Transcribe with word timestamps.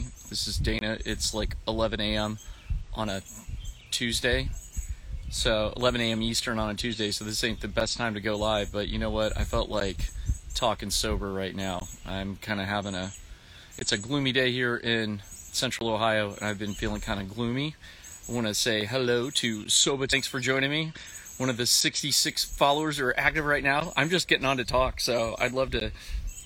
This 0.00 0.48
is 0.48 0.56
Dana. 0.56 0.98
It's 1.04 1.34
like 1.34 1.56
11 1.68 2.00
a.m. 2.00 2.38
on 2.94 3.08
a 3.08 3.22
Tuesday. 3.90 4.48
So 5.30 5.72
11 5.76 6.00
a.m. 6.00 6.22
Eastern 6.22 6.58
on 6.58 6.70
a 6.70 6.74
Tuesday. 6.74 7.10
So 7.10 7.24
this 7.24 7.44
ain't 7.44 7.60
the 7.60 7.68
best 7.68 7.96
time 7.96 8.14
to 8.14 8.20
go 8.20 8.36
live. 8.36 8.72
But 8.72 8.88
you 8.88 8.98
know 8.98 9.10
what? 9.10 9.36
I 9.36 9.44
felt 9.44 9.68
like 9.68 10.08
talking 10.54 10.90
sober 10.90 11.32
right 11.32 11.54
now. 11.54 11.86
I'm 12.06 12.36
kind 12.36 12.60
of 12.60 12.66
having 12.66 12.94
a. 12.94 13.10
It's 13.78 13.92
a 13.92 13.98
gloomy 13.98 14.32
day 14.32 14.52
here 14.52 14.76
in 14.76 15.20
Central 15.26 15.88
Ohio, 15.88 16.34
and 16.34 16.42
I've 16.42 16.58
been 16.58 16.74
feeling 16.74 17.00
kind 17.00 17.20
of 17.20 17.34
gloomy. 17.34 17.76
I 18.28 18.32
want 18.32 18.46
to 18.46 18.54
say 18.54 18.84
hello 18.84 19.30
to 19.30 19.68
Soba. 19.68 20.06
Thanks 20.06 20.26
for 20.26 20.40
joining 20.40 20.70
me. 20.70 20.92
One 21.38 21.50
of 21.50 21.56
the 21.56 21.66
66 21.66 22.44
followers 22.44 23.00
are 23.00 23.14
active 23.16 23.44
right 23.44 23.64
now. 23.64 23.92
I'm 23.96 24.10
just 24.10 24.28
getting 24.28 24.44
on 24.46 24.58
to 24.58 24.64
talk, 24.64 25.00
so 25.00 25.34
I'd 25.38 25.52
love 25.52 25.70
to 25.72 25.90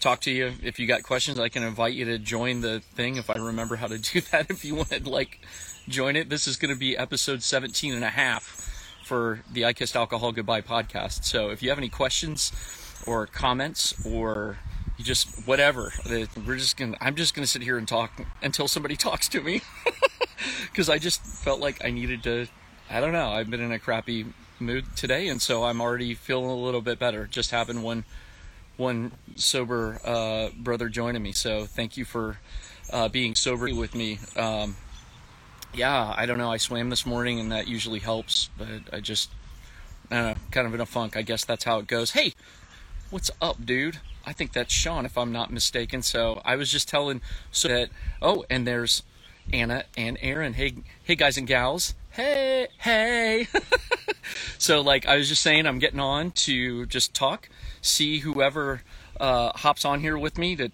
talk 0.07 0.21
to 0.21 0.31
you. 0.31 0.53
If 0.63 0.79
you 0.79 0.87
got 0.87 1.03
questions, 1.03 1.41
I 1.41 1.49
can 1.49 1.65
invite 1.65 1.93
you 1.93 2.05
to 2.05 2.19
join 2.19 2.61
the 2.61 2.79
thing 2.79 3.17
if 3.17 3.29
I 3.29 3.35
remember 3.35 3.75
how 3.75 3.89
to 3.89 3.99
do 3.99 4.21
that. 4.31 4.49
If 4.51 4.65
you 4.65 4.77
want 4.77 4.91
to 4.91 5.09
like 5.09 5.41
join 5.89 6.15
it, 6.15 6.29
this 6.29 6.47
is 6.47 6.57
going 6.57 6.73
to 6.73 6.79
be 6.79 6.97
episode 6.97 7.43
17 7.43 7.93
and 7.93 8.05
a 8.05 8.11
half 8.11 8.73
for 9.05 9.41
the 9.53 9.65
I 9.65 9.73
Kissed 9.73 9.97
Alcohol 9.97 10.31
Goodbye 10.31 10.61
podcast. 10.61 11.25
So 11.25 11.51
if 11.51 11.61
you 11.61 11.71
have 11.71 11.79
any 11.79 11.89
questions 11.89 12.53
or 13.05 13.27
comments 13.27 14.07
or 14.07 14.59
you 14.97 15.05
just 15.05 15.45
whatever, 15.45 15.93
we're 16.47 16.57
just 16.57 16.77
gonna. 16.77 16.97
I'm 17.01 17.17
just 17.17 17.35
gonna 17.35 17.49
sit 17.49 17.63
here 17.63 17.77
and 17.77 17.89
talk 17.89 18.13
until 18.43 18.69
somebody 18.69 18.95
talks 19.09 19.29
to 19.31 19.41
me 19.41 19.61
because 20.71 20.89
I 20.89 20.99
just 20.99 21.21
felt 21.21 21.59
like 21.59 21.85
I 21.85 21.91
needed 21.91 22.23
to. 22.23 22.47
I 22.89 23.01
don't 23.01 23.13
know. 23.13 23.31
I've 23.31 23.51
been 23.51 23.61
in 23.61 23.73
a 23.73 23.81
crappy 23.81 24.27
mood 24.61 24.85
today, 24.95 25.27
and 25.27 25.43
so 25.43 25.65
I'm 25.65 25.81
already 25.81 26.15
feeling 26.15 26.49
a 26.49 26.55
little 26.55 26.81
bit 26.81 27.01
better. 27.01 27.27
Just 27.27 27.51
having 27.51 27.83
one 27.83 28.05
one 28.77 29.13
sober 29.37 30.01
uh, 30.05 30.49
brother 30.57 30.89
joining 30.89 31.23
me. 31.23 31.33
So 31.33 31.65
thank 31.67 31.97
you 31.97 32.05
for 32.05 32.39
uh, 32.93 33.09
being 33.09 33.35
sober 33.35 33.75
with 33.75 33.95
me. 33.95 34.19
Um, 34.37 34.77
yeah, 35.75 36.15
I 36.17 36.27
don't 36.27 36.39
know. 36.39 36.51
I 36.51 36.57
swam 36.57 36.91
this 36.91 37.07
morning 37.07 37.41
and 37.41 37.53
that 37.53 37.69
usually 37.69 37.99
helps, 37.99 38.51
but 38.57 38.93
I 38.93 39.01
just 39.01 39.31
uh, 40.11 40.35
kind 40.51 40.67
of 40.67 40.75
in 40.75 40.81
a 40.81 40.87
funk. 40.87 41.17
I 41.17 41.23
guess 41.23 41.45
that's 41.45 41.65
how 41.65 41.79
it 41.79 41.87
goes. 41.87 42.13
Hey, 42.13 42.35
what's 43.11 43.31
up, 43.41 43.65
dude? 43.65 43.99
I 44.25 44.33
think 44.33 44.53
that's 44.53 44.73
Sean, 44.73 45.07
if 45.07 45.17
I'm 45.17 45.33
not 45.33 45.53
mistaken. 45.53 46.03
So 46.03 46.41
I 46.45 46.57
was 46.57 46.71
just 46.71 46.89
telling 46.89 47.21
so 47.51 47.69
that. 47.69 47.91
Oh, 48.21 48.45
and 48.51 48.67
there's 48.67 49.03
Anna 49.53 49.85
and 49.97 50.19
Aaron. 50.21 50.55
Hey, 50.55 50.75
hey, 51.05 51.15
guys 51.15 51.37
and 51.37 51.47
gals. 51.47 51.95
Hey, 52.11 52.69
hey. 52.79 53.47
so 54.59 54.81
like 54.81 55.07
I 55.07 55.17
was 55.17 55.29
just 55.29 55.43
saying, 55.43 55.67
I'm 55.67 55.79
getting 55.79 56.01
on 56.01 56.31
to 56.33 56.87
just 56.87 57.15
talk 57.15 57.49
see 57.87 58.19
whoever 58.19 58.83
uh, 59.21 59.53
hops 59.55 59.85
on 59.85 60.01
here 60.01 60.19
with 60.19 60.39
me 60.39 60.57
to 60.57 60.71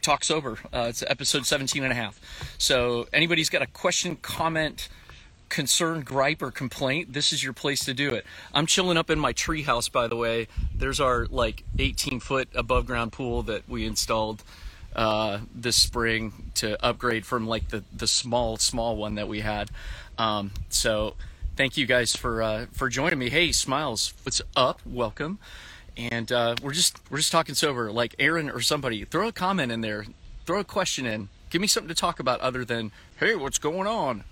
talk 0.00 0.24
sober. 0.24 0.58
Uh, 0.72 0.86
it's 0.88 1.02
episode 1.06 1.46
17 1.46 1.82
and 1.82 1.92
a 1.92 1.94
half. 1.94 2.20
So 2.58 3.08
anybody's 3.12 3.48
got 3.48 3.62
a 3.62 3.66
question, 3.66 4.16
comment, 4.16 4.88
concern, 5.48 6.00
gripe, 6.00 6.42
or 6.42 6.50
complaint, 6.50 7.12
this 7.12 7.32
is 7.32 7.44
your 7.44 7.52
place 7.52 7.84
to 7.84 7.94
do 7.94 8.14
it. 8.14 8.24
I'm 8.54 8.66
chilling 8.66 8.96
up 8.96 9.10
in 9.10 9.18
my 9.18 9.32
treehouse, 9.32 9.90
by 9.90 10.08
the 10.08 10.16
way. 10.16 10.48
There's 10.74 11.00
our 11.00 11.26
like 11.26 11.64
18 11.78 12.20
foot 12.20 12.48
above 12.54 12.86
ground 12.86 13.12
pool 13.12 13.42
that 13.44 13.68
we 13.68 13.84
installed 13.84 14.42
uh, 14.96 15.40
this 15.54 15.76
spring 15.76 16.52
to 16.54 16.82
upgrade 16.84 17.24
from 17.24 17.46
like 17.46 17.68
the 17.68 17.82
the 17.94 18.06
small 18.06 18.58
small 18.58 18.96
one 18.96 19.14
that 19.14 19.28
we 19.28 19.40
had. 19.40 19.70
Um, 20.18 20.50
so 20.68 21.14
thank 21.56 21.76
you 21.76 21.86
guys 21.86 22.14
for 22.14 22.42
uh, 22.42 22.66
for 22.72 22.88
joining 22.88 23.18
me. 23.18 23.30
Hey, 23.30 23.52
Smiles, 23.52 24.14
what's 24.24 24.42
up? 24.56 24.80
Welcome 24.86 25.38
and 25.96 26.32
uh, 26.32 26.54
we're 26.62 26.72
just 26.72 26.98
we're 27.10 27.18
just 27.18 27.32
talking 27.32 27.54
sober. 27.54 27.90
Like 27.90 28.14
Aaron 28.18 28.50
or 28.50 28.60
somebody, 28.60 29.04
throw 29.04 29.28
a 29.28 29.32
comment 29.32 29.72
in 29.72 29.80
there, 29.80 30.06
throw 30.46 30.60
a 30.60 30.64
question 30.64 31.06
in, 31.06 31.28
give 31.50 31.60
me 31.60 31.66
something 31.66 31.88
to 31.88 31.94
talk 31.94 32.20
about 32.20 32.40
other 32.40 32.64
than 32.64 32.92
hey, 33.16 33.34
what's 33.34 33.58
going 33.58 33.86
on? 33.86 34.24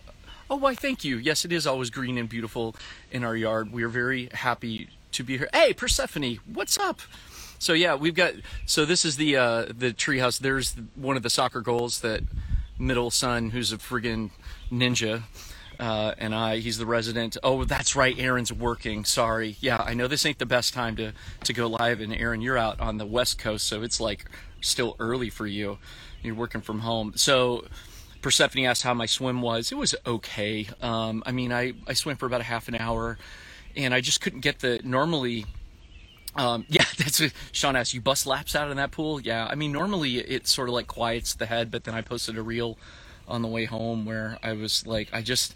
Oh, 0.49 0.57
why? 0.57 0.75
Thank 0.75 1.05
you. 1.05 1.17
Yes, 1.17 1.45
it 1.45 1.53
is 1.53 1.67
always 1.67 1.91
green 1.91 2.19
and 2.19 2.29
beautiful 2.29 2.75
in 3.13 3.23
our 3.23 3.37
yard. 3.37 3.73
We 3.73 3.85
are 3.85 3.89
very 3.89 4.29
happy 4.33 4.89
to 5.13 5.23
be 5.23 5.39
here. 5.39 5.49
Hey, 5.53 5.73
Persephone, 5.73 6.41
what's 6.53 6.77
up? 6.79 7.01
So 7.59 7.73
yeah, 7.73 7.95
we've 7.95 8.15
got. 8.15 8.35
So 8.67 8.85
this 8.85 9.05
is 9.05 9.17
the 9.17 9.37
uh, 9.37 9.67
the 9.67 9.93
treehouse. 9.93 10.39
There's 10.39 10.75
one 10.95 11.17
of 11.17 11.23
the 11.23 11.31
soccer 11.31 11.61
goals 11.61 12.01
that 12.01 12.23
middle 12.79 13.11
son, 13.11 13.51
who's 13.51 13.73
a 13.73 13.77
friggin' 13.77 14.31
ninja, 14.73 15.23
uh, 15.81 16.15
and 16.19 16.35
I, 16.35 16.59
he's 16.59 16.77
the 16.77 16.85
resident. 16.85 17.39
Oh, 17.43 17.65
that's 17.65 17.97
right, 17.97 18.17
Aaron's 18.19 18.53
working. 18.53 19.07
Sorry. 19.07 19.57
Yeah, 19.61 19.79
I 19.79 19.95
know 19.95 20.09
this 20.09 20.27
ain't 20.27 20.39
the 20.39 20.47
best 20.47 20.75
time 20.75 20.95
to, 20.97 21.13
to 21.45 21.53
go 21.55 21.69
live, 21.69 22.01
and 22.01 22.15
Aaron, 22.15 22.43
you're 22.43 22.59
out 22.59 22.79
on 22.81 22.99
the 22.99 23.07
West 23.07 23.39
Coast, 23.39 23.67
so 23.67 23.83
it's 23.83 23.99
like 23.99 24.27
still 24.61 24.95
early 25.01 25.31
for 25.31 25.47
you. 25.47 25.79
You're 26.23 26.35
working 26.35 26.61
from 26.61 26.81
home. 26.81 27.15
So 27.17 27.65
Persephone 28.21 28.67
asked 28.67 28.83
how 28.83 28.93
my 28.93 29.07
swim 29.07 29.41
was. 29.41 29.73
It 29.73 29.77
was 29.77 29.95
okay. 30.07 30.69
Um, 30.83 31.23
I 31.25 31.33
mean, 31.33 31.51
I, 31.51 31.73
I 31.87 31.95
swam 31.95 32.17
for 32.17 32.27
about 32.27 32.43
a 32.43 32.45
half 32.45 32.69
an 32.69 32.75
hour, 32.75 33.17
and 33.75 33.95
I 33.95 34.03
just 34.03 34.21
couldn't 34.21 34.41
get 34.41 34.59
the 34.59 34.81
normally. 34.85 35.47
Um, 36.37 36.67
yeah, 36.69 36.85
that's 36.99 37.21
what 37.21 37.33
Sean 37.53 37.75
asked. 37.75 37.95
You 37.95 38.03
bust 38.03 38.27
laps 38.27 38.55
out 38.55 38.71
in 38.71 38.77
that 38.77 38.91
pool? 38.91 39.19
Yeah, 39.19 39.47
I 39.47 39.55
mean, 39.55 39.73
normally 39.73 40.19
it 40.19 40.47
sort 40.47 40.69
of 40.69 40.75
like 40.75 40.89
quiets 40.89 41.33
the 41.35 41.47
head, 41.47 41.71
but 41.71 41.85
then 41.85 41.95
I 41.95 42.03
posted 42.03 42.37
a 42.37 42.43
reel 42.43 42.77
on 43.31 43.43
the 43.43 43.49
way 43.49 43.65
home 43.65 44.05
where 44.05 44.39
I 44.43 44.53
was 44.53 44.87
like, 44.87 45.09
I 45.13 45.23
just, 45.23 45.55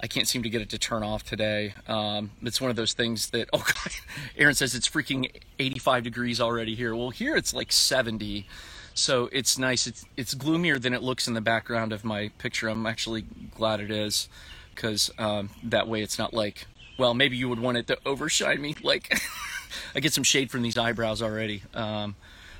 I 0.00 0.06
can't 0.06 0.28
seem 0.28 0.42
to 0.42 0.48
get 0.48 0.62
it 0.62 0.70
to 0.70 0.78
turn 0.78 1.02
off 1.02 1.24
today. 1.24 1.74
Um, 1.88 2.30
it's 2.42 2.60
one 2.60 2.70
of 2.70 2.76
those 2.76 2.92
things 2.92 3.30
that, 3.30 3.48
oh 3.52 3.58
God, 3.58 3.92
Aaron 4.36 4.54
says 4.54 4.74
it's 4.74 4.88
freaking 4.88 5.30
85 5.58 6.04
degrees 6.04 6.40
already 6.40 6.74
here. 6.74 6.94
Well, 6.94 7.10
here 7.10 7.36
it's 7.36 7.52
like 7.52 7.72
70. 7.72 8.46
So 8.94 9.28
it's 9.32 9.58
nice. 9.58 9.86
It's, 9.86 10.04
it's 10.16 10.34
gloomier 10.34 10.78
than 10.78 10.94
it 10.94 11.02
looks 11.02 11.28
in 11.28 11.34
the 11.34 11.40
background 11.40 11.92
of 11.92 12.04
my 12.04 12.30
picture. 12.38 12.68
I'm 12.68 12.86
actually 12.86 13.22
glad 13.54 13.80
it 13.80 13.90
is 13.90 14.28
because 14.74 15.10
um, 15.18 15.50
that 15.64 15.88
way 15.88 16.02
it's 16.02 16.18
not 16.18 16.32
like, 16.32 16.66
well, 16.98 17.12
maybe 17.12 17.36
you 17.36 17.48
would 17.48 17.60
want 17.60 17.76
it 17.76 17.86
to 17.88 17.98
overshine 18.06 18.60
me. 18.60 18.74
Like, 18.82 19.18
I 19.94 20.00
get 20.00 20.12
some 20.12 20.24
shade 20.24 20.50
from 20.50 20.62
these 20.62 20.78
eyebrows 20.78 21.20
already. 21.20 21.62
Um, 21.74 22.16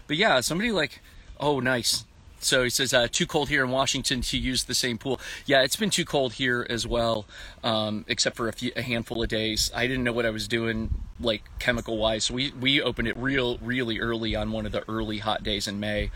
but 0.06 0.16
yeah, 0.16 0.40
somebody 0.40 0.72
like, 0.72 1.00
oh, 1.40 1.60
nice. 1.60 2.04
So 2.40 2.64
he 2.64 2.70
says, 2.70 2.92
uh, 2.92 3.08
too 3.10 3.26
cold 3.26 3.48
here 3.48 3.64
in 3.64 3.70
Washington 3.70 4.20
to 4.20 4.38
use 4.38 4.64
the 4.64 4.74
same 4.74 4.98
pool. 4.98 5.18
Yeah, 5.46 5.62
it's 5.62 5.76
been 5.76 5.90
too 5.90 6.04
cold 6.04 6.34
here 6.34 6.66
as 6.68 6.86
well, 6.86 7.26
um, 7.64 8.04
except 8.08 8.36
for 8.36 8.48
a, 8.48 8.52
few, 8.52 8.72
a 8.76 8.82
handful 8.82 9.22
of 9.22 9.28
days. 9.28 9.70
I 9.74 9.86
didn't 9.86 10.04
know 10.04 10.12
what 10.12 10.26
I 10.26 10.30
was 10.30 10.46
doing, 10.46 10.94
like 11.18 11.42
chemical 11.58 11.96
wise. 11.96 12.24
So 12.24 12.34
we, 12.34 12.52
we 12.52 12.80
opened 12.80 13.08
it 13.08 13.16
real, 13.16 13.58
really 13.58 14.00
early 14.00 14.36
on 14.36 14.52
one 14.52 14.66
of 14.66 14.72
the 14.72 14.84
early 14.88 15.18
hot 15.18 15.42
days 15.42 15.66
in 15.66 15.80
May. 15.80 16.10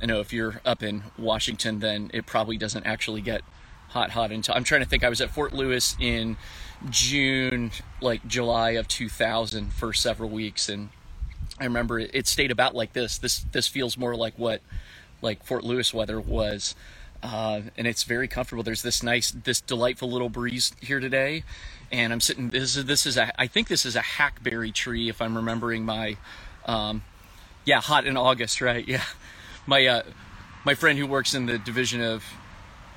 I 0.00 0.06
know 0.06 0.20
if 0.20 0.32
you're 0.32 0.60
up 0.64 0.82
in 0.82 1.04
Washington, 1.18 1.80
then 1.80 2.10
it 2.12 2.26
probably 2.26 2.58
doesn't 2.58 2.84
actually 2.84 3.22
get 3.22 3.42
hot, 3.88 4.10
hot 4.10 4.30
until 4.30 4.54
I'm 4.54 4.64
trying 4.64 4.82
to 4.82 4.88
think. 4.88 5.04
I 5.04 5.08
was 5.08 5.20
at 5.20 5.30
Fort 5.30 5.52
Lewis 5.52 5.96
in 5.98 6.36
June, 6.90 7.70
like 8.00 8.26
July 8.26 8.72
of 8.72 8.88
2000 8.88 9.72
for 9.72 9.92
several 9.92 10.28
weeks. 10.28 10.68
And 10.68 10.90
I 11.58 11.64
remember 11.64 11.98
it, 11.98 12.10
it 12.12 12.26
stayed 12.26 12.50
about 12.50 12.74
like 12.74 12.92
this. 12.92 13.18
This, 13.18 13.40
this 13.52 13.68
feels 13.68 13.96
more 13.96 14.16
like 14.16 14.34
what 14.38 14.60
like 15.22 15.44
Fort 15.44 15.64
Lewis 15.64 15.94
weather 15.94 16.20
was. 16.20 16.74
Uh, 17.22 17.62
and 17.78 17.86
it's 17.86 18.02
very 18.02 18.26
comfortable. 18.26 18.64
There's 18.64 18.82
this 18.82 19.02
nice, 19.02 19.30
this 19.30 19.60
delightful 19.60 20.10
little 20.10 20.28
breeze 20.28 20.72
here 20.80 20.98
today, 20.98 21.44
and 21.92 22.12
I'm 22.12 22.20
sitting. 22.20 22.48
This 22.48 22.76
is 22.76 22.84
this 22.84 23.06
is 23.06 23.16
a. 23.16 23.40
I 23.40 23.46
think 23.46 23.68
this 23.68 23.86
is 23.86 23.94
a 23.94 24.00
hackberry 24.00 24.72
tree, 24.72 25.08
if 25.08 25.22
I'm 25.22 25.36
remembering 25.36 25.84
my. 25.84 26.16
Um, 26.66 27.04
yeah, 27.64 27.80
hot 27.80 28.06
in 28.06 28.16
August, 28.16 28.60
right? 28.60 28.86
Yeah, 28.88 29.04
my 29.66 29.86
uh, 29.86 30.02
my 30.64 30.74
friend 30.74 30.98
who 30.98 31.06
works 31.06 31.32
in 31.34 31.46
the 31.46 31.58
division 31.58 32.00
of 32.00 32.24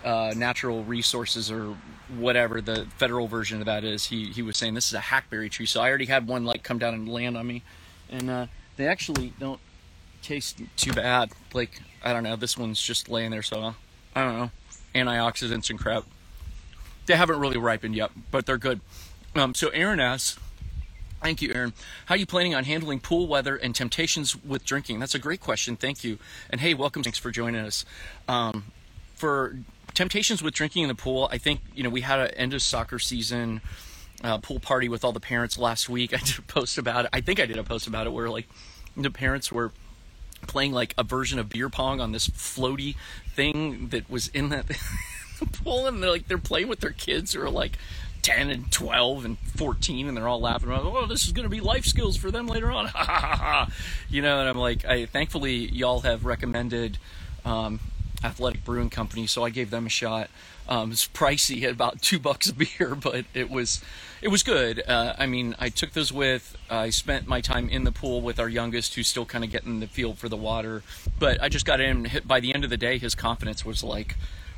uh, 0.03 0.33
natural 0.35 0.83
resources 0.83 1.51
or 1.51 1.75
whatever 2.17 2.61
the 2.61 2.87
federal 2.97 3.27
version 3.27 3.59
of 3.59 3.65
that 3.65 3.83
is, 3.83 4.05
he 4.05 4.31
he 4.31 4.41
was 4.41 4.57
saying 4.57 4.73
this 4.73 4.87
is 4.87 4.93
a 4.93 4.99
hackberry 4.99 5.49
tree. 5.49 5.65
So 5.65 5.81
I 5.81 5.89
already 5.89 6.05
had 6.05 6.27
one 6.27 6.45
like 6.45 6.63
come 6.63 6.79
down 6.79 6.93
and 6.93 7.07
land 7.07 7.37
on 7.37 7.45
me, 7.45 7.63
and 8.09 8.29
uh, 8.29 8.45
they 8.77 8.87
actually 8.87 9.33
don't 9.39 9.59
taste 10.25 10.61
too 10.75 10.93
bad. 10.93 11.31
Like 11.53 11.81
I 12.03 12.13
don't 12.13 12.23
know, 12.23 12.35
this 12.35 12.57
one's 12.57 12.81
just 12.81 13.09
laying 13.09 13.31
there, 13.31 13.43
so 13.43 13.75
I 14.15 14.23
don't 14.23 14.37
know, 14.37 14.51
antioxidants 14.93 15.69
and 15.69 15.79
crap. 15.79 16.03
They 17.05 17.16
haven't 17.16 17.39
really 17.39 17.57
ripened 17.57 17.95
yet, 17.95 18.11
but 18.31 18.45
they're 18.45 18.57
good. 18.57 18.81
Um, 19.35 19.53
so 19.53 19.69
Aaron 19.69 19.99
asks, 19.99 20.39
Thank 21.22 21.41
you, 21.41 21.51
Aaron. 21.55 21.73
How 22.05 22.16
are 22.16 22.17
you 22.17 22.25
planning 22.25 22.53
on 22.53 22.66
handling 22.66 22.99
pool 22.99 23.27
weather 23.27 23.55
and 23.55 23.73
temptations 23.73 24.35
with 24.43 24.63
drinking? 24.63 24.99
That's 24.99 25.16
a 25.16 25.19
great 25.19 25.39
question. 25.39 25.75
Thank 25.75 26.03
you. 26.03 26.19
And 26.49 26.61
hey, 26.61 26.75
welcome. 26.75 27.01
Thanks 27.01 27.17
for 27.17 27.31
joining 27.31 27.66
us. 27.66 27.83
Um, 28.28 28.66
for 29.16 29.57
temptations 29.95 30.43
with 30.43 30.53
drinking 30.53 30.83
in 30.83 30.87
the 30.87 30.95
pool, 30.95 31.28
I 31.31 31.37
think 31.39 31.61
you 31.73 31.83
know 31.83 31.89
we 31.89 32.01
had 32.01 32.19
an 32.19 32.31
end 32.31 32.53
of 32.53 32.61
soccer 32.61 32.99
season 32.99 33.61
uh, 34.23 34.37
pool 34.37 34.59
party 34.59 34.87
with 34.87 35.03
all 35.03 35.13
the 35.13 35.19
parents 35.19 35.57
last 35.57 35.89
week. 35.89 36.13
I 36.13 36.17
did 36.17 36.37
a 36.37 36.43
post 36.43 36.78
about 36.78 37.05
it. 37.05 37.11
I 37.13 37.21
think 37.21 37.39
I 37.39 37.45
did 37.45 37.57
a 37.57 37.63
post 37.63 37.87
about 37.87 38.05
it 38.05 38.11
where 38.11 38.29
like 38.29 38.47
the 38.95 39.11
parents 39.11 39.51
were 39.51 39.71
playing 40.45 40.71
like 40.71 40.93
a 40.97 41.03
version 41.03 41.39
of 41.39 41.49
beer 41.49 41.69
pong 41.69 41.99
on 41.99 42.11
this 42.11 42.27
floaty 42.27 42.95
thing 43.33 43.89
that 43.89 44.09
was 44.09 44.27
in 44.29 44.49
that 44.49 44.65
pool, 45.63 45.87
and 45.87 46.01
they're 46.01 46.11
like 46.11 46.27
they're 46.27 46.37
playing 46.37 46.67
with 46.67 46.79
their 46.79 46.91
kids 46.91 47.33
who 47.33 47.41
are 47.41 47.49
like 47.49 47.77
10 48.21 48.49
and 48.49 48.71
12 48.71 49.23
and 49.23 49.37
14 49.37 50.07
and 50.07 50.17
they're 50.17 50.27
all 50.27 50.41
laughing 50.41 50.67
about 50.67 50.83
oh 50.83 51.05
this 51.05 51.25
is 51.27 51.31
going 51.31 51.43
to 51.43 51.49
be 51.49 51.59
life 51.59 51.85
skills 51.85 52.17
for 52.17 52.31
them 52.31 52.47
later 52.47 52.71
on. 52.71 52.89
You 54.09 54.21
know 54.21 54.39
and 54.39 54.49
i'm 54.49 54.57
like 54.57 54.85
i 54.85 55.05
thankfully 55.05 55.55
y'all 55.55 55.99
have 56.01 56.25
recommended 56.25 56.97
um, 57.43 57.79
athletic 58.25 58.66
Brewing 58.66 58.89
Company, 58.89 59.27
so 59.27 59.43
I 59.43 59.49
gave 59.49 59.69
them 59.69 59.85
a 59.85 59.89
shot. 59.89 60.29
Um, 60.67 60.91
it's 60.91 61.07
pricey 61.07 61.63
at 61.63 61.72
about 61.72 62.01
two 62.01 62.19
bucks 62.19 62.49
a 62.49 62.53
beer, 62.53 62.95
but 63.01 63.25
it 63.33 63.49
was 63.49 63.81
it 64.22 64.29
was 64.29 64.43
good. 64.43 64.81
Uh, 64.87 65.13
I 65.17 65.25
mean, 65.27 65.55
I 65.59 65.69
took 65.69 65.91
those 65.91 66.11
with. 66.11 66.57
I 66.69 66.89
spent 66.89 67.27
my 67.27 67.41
time 67.41 67.69
in 67.69 67.83
the 67.83 67.91
pool 67.91 68.22
with 68.22 68.39
our 68.39 68.49
youngest, 68.49 68.95
who's 68.95 69.07
still 69.07 69.25
kind 69.25 69.43
of 69.43 69.51
getting 69.51 69.79
the 69.79 69.87
feel 69.87 70.13
for 70.13 70.29
the 70.29 70.37
water. 70.37 70.81
But 71.19 71.41
I 71.41 71.49
just 71.49 71.66
got 71.66 71.79
in. 71.79 72.05
Hit 72.05 72.27
by 72.27 72.39
the 72.39 72.53
end 72.53 72.63
of 72.63 72.69
the 72.69 72.77
day, 72.77 72.97
his 72.97 73.13
confidence 73.13 73.63
was 73.63 73.83
like 73.83 74.16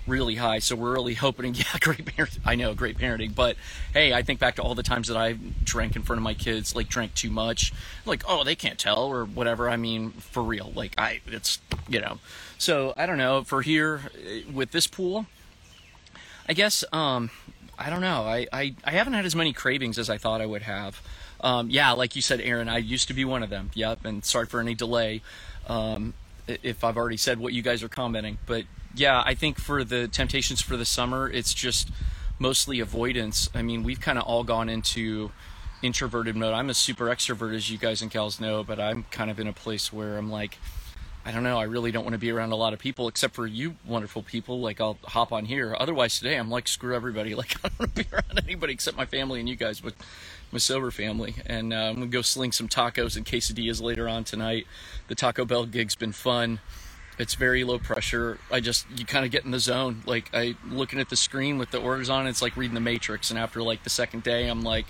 really 0.07 0.36
high. 0.36 0.59
So 0.59 0.75
we're 0.75 0.94
really 0.94 1.13
hoping, 1.13 1.54
yeah, 1.56 1.65
great 1.80 2.06
parenting. 2.06 2.39
I 2.45 2.56
know, 2.56 2.74
great 2.74 2.98
parenting. 2.98 3.36
But 3.36 3.57
hey, 3.94 4.13
I 4.13 4.21
think 4.24 4.39
back 4.39 4.56
to 4.56 4.62
all 4.62 4.75
the 4.75 4.83
times 4.83 5.07
that 5.07 5.18
I 5.18 5.33
drank 5.63 5.95
in 5.95 6.04
front 6.04 6.19
of 6.19 6.24
my 6.24 6.33
kids, 6.33 6.75
like 6.75 6.88
drank 6.88 7.13
too 7.15 7.30
much, 7.30 7.74
like 8.06 8.24
oh 8.27 8.44
they 8.44 8.56
can't 8.56 8.80
tell 8.80 9.06
or 9.06 9.25
whatever. 9.25 9.69
I 9.69 9.77
mean, 9.77 10.12
for 10.12 10.44
real, 10.44 10.71
like 10.75 10.94
I, 10.98 11.21
it's 11.27 11.59
you 11.88 12.00
know. 12.00 12.19
So 12.57 12.94
I 12.98 13.06
don't 13.06 13.18
know. 13.18 13.44
For 13.44 13.62
here 13.62 14.01
with 14.51 14.71
this 14.71 14.88
pool, 14.88 15.27
I 16.48 16.54
guess 16.54 16.83
um, 16.92 17.30
I 17.77 17.89
don't 17.89 18.01
know. 18.01 18.24
I, 18.24 18.48
I 18.51 18.75
I 18.83 18.92
haven't 18.92 19.13
had 19.13 19.25
as 19.25 19.36
many 19.36 19.54
cravings 19.54 20.00
as 20.00 20.09
I 20.09 20.18
thought 20.18 20.42
I 20.42 20.45
would 20.45 20.63
have. 20.63 21.01
Um, 21.42 21.69
yeah, 21.69 21.92
like 21.92 22.15
you 22.15 22.21
said, 22.21 22.42
Aaron, 22.42 22.68
I 22.68 22.77
used 22.77 23.09
to 23.09 23.13
be 23.13 23.24
one 23.24 23.44
of 23.44 23.50
them. 23.50 23.69
Yep, 23.75 24.06
and 24.06 24.25
sorry 24.25 24.48
for 24.48 24.59
any 24.59 24.74
delay. 24.74 25.21
Um, 25.68 26.13
if 26.48 26.83
I've 26.83 26.98
already 26.98 27.18
said 27.18 27.39
what 27.39 27.54
you 27.54 27.62
guys 27.62 27.83
are 27.83 27.89
commenting, 27.89 28.38
but 28.45 28.63
yeah, 28.97 29.21
I 29.25 29.35
think 29.35 29.59
for 29.59 29.83
the 29.83 30.07
temptations 30.07 30.61
for 30.61 30.75
the 30.75 30.85
summer, 30.85 31.29
it's 31.29 31.53
just 31.53 31.91
mostly 32.39 32.79
avoidance. 32.79 33.49
I 33.53 33.61
mean, 33.61 33.83
we've 33.83 33.99
kind 33.99 34.17
of 34.17 34.23
all 34.25 34.44
gone 34.44 34.69
into 34.69 35.31
introverted 35.81 36.35
mode. 36.35 36.53
I'm 36.53 36.69
a 36.69 36.73
super 36.73 37.05
extrovert, 37.05 37.55
as 37.55 37.69
you 37.69 37.77
guys 37.77 38.01
and 38.01 38.09
gals 38.09 38.39
know, 38.39 38.63
but 38.63 38.79
I'm 38.79 39.05
kind 39.11 39.29
of 39.29 39.39
in 39.39 39.47
a 39.47 39.53
place 39.53 39.94
where 39.94 40.17
I'm 40.17 40.31
like, 40.31 40.57
I 41.25 41.31
don't 41.31 41.44
know, 41.44 41.59
I 41.59 41.63
really 41.63 41.91
don't 41.91 42.05
want 42.05 42.13
to 42.13 42.19
be 42.19 42.31
around 42.31 42.53
a 42.53 42.55
lot 42.55 42.73
of 42.73 42.79
people 42.79 43.07
except 43.07 43.35
for 43.35 43.45
you 43.45 43.75
wonderful 43.85 44.23
people. 44.23 44.61
Like, 44.61 44.79
I'll 44.81 44.97
hop 45.03 45.31
on 45.31 45.45
here. 45.45 45.75
Otherwise, 45.77 46.17
today, 46.17 46.35
I'm 46.35 46.49
like, 46.49 46.67
screw 46.67 46.95
everybody. 46.95 47.35
Like, 47.38 47.55
I 47.63 47.67
don't 47.67 47.79
want 47.79 47.95
to 47.95 48.03
be 48.03 48.09
around 48.11 48.41
anybody 48.44 48.73
except 48.73 48.97
my 48.97 49.05
family 49.05 49.39
and 49.39 49.47
you 49.47 49.55
guys, 49.55 49.79
but 49.79 49.94
my 50.51 50.57
sober 50.57 50.89
family. 50.89 51.35
And 51.45 51.73
uh, 51.73 51.75
I'm 51.75 51.95
going 51.95 52.09
to 52.09 52.17
go 52.17 52.21
sling 52.21 52.51
some 52.51 52.67
tacos 52.67 53.15
and 53.15 53.25
quesadillas 53.25 53.81
later 53.81 54.07
on 54.07 54.23
tonight. 54.23 54.65
The 55.07 55.15
Taco 55.15 55.45
Bell 55.45 55.65
gig's 55.65 55.95
been 55.95 56.13
fun. 56.13 56.61
It's 57.17 57.33
very 57.33 57.63
low 57.63 57.79
pressure. 57.79 58.37
I 58.51 58.59
just 58.59 58.85
you 58.95 59.05
kind 59.05 59.25
of 59.25 59.31
get 59.31 59.45
in 59.45 59.51
the 59.51 59.59
zone. 59.59 60.03
Like 60.05 60.29
I 60.33 60.55
looking 60.69 60.99
at 60.99 61.09
the 61.09 61.15
screen 61.15 61.57
with 61.57 61.71
the 61.71 61.79
orders 61.79 62.09
on, 62.09 62.27
it's 62.27 62.41
like 62.41 62.55
reading 62.55 62.75
the 62.75 62.81
Matrix. 62.81 63.29
And 63.29 63.39
after 63.39 63.61
like 63.63 63.83
the 63.83 63.89
second 63.89 64.23
day, 64.23 64.47
I'm 64.47 64.61
like, 64.61 64.85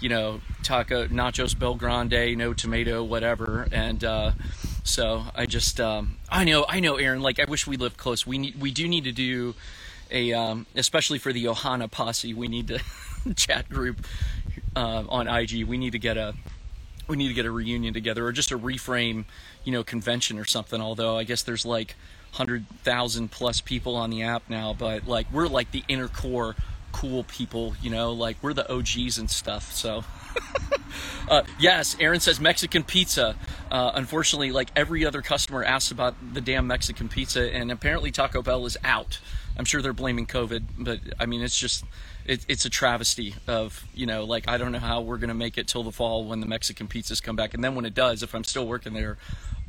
you 0.00 0.08
know, 0.08 0.40
taco 0.62 1.06
nachos 1.08 1.54
BellGrande, 1.54 2.36
no 2.36 2.54
tomato, 2.54 3.04
whatever. 3.04 3.68
And 3.70 4.02
uh, 4.02 4.32
so 4.82 5.24
I 5.34 5.46
just 5.46 5.80
um, 5.80 6.16
I 6.30 6.44
know 6.44 6.64
I 6.68 6.80
know 6.80 6.96
Aaron. 6.96 7.20
Like 7.20 7.38
I 7.38 7.44
wish 7.44 7.66
we 7.66 7.76
lived 7.76 7.98
close. 7.98 8.26
We 8.26 8.38
need 8.38 8.60
we 8.60 8.70
do 8.70 8.88
need 8.88 9.04
to 9.04 9.12
do 9.12 9.54
a 10.10 10.32
um, 10.32 10.66
especially 10.74 11.18
for 11.18 11.32
the 11.32 11.44
Ohana 11.46 11.90
posse. 11.90 12.32
We 12.32 12.48
need 12.48 12.68
to 12.68 12.80
chat 13.36 13.68
group 13.68 14.06
uh, 14.74 15.04
on 15.08 15.28
IG. 15.28 15.64
We 15.64 15.76
need 15.76 15.92
to 15.92 15.98
get 15.98 16.16
a 16.16 16.34
we 17.08 17.16
need 17.16 17.28
to 17.28 17.34
get 17.34 17.46
a 17.46 17.50
reunion 17.50 17.94
together 17.94 18.26
or 18.26 18.32
just 18.32 18.52
a 18.52 18.58
reframe, 18.58 19.24
you 19.64 19.72
know, 19.72 19.82
convention 19.82 20.38
or 20.38 20.44
something. 20.44 20.80
Although 20.80 21.18
I 21.18 21.24
guess 21.24 21.42
there's 21.42 21.66
like 21.66 21.96
hundred 22.32 22.66
thousand 22.84 23.30
plus 23.30 23.60
people 23.60 23.96
on 23.96 24.10
the 24.10 24.22
app 24.22 24.48
now, 24.48 24.74
but 24.78 25.08
like 25.08 25.26
we're 25.32 25.48
like 25.48 25.70
the 25.72 25.82
inner 25.88 26.08
core 26.08 26.54
cool 26.92 27.24
people, 27.24 27.74
you 27.82 27.90
know, 27.90 28.12
like 28.12 28.36
we're 28.42 28.52
the 28.52 28.70
OGs 28.72 29.18
and 29.18 29.30
stuff. 29.30 29.72
So. 29.72 30.04
uh, 31.28 31.42
yes, 31.58 31.96
Aaron 31.98 32.20
says 32.20 32.38
Mexican 32.38 32.84
pizza. 32.84 33.34
Uh, 33.70 33.92
unfortunately, 33.94 34.52
like 34.52 34.70
every 34.76 35.04
other 35.04 35.22
customer 35.22 35.64
asks 35.64 35.90
about 35.90 36.14
the 36.34 36.40
damn 36.40 36.66
Mexican 36.66 37.08
pizza, 37.08 37.52
and 37.52 37.72
apparently 37.72 38.10
Taco 38.10 38.42
Bell 38.42 38.66
is 38.66 38.76
out. 38.84 39.18
I'm 39.56 39.64
sure 39.64 39.82
they're 39.82 39.92
blaming 39.92 40.26
COVID, 40.26 40.64
but 40.78 41.00
I 41.18 41.26
mean, 41.26 41.42
it's 41.42 41.58
just 41.58 41.84
it, 42.28 42.44
it's 42.46 42.64
a 42.66 42.70
travesty 42.70 43.34
of 43.48 43.84
you 43.94 44.06
know 44.06 44.24
like 44.24 44.46
I 44.48 44.58
don't 44.58 44.70
know 44.70 44.78
how 44.78 45.00
we're 45.00 45.16
gonna 45.16 45.34
make 45.34 45.58
it 45.58 45.66
till 45.66 45.82
the 45.82 45.90
fall 45.90 46.24
when 46.24 46.40
the 46.40 46.46
Mexican 46.46 46.86
pizzas 46.86 47.22
come 47.22 47.34
back, 47.34 47.54
and 47.54 47.64
then 47.64 47.74
when 47.74 47.84
it 47.84 47.94
does, 47.94 48.22
if 48.22 48.34
I'm 48.34 48.44
still 48.44 48.66
working 48.66 48.92
there, 48.92 49.16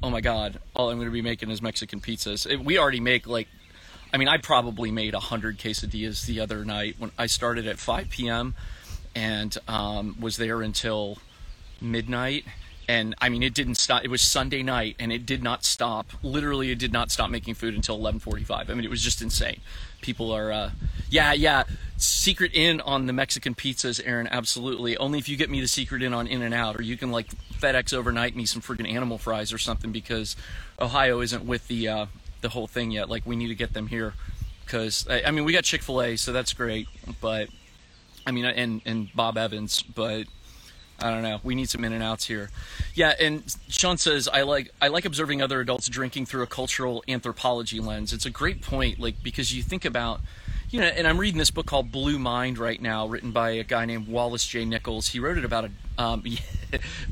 oh 0.03 0.09
my 0.09 0.21
god, 0.21 0.59
all 0.75 0.91
I'm 0.91 0.99
gonna 0.99 1.09
be 1.09 1.21
making 1.21 1.49
is 1.49 1.61
Mexican 1.61 2.01
pizzas. 2.01 2.45
It, 2.45 2.59
we 2.63 2.77
already 2.77 2.99
make 2.99 3.25
like, 3.25 3.47
I 4.13 4.17
mean, 4.17 4.27
I 4.27 4.37
probably 4.37 4.91
made 4.91 5.13
a 5.13 5.19
hundred 5.19 5.57
quesadillas 5.57 6.25
the 6.25 6.41
other 6.41 6.65
night 6.65 6.95
when 6.99 7.11
I 7.17 7.27
started 7.27 7.65
at 7.65 7.79
5 7.79 8.09
p.m. 8.09 8.55
and 9.15 9.57
um, 9.67 10.17
was 10.19 10.35
there 10.35 10.61
until 10.61 11.17
midnight 11.81 12.43
and 12.89 13.13
I 13.21 13.29
mean 13.29 13.43
it 13.43 13.53
didn't 13.53 13.75
stop. 13.75 14.03
It 14.03 14.09
was 14.09 14.21
Sunday 14.21 14.63
night, 14.63 14.95
and 14.99 15.13
it 15.13 15.25
did 15.25 15.43
not 15.43 15.63
stop. 15.63 16.07
Literally, 16.23 16.71
it 16.71 16.79
did 16.79 16.91
not 16.91 17.11
stop 17.11 17.29
making 17.29 17.53
food 17.53 17.75
until 17.75 17.99
11:45. 17.99 18.69
I 18.69 18.73
mean, 18.73 18.83
it 18.83 18.89
was 18.89 19.03
just 19.03 19.21
insane. 19.21 19.61
People 20.01 20.31
are, 20.31 20.51
uh, 20.51 20.71
yeah, 21.09 21.33
yeah. 21.33 21.63
Secret 21.97 22.51
in 22.53 22.79
on 22.81 23.07
the 23.07 23.13
Mexican 23.13 23.53
pizzas, 23.53 24.01
Aaron. 24.05 24.27
Absolutely. 24.31 24.95
Only 24.97 25.19
if 25.19 25.27
you 25.27 25.35
get 25.35 25.49
me 25.49 25.59
the 25.59 25.67
secret 25.67 26.01
in 26.01 26.13
on 26.13 26.27
In-N-Out, 26.27 26.79
or 26.79 26.81
you 26.81 26.95
can 26.95 27.11
like 27.11 27.27
FedEx 27.59 27.93
overnight 27.93 28.35
me 28.35 28.45
some 28.45 28.61
freaking 28.61 28.89
animal 28.89 29.17
fries 29.17 29.51
or 29.51 29.57
something 29.57 29.91
because 29.91 30.37
Ohio 30.79 31.19
isn't 31.19 31.45
with 31.45 31.67
the 31.67 31.89
uh, 31.89 32.05
the 32.41 32.49
whole 32.49 32.67
thing 32.67 32.91
yet. 32.91 33.09
Like 33.09 33.25
we 33.25 33.35
need 33.35 33.49
to 33.49 33.55
get 33.55 33.73
them 33.73 33.87
here 33.87 34.13
because 34.65 35.05
I, 35.09 35.23
I 35.23 35.31
mean 35.31 35.43
we 35.43 35.51
got 35.51 35.65
Chick 35.65 35.81
Fil 35.83 36.01
A, 36.01 36.15
so 36.15 36.31
that's 36.31 36.53
great. 36.53 36.87
But 37.19 37.49
I 38.25 38.31
mean, 38.31 38.45
and 38.45 38.81
and 38.85 39.09
Bob 39.13 39.37
Evans, 39.37 39.81
but 39.81 40.25
I 41.01 41.11
don't 41.11 41.23
know. 41.23 41.39
We 41.43 41.55
need 41.55 41.69
some 41.69 41.83
In-N-Outs 41.83 42.25
here. 42.25 42.49
Yeah, 42.93 43.13
and 43.19 43.43
Sean 43.69 43.97
says 43.97 44.27
I 44.27 44.41
like 44.41 44.71
I 44.81 44.87
like 44.89 45.05
observing 45.05 45.41
other 45.41 45.59
adults 45.59 45.87
drinking 45.87 46.25
through 46.25 46.43
a 46.43 46.47
cultural 46.47 47.03
anthropology 47.07 47.79
lens. 47.79 48.13
It's 48.13 48.25
a 48.25 48.29
great 48.29 48.61
point, 48.61 48.99
like 48.99 49.21
because 49.23 49.53
you 49.53 49.63
think 49.63 49.85
about 49.85 50.21
you 50.69 50.79
know, 50.79 50.85
and 50.85 51.07
I'm 51.07 51.17
reading 51.17 51.39
this 51.39 51.49
book 51.49 51.65
called 51.65 51.91
Blue 51.91 52.19
Mind 52.19 52.59
right 52.59 52.79
now, 52.79 53.07
written 53.07 53.31
by 53.31 53.51
a 53.51 53.63
guy 53.63 53.85
named 53.85 54.07
Wallace 54.07 54.45
J. 54.45 54.65
Nichols. 54.65 55.07
He 55.07 55.19
wrote 55.19 55.37
it 55.37 55.45
about 55.45 55.65
a 55.65 55.71
um, 56.01 56.23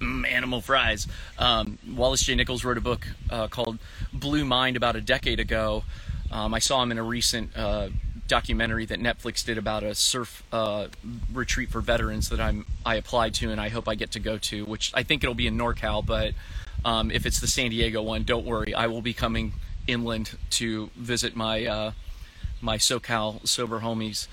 animal 0.29 0.61
fries. 0.61 1.07
Um, 1.39 1.79
Wallace 1.89 2.21
J. 2.21 2.35
Nichols 2.35 2.63
wrote 2.63 2.77
a 2.77 2.81
book 2.81 3.07
uh, 3.31 3.47
called 3.47 3.79
Blue 4.13 4.45
Mind 4.45 4.77
about 4.77 4.95
a 4.95 5.01
decade 5.01 5.39
ago. 5.39 5.83
Um, 6.31 6.53
I 6.53 6.59
saw 6.59 6.83
him 6.83 6.91
in 6.91 6.99
a 6.99 7.03
recent 7.03 7.57
uh, 7.57 7.89
documentary 8.27 8.85
that 8.85 8.99
Netflix 8.99 9.45
did 9.45 9.57
about 9.57 9.83
a 9.83 9.95
surf 9.95 10.43
uh, 10.51 10.87
retreat 11.33 11.69
for 11.69 11.81
veterans 11.81 12.29
that 12.29 12.39
I'm 12.39 12.65
I 12.85 12.95
applied 12.95 13.33
to 13.35 13.51
and 13.51 13.59
I 13.59 13.69
hope 13.69 13.87
I 13.87 13.95
get 13.95 14.11
to 14.11 14.19
go 14.19 14.37
to, 14.37 14.65
which 14.65 14.91
I 14.93 15.03
think 15.03 15.23
it'll 15.23 15.35
be 15.35 15.47
in 15.47 15.57
NorCal. 15.57 16.05
But 16.05 16.33
um, 16.85 17.11
if 17.11 17.25
it's 17.25 17.39
the 17.39 17.47
San 17.47 17.71
Diego 17.71 18.01
one, 18.01 18.23
don't 18.23 18.45
worry, 18.45 18.73
I 18.73 18.87
will 18.87 19.01
be 19.01 19.13
coming 19.13 19.53
inland 19.87 20.37
to 20.51 20.89
visit 20.95 21.35
my 21.35 21.65
uh, 21.65 21.91
my 22.61 22.77
SoCal 22.77 23.47
sober 23.47 23.79
homies. 23.79 24.27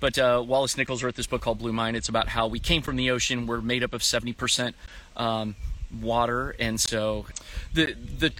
But 0.00 0.18
uh, 0.18 0.44
Wallace 0.46 0.76
Nichols 0.76 1.02
wrote 1.02 1.16
this 1.16 1.26
book 1.26 1.42
called 1.42 1.58
Blue 1.58 1.72
Mind. 1.72 1.96
It's 1.96 2.08
about 2.08 2.28
how 2.28 2.46
we 2.46 2.60
came 2.60 2.82
from 2.82 2.96
the 2.96 3.10
ocean. 3.10 3.46
We're 3.46 3.60
made 3.60 3.82
up 3.82 3.92
of 3.92 4.02
70% 4.02 4.74
um, 5.16 5.56
water, 6.00 6.54
and 6.58 6.80
so 6.80 7.26
the 7.72 7.94
the 7.94 8.32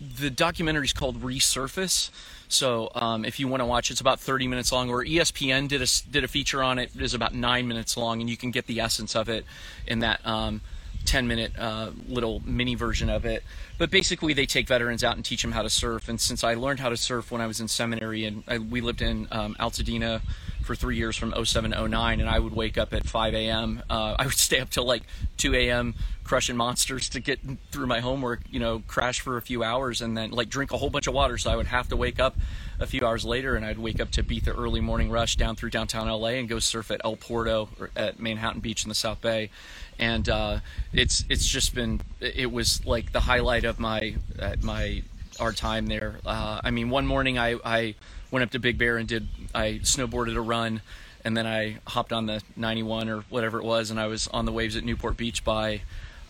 the 0.00 0.30
documentary 0.30 0.86
is 0.86 0.92
called 0.92 1.22
Resurface 1.22 2.10
so 2.52 2.90
um, 2.94 3.24
if 3.24 3.40
you 3.40 3.48
want 3.48 3.60
to 3.60 3.66
watch, 3.66 3.90
it's 3.90 4.00
about 4.00 4.20
30 4.20 4.48
minutes 4.48 4.72
long. 4.72 4.90
Or 4.90 5.04
ESPN 5.04 5.68
did 5.68 5.82
a 5.82 5.86
did 6.10 6.24
a 6.24 6.28
feature 6.28 6.62
on 6.62 6.78
it. 6.78 6.90
It 6.94 7.02
is 7.02 7.14
about 7.14 7.34
nine 7.34 7.66
minutes 7.68 7.96
long, 7.96 8.20
and 8.20 8.28
you 8.28 8.36
can 8.36 8.50
get 8.50 8.66
the 8.66 8.80
essence 8.80 9.16
of 9.16 9.28
it 9.28 9.44
in 9.86 10.00
that 10.00 10.24
um, 10.26 10.60
10 11.04 11.26
minute 11.26 11.52
uh, 11.58 11.90
little 12.06 12.42
mini 12.44 12.74
version 12.74 13.08
of 13.10 13.24
it. 13.24 13.42
But 13.78 13.90
basically, 13.90 14.32
they 14.32 14.46
take 14.46 14.68
veterans 14.68 15.02
out 15.02 15.16
and 15.16 15.24
teach 15.24 15.42
them 15.42 15.52
how 15.52 15.62
to 15.62 15.70
surf. 15.70 16.08
And 16.08 16.20
since 16.20 16.44
I 16.44 16.54
learned 16.54 16.80
how 16.80 16.88
to 16.88 16.96
surf 16.96 17.30
when 17.30 17.40
I 17.40 17.46
was 17.46 17.60
in 17.60 17.68
seminary, 17.68 18.24
and 18.24 18.44
I, 18.46 18.58
we 18.58 18.80
lived 18.80 19.02
in 19.02 19.28
um, 19.30 19.56
Altadena 19.58 20.22
for 20.64 20.74
three 20.74 20.96
years 20.96 21.16
from 21.16 21.32
07 21.44 21.70
09, 21.70 22.20
and 22.20 22.28
I 22.28 22.38
would 22.38 22.54
wake 22.54 22.78
up 22.78 22.92
at 22.92 23.06
5 23.06 23.34
a.m. 23.34 23.82
Uh, 23.88 24.16
I 24.18 24.24
would 24.24 24.34
stay 24.34 24.60
up 24.60 24.70
till 24.70 24.84
like 24.84 25.02
2 25.38 25.54
a.m. 25.54 25.94
crushing 26.24 26.56
monsters 26.56 27.08
to 27.10 27.20
get 27.20 27.40
through 27.70 27.86
my 27.86 28.00
homework, 28.00 28.40
you 28.50 28.60
know, 28.60 28.82
crash 28.86 29.20
for 29.20 29.36
a 29.36 29.42
few 29.42 29.62
hours, 29.62 30.00
and 30.00 30.16
then 30.16 30.30
like 30.30 30.48
drink 30.48 30.72
a 30.72 30.76
whole 30.76 30.90
bunch 30.90 31.06
of 31.06 31.14
water. 31.14 31.38
So 31.38 31.50
I 31.50 31.56
would 31.56 31.66
have 31.66 31.88
to 31.88 31.96
wake 31.96 32.20
up 32.20 32.36
a 32.80 32.86
few 32.86 33.06
hours 33.06 33.24
later, 33.24 33.54
and 33.54 33.64
I'd 33.64 33.78
wake 33.78 34.00
up 34.00 34.10
to 34.12 34.22
beat 34.22 34.44
the 34.44 34.52
early 34.52 34.80
morning 34.80 35.10
rush 35.10 35.36
down 35.36 35.56
through 35.56 35.70
downtown 35.70 36.08
LA 36.08 36.30
and 36.30 36.48
go 36.48 36.58
surf 36.58 36.90
at 36.90 37.00
El 37.04 37.16
Porto 37.16 37.68
or 37.78 37.90
at 37.96 38.18
Manhattan 38.18 38.60
Beach 38.60 38.84
in 38.84 38.88
the 38.88 38.94
South 38.94 39.20
Bay. 39.20 39.50
And 39.98 40.28
uh, 40.28 40.60
it's 40.92 41.24
it's 41.28 41.46
just 41.46 41.74
been 41.74 42.00
it 42.20 42.50
was 42.50 42.84
like 42.86 43.12
the 43.12 43.20
highlight 43.20 43.64
of 43.64 43.78
my 43.78 44.14
my 44.62 45.02
our 45.40 45.52
time 45.52 45.86
there. 45.86 46.16
Uh, 46.24 46.60
I 46.62 46.70
mean, 46.70 46.90
one 46.90 47.06
morning 47.06 47.38
I, 47.38 47.58
I 47.64 47.94
went 48.32 48.42
up 48.42 48.50
to 48.50 48.58
Big 48.58 48.78
Bear 48.78 48.96
and 48.96 49.06
did 49.06 49.28
I 49.54 49.78
snowboarded 49.82 50.34
a 50.34 50.40
run, 50.40 50.80
and 51.24 51.36
then 51.36 51.46
I 51.46 51.78
hopped 51.86 52.12
on 52.12 52.26
the 52.26 52.42
91 52.56 53.08
or 53.08 53.20
whatever 53.28 53.58
it 53.58 53.64
was, 53.64 53.92
and 53.92 54.00
I 54.00 54.08
was 54.08 54.26
on 54.28 54.46
the 54.46 54.52
waves 54.52 54.74
at 54.74 54.82
Newport 54.82 55.16
Beach 55.16 55.44
by. 55.44 55.82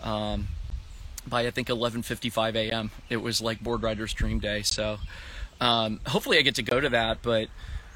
Um, 0.03 0.49
by 1.27 1.47
I 1.47 1.51
think 1.51 1.69
11:55 1.69 2.57
a.m. 2.57 2.91
It 3.09 3.19
was 3.19 3.41
like 3.41 3.61
board 3.61 3.83
riders' 3.83 4.13
dream 4.13 4.41
day. 4.41 4.63
So 4.63 4.99
um, 5.61 6.01
hopefully 6.07 6.39
I 6.39 6.43
get 6.43 6.57
to 6.57 6.63
go 6.63 6.81
to 6.81 6.89
that. 6.91 7.19
But 7.23 7.49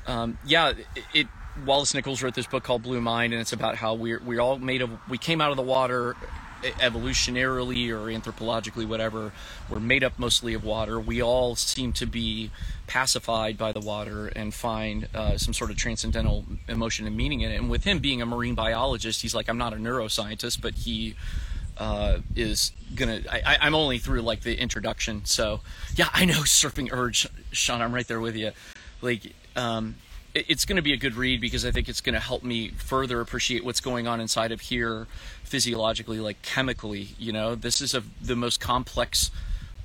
um, 0.06 0.38
yeah, 0.46 0.70
it, 0.70 1.04
it, 1.12 1.26
Wallace 1.64 1.94
Nichols 1.94 2.22
wrote 2.22 2.34
this 2.34 2.46
book 2.46 2.62
called 2.62 2.82
Blue 2.82 3.00
Mind, 3.00 3.32
and 3.32 3.40
it's 3.40 3.52
about 3.52 3.76
how 3.76 3.94
we're 3.94 4.20
we're 4.24 4.40
all 4.40 4.58
made 4.58 4.82
of 4.82 4.90
we 5.08 5.18
came 5.18 5.40
out 5.40 5.50
of 5.50 5.56
the 5.56 5.62
water 5.62 6.14
evolutionarily 6.62 7.90
or 7.90 8.06
anthropologically, 8.10 8.86
whatever, 8.86 9.32
we're 9.68 9.80
made 9.80 10.02
up 10.02 10.18
mostly 10.18 10.54
of 10.54 10.64
water. 10.64 10.98
We 10.98 11.22
all 11.22 11.56
seem 11.56 11.92
to 11.94 12.06
be 12.06 12.50
pacified 12.86 13.58
by 13.58 13.72
the 13.72 13.80
water 13.80 14.28
and 14.28 14.54
find 14.54 15.08
uh, 15.14 15.38
some 15.38 15.54
sort 15.54 15.70
of 15.70 15.76
transcendental 15.76 16.44
emotion 16.68 17.06
and 17.06 17.16
meaning 17.16 17.40
in 17.40 17.50
it. 17.50 17.56
And 17.56 17.70
with 17.70 17.84
him 17.84 17.98
being 17.98 18.22
a 18.22 18.26
marine 18.26 18.54
biologist, 18.54 19.22
he's 19.22 19.34
like, 19.34 19.48
I'm 19.48 19.58
not 19.58 19.72
a 19.72 19.76
neuroscientist, 19.76 20.60
but 20.60 20.74
he 20.74 21.14
uh, 21.78 22.18
is 22.34 22.72
gonna. 22.94 23.20
I, 23.30 23.58
I'm 23.60 23.74
only 23.74 23.98
through 23.98 24.22
like 24.22 24.40
the 24.40 24.58
introduction, 24.58 25.24
so 25.24 25.60
yeah, 25.94 26.08
I 26.12 26.24
know 26.24 26.34
Surfing 26.44 26.90
Urge, 26.90 27.28
Sean. 27.52 27.82
I'm 27.82 27.94
right 27.94 28.06
there 28.06 28.20
with 28.20 28.36
you. 28.36 28.52
Like, 29.02 29.34
um, 29.56 29.96
it's 30.48 30.64
going 30.64 30.76
to 30.76 30.82
be 30.82 30.92
a 30.92 30.96
good 30.96 31.14
read 31.14 31.40
because 31.40 31.64
I 31.64 31.70
think 31.70 31.88
it's 31.88 32.00
going 32.00 32.14
to 32.14 32.20
help 32.20 32.42
me 32.42 32.68
further 32.68 33.20
appreciate 33.20 33.64
what's 33.64 33.80
going 33.80 34.06
on 34.06 34.20
inside 34.20 34.52
of 34.52 34.60
here 34.60 35.06
physiologically, 35.44 36.20
like 36.20 36.42
chemically. 36.42 37.08
You 37.18 37.32
know, 37.32 37.54
this 37.54 37.80
is 37.80 37.94
a, 37.94 38.02
the 38.20 38.36
most 38.36 38.60
complex 38.60 39.30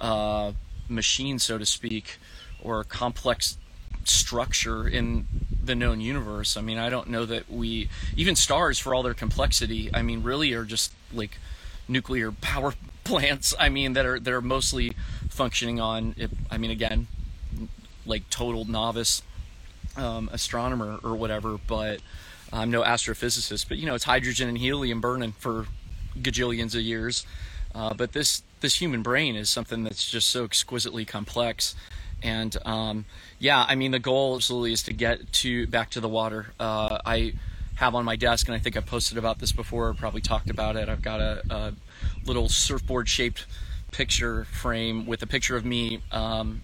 uh, 0.01 0.51
machine, 0.89 1.39
so 1.39 1.58
to 1.58 1.65
speak, 1.65 2.17
or 2.62 2.84
complex 2.84 3.58
structure 4.03 4.88
in 4.88 5.25
the 5.63 5.75
known 5.75 6.01
universe. 6.01 6.58
I 6.58 6.62
mean, 6.62 6.77
I 6.77 6.89
don't 6.89 7.10
know 7.10 7.25
that 7.25 7.50
we, 7.50 7.89
even 8.17 8.36
stars, 8.36 8.77
for 8.77 8.93
all 8.93 9.03
their 9.03 9.13
complexity, 9.13 9.89
I 9.93 10.01
mean, 10.01 10.22
really 10.24 10.53
are 10.53 10.65
just 10.65 10.91
like 11.13 11.38
nuclear 11.88 12.31
power 12.31 12.74
plants. 13.03 13.53
I 13.58 13.70
mean, 13.70 13.93
that 13.93 14.05
are 14.05 14.20
that 14.20 14.34
are 14.34 14.41
mostly 14.41 14.93
functioning 15.29 15.79
on. 15.79 16.15
I 16.50 16.58
mean, 16.58 16.72
again, 16.72 17.08
like 18.05 18.29
total 18.29 18.65
novice 18.65 19.24
um, 19.98 20.29
astronomer 20.31 21.00
or 21.03 21.15
whatever, 21.15 21.57
but 21.67 22.01
I'm 22.51 22.71
no 22.71 22.83
astrophysicist. 22.83 23.67
But 23.67 23.77
you 23.77 23.86
know, 23.86 23.95
it's 23.95 24.03
hydrogen 24.03 24.50
and 24.50 24.57
helium 24.57 25.01
burning 25.01 25.33
for 25.33 25.65
gajillions 26.17 26.75
of 26.75 26.81
years. 26.81 27.25
Uh, 27.74 27.93
but 27.93 28.12
this 28.13 28.43
this 28.60 28.75
human 28.79 29.01
brain 29.01 29.36
is 29.36 29.50
something 29.50 29.83
that's 29.83 30.10
just 30.10 30.29
so 30.29 30.43
exquisitely 30.43 31.05
complex. 31.05 31.75
And 32.21 32.55
um, 32.65 33.05
yeah, 33.39 33.65
I 33.67 33.75
mean, 33.75 33.91
the 33.91 34.00
goal 34.00 34.36
absolutely 34.36 34.74
is 34.74 34.83
to 34.83 34.93
get 34.93 35.31
to 35.33 35.67
back 35.67 35.89
to 35.91 36.00
the 36.00 36.10
water. 36.10 36.48
Uh, 36.60 37.00
I 37.05 37.33
have 37.75 37.95
on 37.95 38.05
my 38.05 38.15
desk, 38.15 38.48
and 38.48 38.55
I 38.55 38.60
think 38.60 38.77
I 38.77 38.81
posted 38.81 39.17
about 39.17 39.39
this 39.39 39.51
before, 39.51 39.93
probably 39.95 40.21
talked 40.21 40.50
about 40.50 40.75
it. 40.75 40.88
I've 40.88 41.01
got 41.01 41.19
a, 41.19 41.41
a 41.50 41.74
little 42.25 42.48
surfboard 42.48 43.10
shaped 43.10 43.45
picture 43.91 44.45
frame 44.45 45.05
with 45.05 45.24
a 45.24 45.27
picture 45.27 45.55
of 45.55 45.65
me 45.65 46.01
um, 46.12 46.62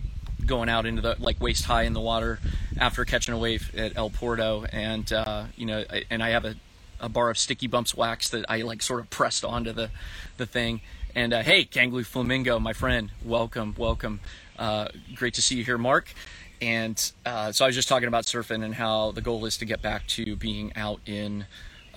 going 0.47 0.69
out 0.69 0.85
into 0.85 1.01
the 1.01 1.15
like 1.19 1.39
waist 1.41 1.65
high 1.65 1.83
in 1.83 1.93
the 1.93 2.01
water 2.01 2.39
after 2.79 3.05
catching 3.05 3.33
a 3.33 3.37
wave 3.37 3.73
at 3.75 3.95
El 3.95 4.09
Porto, 4.09 4.65
and 4.71 5.11
uh, 5.13 5.45
you 5.55 5.65
know, 5.65 5.83
I, 5.89 6.05
and 6.09 6.23
I 6.23 6.29
have 6.29 6.45
a, 6.45 6.55
a 6.99 7.09
bar 7.09 7.29
of 7.29 7.37
sticky 7.37 7.67
bumps 7.67 7.93
wax 7.95 8.29
that 8.29 8.45
I 8.49 8.61
like 8.61 8.81
sort 8.81 8.99
of 8.99 9.09
pressed 9.09 9.45
onto 9.45 9.71
the 9.71 9.89
the 10.37 10.45
thing. 10.45 10.81
And 11.15 11.33
uh, 11.33 11.41
hey, 11.41 11.65
Gangly 11.65 12.05
Flamingo, 12.05 12.59
my 12.59 12.73
friend, 12.73 13.11
welcome, 13.23 13.75
welcome. 13.77 14.19
Uh, 14.57 14.87
great 15.15 15.33
to 15.35 15.41
see 15.41 15.55
you 15.55 15.63
here, 15.63 15.77
Mark. 15.77 16.13
And 16.61 17.11
uh, 17.25 17.51
so 17.51 17.65
I 17.65 17.67
was 17.67 17.75
just 17.75 17.87
talking 17.87 18.07
about 18.07 18.25
surfing 18.25 18.63
and 18.63 18.73
how 18.73 19.11
the 19.11 19.21
goal 19.21 19.45
is 19.45 19.57
to 19.57 19.65
get 19.65 19.81
back 19.81 20.07
to 20.07 20.35
being 20.35 20.75
out 20.75 20.99
in 21.05 21.45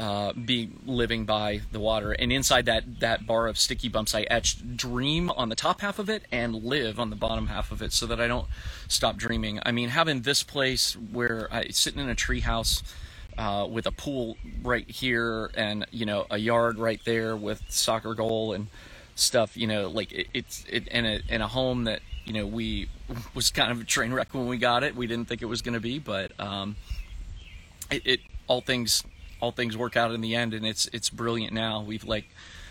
uh, 0.00 0.32
be 0.32 0.70
living 0.86 1.26
by 1.26 1.60
the 1.72 1.78
water. 1.78 2.12
And 2.12 2.32
inside 2.32 2.64
that 2.64 3.00
that 3.00 3.26
bar 3.26 3.48
of 3.48 3.58
sticky 3.58 3.90
bumps, 3.90 4.14
I 4.14 4.22
etched 4.22 4.74
dream 4.74 5.28
on 5.28 5.50
the 5.50 5.54
top 5.54 5.82
half 5.82 5.98
of 5.98 6.08
it 6.08 6.22
and 6.32 6.64
live 6.64 6.98
on 6.98 7.10
the 7.10 7.16
bottom 7.16 7.48
half 7.48 7.70
of 7.70 7.82
it, 7.82 7.92
so 7.92 8.06
that 8.06 8.18
I 8.18 8.26
don't 8.26 8.46
stop 8.88 9.18
dreaming. 9.18 9.60
I 9.62 9.72
mean, 9.72 9.90
having 9.90 10.22
this 10.22 10.42
place 10.42 10.94
where 10.94 11.48
I 11.52 11.68
sitting 11.68 12.00
in 12.00 12.08
a 12.08 12.14
treehouse. 12.14 12.82
Uh, 13.38 13.64
with 13.64 13.86
a 13.86 13.92
pool 13.92 14.36
right 14.62 14.90
here 14.90 15.50
and 15.54 15.86
you 15.92 16.04
know 16.04 16.26
a 16.30 16.36
yard 16.36 16.78
right 16.78 17.00
there 17.06 17.34
with 17.36 17.62
soccer 17.68 18.12
goal 18.12 18.52
and 18.52 18.66
stuff 19.14 19.56
you 19.56 19.68
know 19.68 19.88
like 19.88 20.12
it, 20.12 20.26
it's 20.34 20.64
it 20.68 20.86
in 20.88 21.06
a 21.06 21.22
in 21.28 21.40
a 21.40 21.46
home 21.46 21.84
that 21.84 22.00
you 22.24 22.34
know 22.34 22.44
we 22.44 22.88
was 23.34 23.50
kind 23.50 23.70
of 23.70 23.80
a 23.80 23.84
train 23.84 24.12
wreck 24.12 24.34
when 24.34 24.46
we 24.46 24.58
got 24.58 24.82
it 24.82 24.94
we 24.96 25.06
didn't 25.06 25.26
think 25.26 25.40
it 25.40 25.46
was 25.46 25.62
going 25.62 25.72
to 25.72 25.80
be 25.80 25.98
but 25.98 26.38
um 26.40 26.74
it, 27.90 28.02
it 28.04 28.20
all 28.48 28.60
things 28.60 29.04
all 29.40 29.52
things 29.52 29.76
work 29.76 29.96
out 29.96 30.12
in 30.12 30.20
the 30.20 30.34
end, 30.34 30.54
and 30.54 30.66
it's 30.66 30.86
it's 30.92 31.10
brilliant 31.10 31.52
now. 31.52 31.82
We've 31.82 32.04
like 32.04 32.26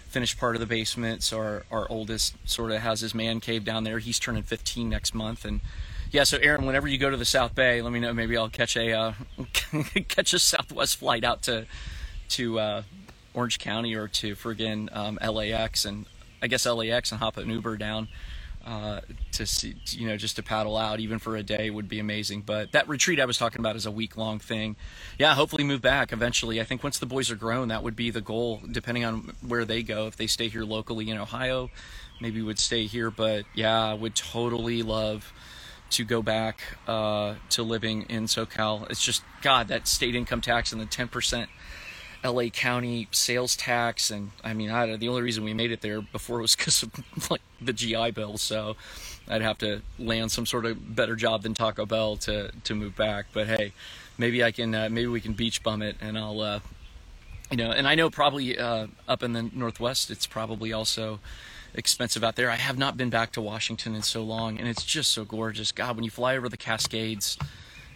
finished 0.09 0.39
part 0.39 0.55
of 0.55 0.59
the 0.59 0.65
basement. 0.65 1.23
So 1.23 1.37
our 1.37 1.63
our 1.71 1.91
oldest 1.91 2.35
sort 2.49 2.71
of 2.71 2.81
has 2.81 3.01
his 3.01 3.13
man 3.13 3.39
cave 3.39 3.63
down 3.63 3.83
there. 3.83 3.99
He's 3.99 4.19
turning 4.19 4.43
15 4.43 4.89
next 4.89 5.13
month, 5.13 5.45
and 5.45 5.61
yeah. 6.11 6.23
So 6.23 6.37
Aaron, 6.37 6.65
whenever 6.65 6.87
you 6.87 6.97
go 6.97 7.09
to 7.09 7.17
the 7.17 7.25
South 7.25 7.55
Bay, 7.55 7.81
let 7.81 7.91
me 7.91 7.99
know. 7.99 8.13
Maybe 8.13 8.37
I'll 8.37 8.49
catch 8.49 8.75
a 8.77 8.93
uh, 8.93 9.13
catch 10.07 10.33
a 10.33 10.39
Southwest 10.39 10.97
flight 10.97 11.23
out 11.23 11.41
to 11.43 11.65
to 12.29 12.59
uh, 12.59 12.83
Orange 13.33 13.59
County 13.59 13.95
or 13.95 14.07
to 14.07 14.35
friggin' 14.35 14.95
um, 14.95 15.17
LAX, 15.21 15.85
and 15.85 16.05
I 16.41 16.47
guess 16.47 16.65
LAX 16.65 17.11
and 17.11 17.19
hop 17.19 17.37
an 17.37 17.49
Uber 17.49 17.77
down 17.77 18.07
uh, 18.69 19.01
to 19.31 19.47
see, 19.47 19.75
you 19.89 20.07
know, 20.07 20.15
just 20.15 20.35
to 20.35 20.43
paddle 20.43 20.77
out 20.77 20.99
even 20.99 21.17
for 21.17 21.35
a 21.35 21.41
day 21.41 21.71
would 21.71 21.89
be 21.89 21.99
amazing. 21.99 22.41
But 22.41 22.71
that 22.73 22.87
retreat 22.87 23.19
I 23.19 23.25
was 23.25 23.35
talking 23.35 23.59
about 23.59 23.75
is 23.75 23.87
a 23.87 23.91
week 23.91 24.15
long 24.15 24.37
thing. 24.37 24.75
Yeah, 25.17 25.33
hopefully 25.33 25.63
move 25.63 25.81
back 25.81 26.13
eventually. 26.13 26.61
I 26.61 26.65
think 26.65 26.83
once 26.83 26.99
the 26.99 27.07
boys 27.07 27.31
are 27.31 27.35
grown, 27.35 27.69
that 27.69 27.81
would 27.81 27.95
be 27.95 28.11
the 28.11 28.21
goal, 28.21 28.61
depending 28.71 29.03
on 29.03 29.33
where 29.45 29.65
they 29.65 29.81
go. 29.81 30.05
If 30.05 30.17
they 30.17 30.27
stay 30.27 30.49
here 30.49 30.63
locally 30.63 31.09
in 31.09 31.17
Ohio, 31.17 31.71
maybe 32.21 32.43
would 32.43 32.59
stay 32.59 32.85
here. 32.85 33.09
But 33.09 33.45
yeah, 33.55 33.85
I 33.85 33.95
would 33.95 34.13
totally 34.13 34.83
love 34.83 35.33
to 35.91 36.05
go 36.05 36.21
back 36.21 36.61
uh, 36.87 37.35
to 37.49 37.63
living 37.63 38.03
in 38.03 38.25
SoCal. 38.25 38.87
It's 38.91 39.03
just 39.03 39.23
God 39.41 39.69
that 39.69 39.87
state 39.87 40.13
income 40.13 40.41
tax 40.41 40.71
and 40.71 40.79
the 40.79 40.85
ten 40.85 41.07
percent 41.07 41.49
LA 42.23 42.49
County 42.49 43.07
sales 43.11 43.55
tax, 43.55 44.11
and 44.11 44.31
I 44.43 44.53
mean, 44.53 44.69
I, 44.69 44.95
the 44.97 45.07
only 45.07 45.21
reason 45.21 45.43
we 45.43 45.53
made 45.53 45.71
it 45.71 45.81
there 45.81 46.01
before 46.01 46.39
was 46.39 46.55
because 46.55 46.83
of 46.83 46.91
like 47.31 47.41
the 47.61 47.73
GI 47.73 48.11
Bill. 48.11 48.37
So 48.37 48.75
I'd 49.27 49.41
have 49.41 49.57
to 49.59 49.81
land 49.97 50.31
some 50.31 50.45
sort 50.45 50.65
of 50.65 50.95
better 50.95 51.15
job 51.15 51.43
than 51.43 51.53
Taco 51.53 51.85
Bell 51.85 52.17
to 52.17 52.51
to 52.51 52.75
move 52.75 52.95
back. 52.95 53.27
But 53.33 53.47
hey, 53.47 53.73
maybe 54.17 54.43
I 54.43 54.51
can, 54.51 54.75
uh, 54.75 54.89
maybe 54.89 55.07
we 55.07 55.21
can 55.21 55.33
beach 55.33 55.63
bum 55.63 55.81
it, 55.81 55.95
and 56.01 56.17
I'll, 56.17 56.41
uh, 56.41 56.59
you 57.49 57.57
know, 57.57 57.71
and 57.71 57.87
I 57.87 57.95
know 57.95 58.09
probably 58.09 58.57
uh, 58.59 58.87
up 59.07 59.23
in 59.23 59.33
the 59.33 59.43
Northwest, 59.43 60.11
it's 60.11 60.27
probably 60.27 60.73
also 60.73 61.19
expensive 61.73 62.23
out 62.23 62.35
there. 62.35 62.49
I 62.49 62.55
have 62.55 62.77
not 62.77 62.97
been 62.97 63.09
back 63.09 63.31
to 63.33 63.41
Washington 63.41 63.95
in 63.95 64.01
so 64.01 64.23
long, 64.23 64.59
and 64.59 64.67
it's 64.67 64.83
just 64.83 65.11
so 65.11 65.23
gorgeous. 65.23 65.71
God, 65.71 65.95
when 65.95 66.03
you 66.03 66.11
fly 66.11 66.35
over 66.35 66.49
the 66.49 66.57
Cascades 66.57 67.37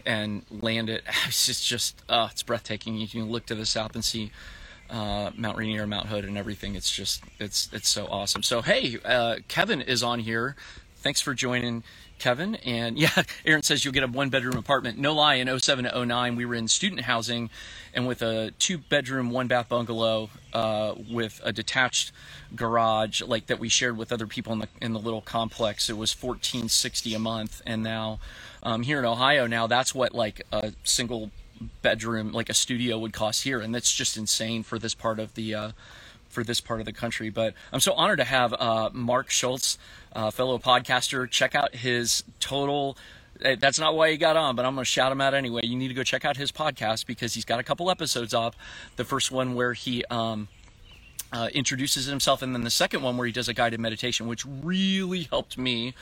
and 0.06 0.44
land 0.50 0.90
it. 0.90 1.04
It's 1.28 1.46
just, 1.46 1.66
just 1.66 2.04
uh, 2.10 2.30
it's 2.32 2.44
breathtaking. 2.44 2.98
You 2.98 3.08
can 3.08 3.30
look 3.30 3.46
to 3.48 3.56
the 3.56 3.66
south 3.66 3.96
and 3.96 4.04
see 4.04 4.32
uh, 4.90 5.32
Mount 5.36 5.58
Rainier, 5.58 5.88
Mount 5.88 6.08
Hood, 6.08 6.26
and 6.26 6.38
everything. 6.38 6.76
It's 6.76 6.92
just, 6.92 7.24
it's, 7.40 7.70
it's 7.74 7.90
so 7.90 8.08
awesome. 8.08 8.44
So, 8.44 8.62
hey, 8.62 9.00
uh, 9.04 9.38
Kevin 9.48 9.82
is 9.82 10.04
on 10.04 10.20
here. 10.20 10.56
Thanks 11.04 11.20
for 11.20 11.34
joining, 11.34 11.84
Kevin. 12.18 12.56
And 12.56 12.98
yeah, 12.98 13.24
Aaron 13.46 13.62
says 13.62 13.84
you'll 13.84 13.94
get 13.94 14.04
a 14.04 14.08
one 14.08 14.30
bedroom 14.30 14.58
apartment. 14.58 14.98
No 14.98 15.14
lie, 15.14 15.36
in 15.36 15.60
07 15.60 15.84
to 15.84 16.06
09, 16.06 16.38
we 16.38 16.46
were 16.46 16.56
in 16.56 16.70
student 16.70 17.02
housing 17.02 17.50
and 17.94 18.08
with 18.08 18.22
a 18.22 18.52
two 18.58 18.78
bedroom, 18.78 19.30
one 19.30 19.48
bath 19.48 19.68
bungalow 19.68 20.30
uh, 20.54 20.96
with 21.12 21.42
a 21.44 21.52
detached 21.52 22.14
garage 22.56 23.22
like 23.22 23.48
that 23.48 23.60
we 23.60 23.68
shared 23.68 23.98
with 23.98 24.14
other 24.14 24.26
people 24.28 24.54
in 24.54 24.60
the 24.60 24.68
in 24.82 24.94
the 24.94 25.00
little 25.00 25.22
complex. 25.22 25.90
It 25.90 25.98
was 25.98 26.14
1460 26.14 27.14
a 27.14 27.20
month, 27.20 27.62
and 27.66 27.84
now 27.84 28.20
um, 28.64 28.84
here 28.84 29.00
in 29.00 29.06
Ohio 29.06 29.46
now 29.46 29.68
that's 29.68 29.94
what 29.94 30.16
like 30.16 30.42
a 30.54 30.72
single 30.86 31.32
bedroom 31.82 32.32
like 32.32 32.50
a 32.50 32.54
studio 32.54 32.98
would 32.98 33.12
cost 33.12 33.44
here, 33.44 33.60
and 33.60 33.76
that's 33.76 33.94
just 33.94 34.16
insane 34.16 34.64
for 34.64 34.80
this 34.80 34.96
part 34.96 35.20
of 35.20 35.34
the. 35.34 35.54
Uh, 35.54 35.72
for 36.30 36.44
this 36.44 36.60
part 36.60 36.80
of 36.80 36.88
the 36.88 36.92
country, 36.92 37.30
but 37.30 37.54
I'm 37.72 37.80
so 37.80 37.94
honored 37.94 38.18
to 38.18 38.24
have 38.24 38.54
uh, 38.54 38.90
Mark 38.92 39.30
Schultz, 39.30 39.78
uh, 40.14 40.32
fellow 40.32 40.58
podcaster. 40.58 41.30
Check 41.30 41.56
out 41.56 41.76
his 41.76 42.24
total 42.40 42.98
that's 43.60 43.80
not 43.80 43.96
why 43.96 44.12
he 44.12 44.18
got 44.18 44.38
on, 44.38 44.56
but 44.56 44.66
I'm 44.66 44.76
going 44.76 44.86
to 44.86 44.90
shout 44.90 45.12
him 45.12 45.20
out 45.20 45.34
anyway. 45.34 45.62
You 45.64 45.76
need 45.76 45.90
to 45.90 45.94
go 45.94 46.04
check 46.04 46.24
out 46.24 46.38
his 46.38 46.52
podcast 46.52 47.06
because 47.06 47.34
he's 47.34 47.46
got 47.46 47.60
a 47.60 47.64
couple 47.64 47.90
episodes 47.90 48.34
up. 48.34 48.56
The 48.96 49.04
first 49.04 49.32
one 49.32 49.56
where 49.56 49.74
he 49.74 50.06
um, 50.06 50.48
uh, 51.32 51.50
introduces 51.54 52.06
himself, 52.06 52.42
and 52.42 52.56
then 52.56 52.64
the 52.64 52.70
second 52.70 53.02
one 53.02 53.18
where 53.18 53.26
he 53.28 53.34
does 53.34 53.50
a 53.50 53.54
guided 53.54 53.80
meditation, 53.80 54.28
which 54.28 54.46
really 54.46 55.24
helped 55.24 55.58
me. 55.58 55.94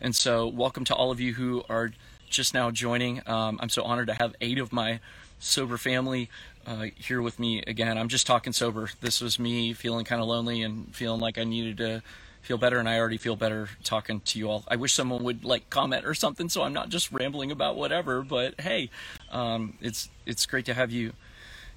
And 0.00 0.14
so, 0.14 0.46
welcome 0.46 0.84
to 0.86 0.94
all 0.94 1.10
of 1.10 1.20
you 1.20 1.34
who 1.34 1.62
are 1.68 1.92
just 2.28 2.54
now 2.54 2.70
joining. 2.70 3.26
Um, 3.26 3.58
I'm 3.62 3.68
so 3.68 3.82
honored 3.82 4.08
to 4.08 4.14
have 4.14 4.34
eight 4.40 4.58
of 4.58 4.72
my 4.72 5.00
sober 5.38 5.78
family 5.78 6.28
uh, 6.66 6.86
here 6.96 7.22
with 7.22 7.38
me 7.38 7.62
again. 7.66 7.96
I'm 7.96 8.08
just 8.08 8.26
talking 8.26 8.52
sober. 8.52 8.90
This 9.00 9.20
was 9.20 9.38
me 9.38 9.72
feeling 9.72 10.04
kind 10.04 10.20
of 10.20 10.28
lonely 10.28 10.62
and 10.62 10.94
feeling 10.94 11.20
like 11.20 11.38
I 11.38 11.44
needed 11.44 11.78
to 11.78 12.02
feel 12.42 12.58
better, 12.58 12.78
and 12.78 12.88
I 12.88 12.98
already 12.98 13.18
feel 13.18 13.36
better 13.36 13.68
talking 13.84 14.20
to 14.20 14.38
you 14.38 14.50
all. 14.50 14.64
I 14.68 14.76
wish 14.76 14.94
someone 14.94 15.22
would 15.24 15.44
like 15.44 15.70
comment 15.70 16.04
or 16.04 16.14
something, 16.14 16.48
so 16.48 16.62
I'm 16.62 16.72
not 16.72 16.88
just 16.88 17.12
rambling 17.12 17.50
about 17.50 17.76
whatever. 17.76 18.22
But 18.22 18.60
hey, 18.60 18.90
um, 19.30 19.74
it's 19.80 20.08
it's 20.26 20.46
great 20.46 20.64
to 20.66 20.74
have 20.74 20.90
you 20.90 21.12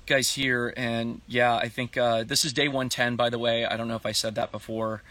guys 0.05 0.33
here, 0.33 0.73
and 0.75 1.21
yeah, 1.27 1.55
I 1.55 1.69
think 1.69 1.97
uh, 1.97 2.23
this 2.23 2.45
is 2.45 2.53
day 2.53 2.67
110. 2.67 3.15
By 3.15 3.29
the 3.29 3.39
way, 3.39 3.65
I 3.65 3.77
don't 3.77 3.87
know 3.87 3.95
if 3.95 4.05
I 4.05 4.11
said 4.11 4.35
that 4.35 4.51
before, 4.51 5.01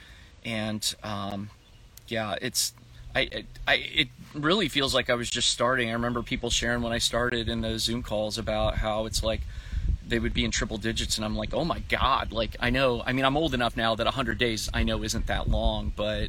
and 0.44 0.94
um, 1.02 1.50
yeah, 2.08 2.36
it's 2.40 2.72
I, 3.14 3.44
I, 3.66 3.74
it 3.74 4.08
really 4.34 4.68
feels 4.68 4.94
like 4.94 5.10
I 5.10 5.14
was 5.14 5.28
just 5.28 5.50
starting. 5.50 5.90
I 5.90 5.92
remember 5.92 6.22
people 6.22 6.50
sharing 6.50 6.82
when 6.82 6.92
I 6.92 6.98
started 6.98 7.48
in 7.48 7.60
those 7.60 7.82
Zoom 7.82 8.02
calls 8.02 8.38
about 8.38 8.76
how 8.76 9.06
it's 9.06 9.22
like 9.22 9.42
they 10.06 10.18
would 10.18 10.34
be 10.34 10.44
in 10.44 10.50
triple 10.50 10.78
digits, 10.78 11.16
and 11.16 11.24
I'm 11.24 11.36
like, 11.36 11.54
oh 11.54 11.64
my 11.64 11.80
god! 11.88 12.32
Like 12.32 12.56
I 12.60 12.70
know, 12.70 13.02
I 13.04 13.12
mean, 13.12 13.24
I'm 13.24 13.36
old 13.36 13.54
enough 13.54 13.76
now 13.76 13.94
that 13.94 14.04
100 14.04 14.38
days 14.38 14.68
I 14.72 14.82
know 14.82 15.02
isn't 15.02 15.26
that 15.26 15.48
long, 15.48 15.92
but 15.94 16.28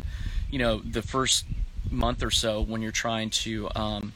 you 0.49 0.59
know, 0.59 0.79
the 0.79 1.01
first 1.01 1.45
month 1.89 2.23
or 2.23 2.31
so 2.31 2.61
when 2.61 2.81
you're 2.81 2.91
trying 2.91 3.29
to, 3.29 3.69
um, 3.75 4.13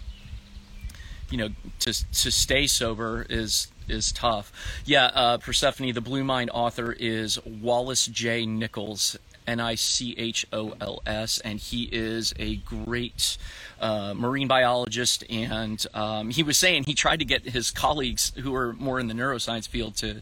you 1.30 1.38
know, 1.38 1.50
to 1.80 1.94
to 1.94 2.32
stay 2.32 2.68
sober 2.68 3.26
is 3.30 3.68
is 3.88 4.12
tough. 4.12 4.52
Yeah, 4.86 5.06
uh, 5.06 5.38
Persephone, 5.38 5.94
the 5.94 6.02
Blue 6.02 6.24
Mind 6.24 6.50
author 6.54 6.92
is 6.92 7.40
Wallace 7.46 8.08
J. 8.08 8.46
Nichols, 8.46 9.18
N 9.48 9.60
I 9.60 9.76
C 9.76 10.14
H 10.18 10.46
O 10.52 10.74
L 10.82 11.02
S, 11.06 11.40
and 11.40 11.60
he 11.60 11.84
is 11.92 12.34
a 12.38 12.58
great 12.58 13.38
uh, 13.80 14.14
marine 14.16 14.48
biologist. 14.48 15.24
And 15.30 15.84
um, 15.94 16.30
he 16.30 16.44
was 16.44 16.58
saying 16.58 16.84
he 16.86 16.94
tried 16.94 17.20
to 17.20 17.26
get 17.26 17.44
his 17.44 17.72
colleagues 17.72 18.34
who 18.38 18.54
are 18.56 18.74
more 18.74 19.00
in 19.00 19.08
the 19.08 19.14
neuroscience 19.14 19.68
field 19.68 19.96
to 19.98 20.22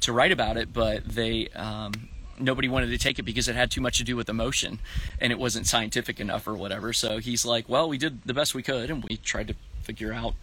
to 0.00 0.12
write 0.12 0.32
about 0.32 0.56
it, 0.56 0.72
but 0.72 1.04
they 1.04 1.48
um, 1.48 1.92
nobody 2.38 2.68
wanted 2.68 2.88
to 2.88 2.98
take 2.98 3.18
it 3.18 3.22
because 3.22 3.48
it 3.48 3.56
had 3.56 3.70
too 3.70 3.80
much 3.80 3.98
to 3.98 4.04
do 4.04 4.16
with 4.16 4.28
emotion 4.28 4.78
and 5.20 5.32
it 5.32 5.38
wasn't 5.38 5.66
scientific 5.66 6.20
enough 6.20 6.46
or 6.48 6.54
whatever. 6.54 6.92
So 6.92 7.18
he's 7.18 7.44
like, 7.44 7.68
well, 7.68 7.88
we 7.88 7.98
did 7.98 8.22
the 8.24 8.34
best 8.34 8.54
we 8.54 8.62
could 8.62 8.90
and 8.90 9.04
we 9.04 9.18
tried 9.18 9.48
to 9.48 9.54
figure 9.82 10.12
out 10.12 10.34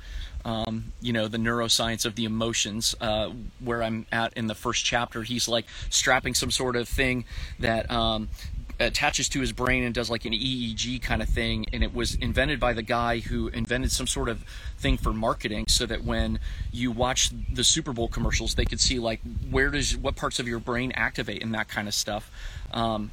um, 0.47 0.93
you 1.01 1.11
know, 1.11 1.27
the 1.27 1.37
neuroscience 1.37 2.05
of 2.05 2.15
the 2.15 2.23
emotions, 2.23 2.95
uh, 3.01 3.31
where 3.59 3.83
I'm 3.83 4.05
at 4.13 4.31
in 4.37 4.47
the 4.47 4.55
first 4.55 4.85
chapter. 4.85 5.23
He's 5.23 5.49
like 5.49 5.65
strapping 5.89 6.33
some 6.33 6.51
sort 6.51 6.77
of 6.77 6.87
thing 6.87 7.25
that 7.59 7.91
um, 7.91 8.29
attaches 8.79 9.27
to 9.29 9.41
his 9.41 9.51
brain 9.51 9.83
and 9.83 9.93
does 9.93 10.09
like 10.09 10.23
an 10.23 10.31
EEG 10.31 11.01
kind 11.01 11.21
of 11.21 11.27
thing. 11.27 11.65
And 11.73 11.83
it 11.83 11.93
was 11.93 12.15
invented 12.15 12.61
by 12.61 12.71
the 12.71 12.81
guy 12.81 13.19
who 13.19 13.49
invented 13.49 13.91
some 13.91 14.07
sort 14.07 14.29
of 14.29 14.45
thing 14.77 14.97
for 14.97 15.11
marketing 15.11 15.65
so 15.67 15.85
that 15.85 16.05
when 16.05 16.39
you 16.71 16.91
watch 16.91 17.29
the 17.51 17.65
Super 17.65 17.91
Bowl 17.91 18.07
commercials, 18.07 18.55
they 18.55 18.65
could 18.65 18.79
see 18.79 18.99
like 18.99 19.19
where 19.51 19.69
does 19.69 19.97
what 19.97 20.15
parts 20.15 20.39
of 20.39 20.47
your 20.47 20.59
brain 20.59 20.93
activate 20.93 21.43
and 21.43 21.53
that 21.55 21.67
kind 21.67 21.89
of 21.89 21.93
stuff. 21.93 22.31
Um, 22.71 23.11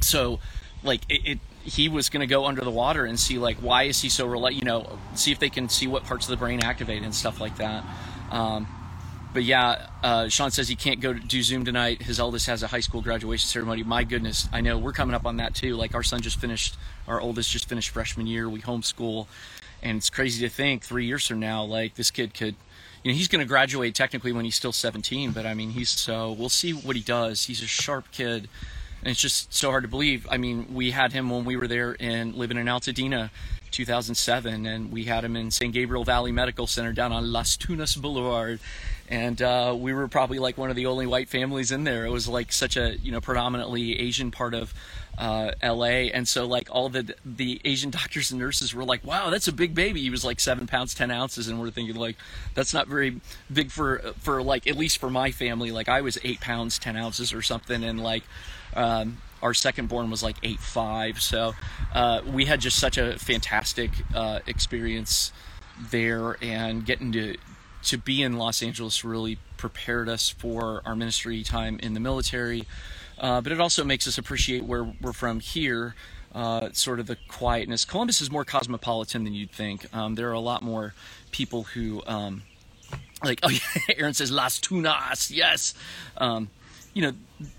so, 0.00 0.40
like 0.82 1.02
it, 1.08 1.20
it 1.24 1.38
he 1.64 1.88
was 1.88 2.08
going 2.08 2.20
to 2.20 2.26
go 2.26 2.46
under 2.46 2.62
the 2.62 2.70
water 2.70 3.04
and 3.04 3.18
see 3.18 3.38
like 3.38 3.56
why 3.58 3.84
is 3.84 4.00
he 4.00 4.08
so 4.08 4.26
rel- 4.26 4.50
you 4.50 4.62
know 4.62 4.98
see 5.14 5.32
if 5.32 5.38
they 5.38 5.50
can 5.50 5.68
see 5.68 5.86
what 5.86 6.04
parts 6.04 6.26
of 6.26 6.30
the 6.30 6.36
brain 6.36 6.60
activate 6.62 7.02
and 7.02 7.14
stuff 7.14 7.40
like 7.40 7.56
that. 7.56 7.84
Um, 8.30 8.66
but 9.32 9.44
yeah 9.44 9.88
uh, 10.02 10.28
sean 10.28 10.50
says 10.50 10.68
he 10.68 10.76
can't 10.76 11.00
go 11.00 11.12
do 11.12 11.42
zoom 11.42 11.64
tonight. 11.64 12.02
His 12.02 12.18
eldest 12.18 12.46
has 12.46 12.62
a 12.62 12.66
high 12.66 12.80
school 12.80 13.00
graduation 13.00 13.48
ceremony. 13.48 13.82
My 13.82 14.04
goodness 14.04 14.48
i 14.52 14.60
know 14.60 14.78
we're 14.78 14.92
coming 14.92 15.14
up 15.14 15.26
on 15.26 15.36
that 15.36 15.54
too. 15.54 15.76
Like 15.76 15.94
our 15.94 16.02
son 16.02 16.20
just 16.20 16.38
finished 16.38 16.76
our 17.06 17.20
oldest 17.20 17.50
just 17.50 17.68
finished 17.68 17.90
freshman 17.90 18.26
year. 18.26 18.48
We 18.48 18.60
homeschool 18.60 19.26
and 19.82 19.98
it's 19.98 20.10
crazy 20.10 20.46
to 20.46 20.52
think 20.52 20.82
three 20.84 21.06
years 21.06 21.26
from 21.26 21.40
now 21.40 21.64
like 21.64 21.94
this 21.94 22.10
kid 22.10 22.34
could 22.34 22.54
you 23.02 23.10
know 23.10 23.16
he's 23.16 23.28
going 23.28 23.40
to 23.40 23.48
graduate 23.48 23.94
technically 23.94 24.32
when 24.32 24.44
he's 24.44 24.54
still 24.54 24.72
17 24.72 25.32
but 25.32 25.44
i 25.44 25.54
mean 25.54 25.70
he's 25.70 25.88
so 25.88 26.30
we'll 26.32 26.48
see 26.48 26.72
what 26.72 26.94
he 26.96 27.02
does. 27.02 27.46
He's 27.46 27.62
a 27.62 27.66
sharp 27.66 28.10
kid 28.12 28.48
and 29.02 29.10
it's 29.10 29.20
just 29.20 29.52
so 29.52 29.70
hard 29.70 29.82
to 29.82 29.88
believe. 29.88 30.26
I 30.30 30.36
mean, 30.36 30.72
we 30.72 30.92
had 30.92 31.12
him 31.12 31.28
when 31.28 31.44
we 31.44 31.56
were 31.56 31.66
there 31.66 31.92
in 31.92 32.38
living 32.38 32.56
in 32.56 32.66
Altadena, 32.66 33.30
2007, 33.72 34.64
and 34.64 34.92
we 34.92 35.04
had 35.04 35.24
him 35.24 35.34
in 35.34 35.50
San 35.50 35.72
Gabriel 35.72 36.04
Valley 36.04 36.30
Medical 36.30 36.66
Center 36.68 36.92
down 36.92 37.10
on 37.10 37.32
Las 37.32 37.56
Tunas 37.56 37.96
Boulevard, 37.96 38.60
and 39.08 39.42
uh, 39.42 39.74
we 39.76 39.92
were 39.92 40.06
probably 40.06 40.38
like 40.38 40.56
one 40.56 40.70
of 40.70 40.76
the 40.76 40.86
only 40.86 41.06
white 41.06 41.28
families 41.28 41.72
in 41.72 41.82
there. 41.84 42.06
It 42.06 42.10
was 42.10 42.28
like 42.28 42.52
such 42.52 42.76
a 42.76 42.96
you 42.98 43.10
know 43.10 43.20
predominantly 43.20 43.98
Asian 43.98 44.30
part 44.30 44.54
of 44.54 44.72
uh, 45.18 45.50
LA, 45.62 46.08
and 46.14 46.28
so 46.28 46.46
like 46.46 46.68
all 46.70 46.88
the 46.88 47.14
the 47.24 47.60
Asian 47.64 47.90
doctors 47.98 48.30
and 48.30 48.40
nurses 48.40 48.74
were 48.74 48.84
like, 48.84 49.04
"Wow, 49.04 49.30
that's 49.30 49.48
a 49.48 49.52
big 49.52 49.74
baby." 49.74 50.00
He 50.00 50.10
was 50.10 50.24
like 50.24 50.38
seven 50.38 50.66
pounds 50.68 50.94
ten 50.94 51.10
ounces, 51.10 51.48
and 51.48 51.58
we're 51.58 51.70
thinking 51.70 51.96
like, 51.96 52.16
"That's 52.54 52.72
not 52.72 52.86
very 52.86 53.20
big 53.52 53.72
for 53.72 53.98
for 54.20 54.42
like 54.42 54.66
at 54.68 54.76
least 54.76 54.98
for 54.98 55.10
my 55.10 55.32
family." 55.32 55.72
Like 55.72 55.88
I 55.88 56.02
was 56.02 56.18
eight 56.22 56.40
pounds 56.40 56.78
ten 56.78 56.96
ounces 56.96 57.32
or 57.32 57.42
something, 57.42 57.82
and 57.82 58.00
like 58.00 58.22
um, 58.74 59.18
our 59.42 59.54
second 59.54 59.88
born 59.88 60.10
was 60.10 60.22
like 60.22 60.36
eight 60.42 60.60
five, 60.60 61.20
so 61.20 61.54
uh, 61.92 62.22
we 62.26 62.44
had 62.44 62.60
just 62.60 62.78
such 62.78 62.96
a 62.96 63.18
fantastic 63.18 63.90
uh, 64.14 64.40
experience 64.46 65.32
there, 65.90 66.36
and 66.40 66.86
getting 66.86 67.12
to 67.12 67.36
to 67.84 67.98
be 67.98 68.22
in 68.22 68.38
Los 68.38 68.62
Angeles 68.62 69.04
really 69.04 69.38
prepared 69.56 70.08
us 70.08 70.28
for 70.28 70.82
our 70.86 70.94
ministry 70.94 71.42
time 71.42 71.78
in 71.80 71.94
the 71.94 72.00
military. 72.00 72.66
Uh, 73.18 73.40
but 73.40 73.52
it 73.52 73.60
also 73.60 73.84
makes 73.84 74.06
us 74.06 74.18
appreciate 74.18 74.64
where 74.64 74.84
we're 75.00 75.12
from 75.12 75.40
here. 75.40 75.94
Uh, 76.34 76.72
sort 76.72 76.98
of 76.98 77.06
the 77.06 77.16
quietness. 77.28 77.84
Columbus 77.84 78.22
is 78.22 78.30
more 78.30 78.42
cosmopolitan 78.42 79.24
than 79.24 79.34
you'd 79.34 79.50
think. 79.50 79.86
Um, 79.94 80.14
there 80.14 80.30
are 80.30 80.32
a 80.32 80.40
lot 80.40 80.62
more 80.62 80.94
people 81.30 81.64
who, 81.64 82.02
um, 82.06 82.42
like, 83.22 83.40
oh 83.42 83.50
yeah, 83.50 83.60
Aaron 83.98 84.14
says 84.14 84.30
Las 84.30 84.58
Tunas, 84.58 85.30
yes. 85.30 85.74
Um, 86.16 86.48
you 86.94 87.02
know, 87.02 87.12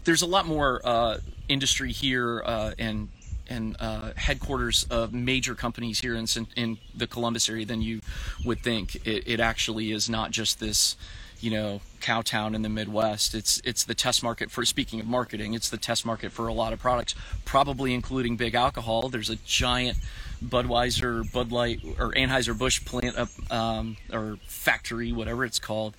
there's 0.03 0.21
a 0.21 0.27
lot 0.27 0.45
more 0.45 0.81
uh, 0.83 1.17
industry 1.47 1.91
here 1.91 2.41
uh, 2.45 2.71
and 2.77 3.09
and 3.49 3.75
uh, 3.79 4.11
headquarters 4.15 4.85
of 4.89 5.13
major 5.13 5.55
companies 5.55 5.99
here 5.99 6.15
in 6.15 6.25
in 6.55 6.77
the 6.95 7.07
Columbus 7.07 7.49
area 7.49 7.65
than 7.65 7.81
you 7.81 8.01
would 8.45 8.59
think. 8.61 8.95
It, 9.07 9.27
it 9.27 9.39
actually 9.39 9.91
is 9.91 10.09
not 10.09 10.31
just 10.31 10.59
this, 10.59 10.95
you 11.39 11.51
know, 11.51 11.81
cow 11.99 12.21
town 12.21 12.55
in 12.55 12.61
the 12.61 12.69
Midwest. 12.69 13.35
It's 13.35 13.61
it's 13.65 13.83
the 13.83 13.95
test 13.95 14.23
market 14.23 14.49
for 14.49 14.63
speaking 14.65 14.99
of 14.99 15.07
marketing. 15.07 15.53
It's 15.53 15.69
the 15.69 15.77
test 15.77 16.05
market 16.05 16.31
for 16.31 16.47
a 16.47 16.53
lot 16.53 16.73
of 16.73 16.79
products, 16.79 17.15
probably 17.43 17.93
including 17.93 18.37
big 18.37 18.55
alcohol. 18.55 19.09
There's 19.09 19.29
a 19.29 19.37
giant 19.37 19.97
Budweiser, 20.43 21.29
Bud 21.31 21.51
Light, 21.51 21.81
or 21.99 22.11
Anheuser 22.13 22.57
Busch 22.57 22.83
plant 22.85 23.17
up 23.17 23.29
um, 23.51 23.97
or 24.11 24.37
factory, 24.47 25.11
whatever 25.11 25.43
it's 25.45 25.59
called 25.59 25.95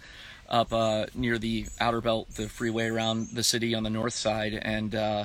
up 0.48 0.72
uh, 0.72 1.06
near 1.14 1.38
the 1.38 1.66
outer 1.80 2.00
belt, 2.00 2.30
the 2.34 2.48
freeway 2.48 2.88
around 2.88 3.28
the 3.32 3.42
city 3.42 3.74
on 3.74 3.82
the 3.82 3.90
north 3.90 4.14
side, 4.14 4.54
and 4.54 4.94
uh, 4.94 5.24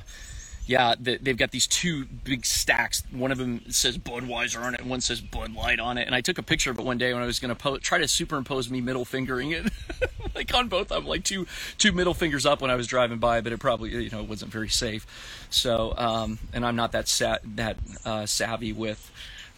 yeah, 0.69 0.93
they've 0.99 1.35
got 1.35 1.49
these 1.49 1.65
two 1.65 2.05
big 2.05 2.45
stacks. 2.45 3.01
One 3.11 3.31
of 3.31 3.39
them 3.39 3.61
says 3.71 3.97
Budweiser 3.97 4.61
on 4.63 4.75
it, 4.75 4.81
and 4.81 4.87
one 4.87 5.01
says 5.01 5.19
Bud 5.19 5.55
Light 5.55 5.79
on 5.79 5.97
it. 5.97 6.05
And 6.05 6.13
I 6.13 6.21
took 6.21 6.37
a 6.37 6.43
picture 6.43 6.69
of 6.69 6.77
it 6.77 6.85
one 6.85 6.99
day 6.99 7.11
when 7.11 7.23
I 7.23 7.25
was 7.25 7.39
going 7.39 7.49
to 7.49 7.55
po- 7.55 7.79
try 7.79 7.97
to 7.97 8.07
superimpose 8.07 8.69
me 8.69 8.79
middle 8.79 9.03
fingering 9.03 9.49
it, 9.49 9.65
like 10.35 10.53
on 10.53 10.67
both 10.67 10.89
them, 10.89 11.07
like 11.07 11.23
two 11.23 11.47
two 11.79 11.91
middle 11.91 12.13
fingers 12.13 12.45
up 12.45 12.61
when 12.61 12.69
I 12.69 12.75
was 12.75 12.85
driving 12.85 13.17
by, 13.17 13.41
but 13.41 13.51
it 13.51 13.59
probably 13.59 13.89
you 14.03 14.11
know 14.11 14.21
wasn't 14.21 14.51
very 14.51 14.69
safe. 14.69 15.07
So, 15.49 15.95
um, 15.97 16.37
and 16.53 16.63
I'm 16.63 16.75
not 16.75 16.91
that 16.91 17.07
sa- 17.07 17.39
that 17.55 17.77
uh, 18.05 18.27
savvy 18.27 18.71
with 18.71 19.11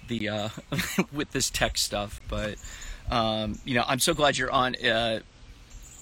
the 0.07 0.29
uh, 0.29 0.49
with 1.11 1.31
this 1.31 1.49
tech 1.49 1.77
stuff, 1.77 2.21
but. 2.29 2.55
Um, 3.09 3.59
you 3.65 3.73
know, 3.73 3.83
I'm 3.85 3.99
so 3.99 4.13
glad 4.13 4.37
you're 4.37 4.51
on. 4.51 4.73
Uh, 4.75 5.19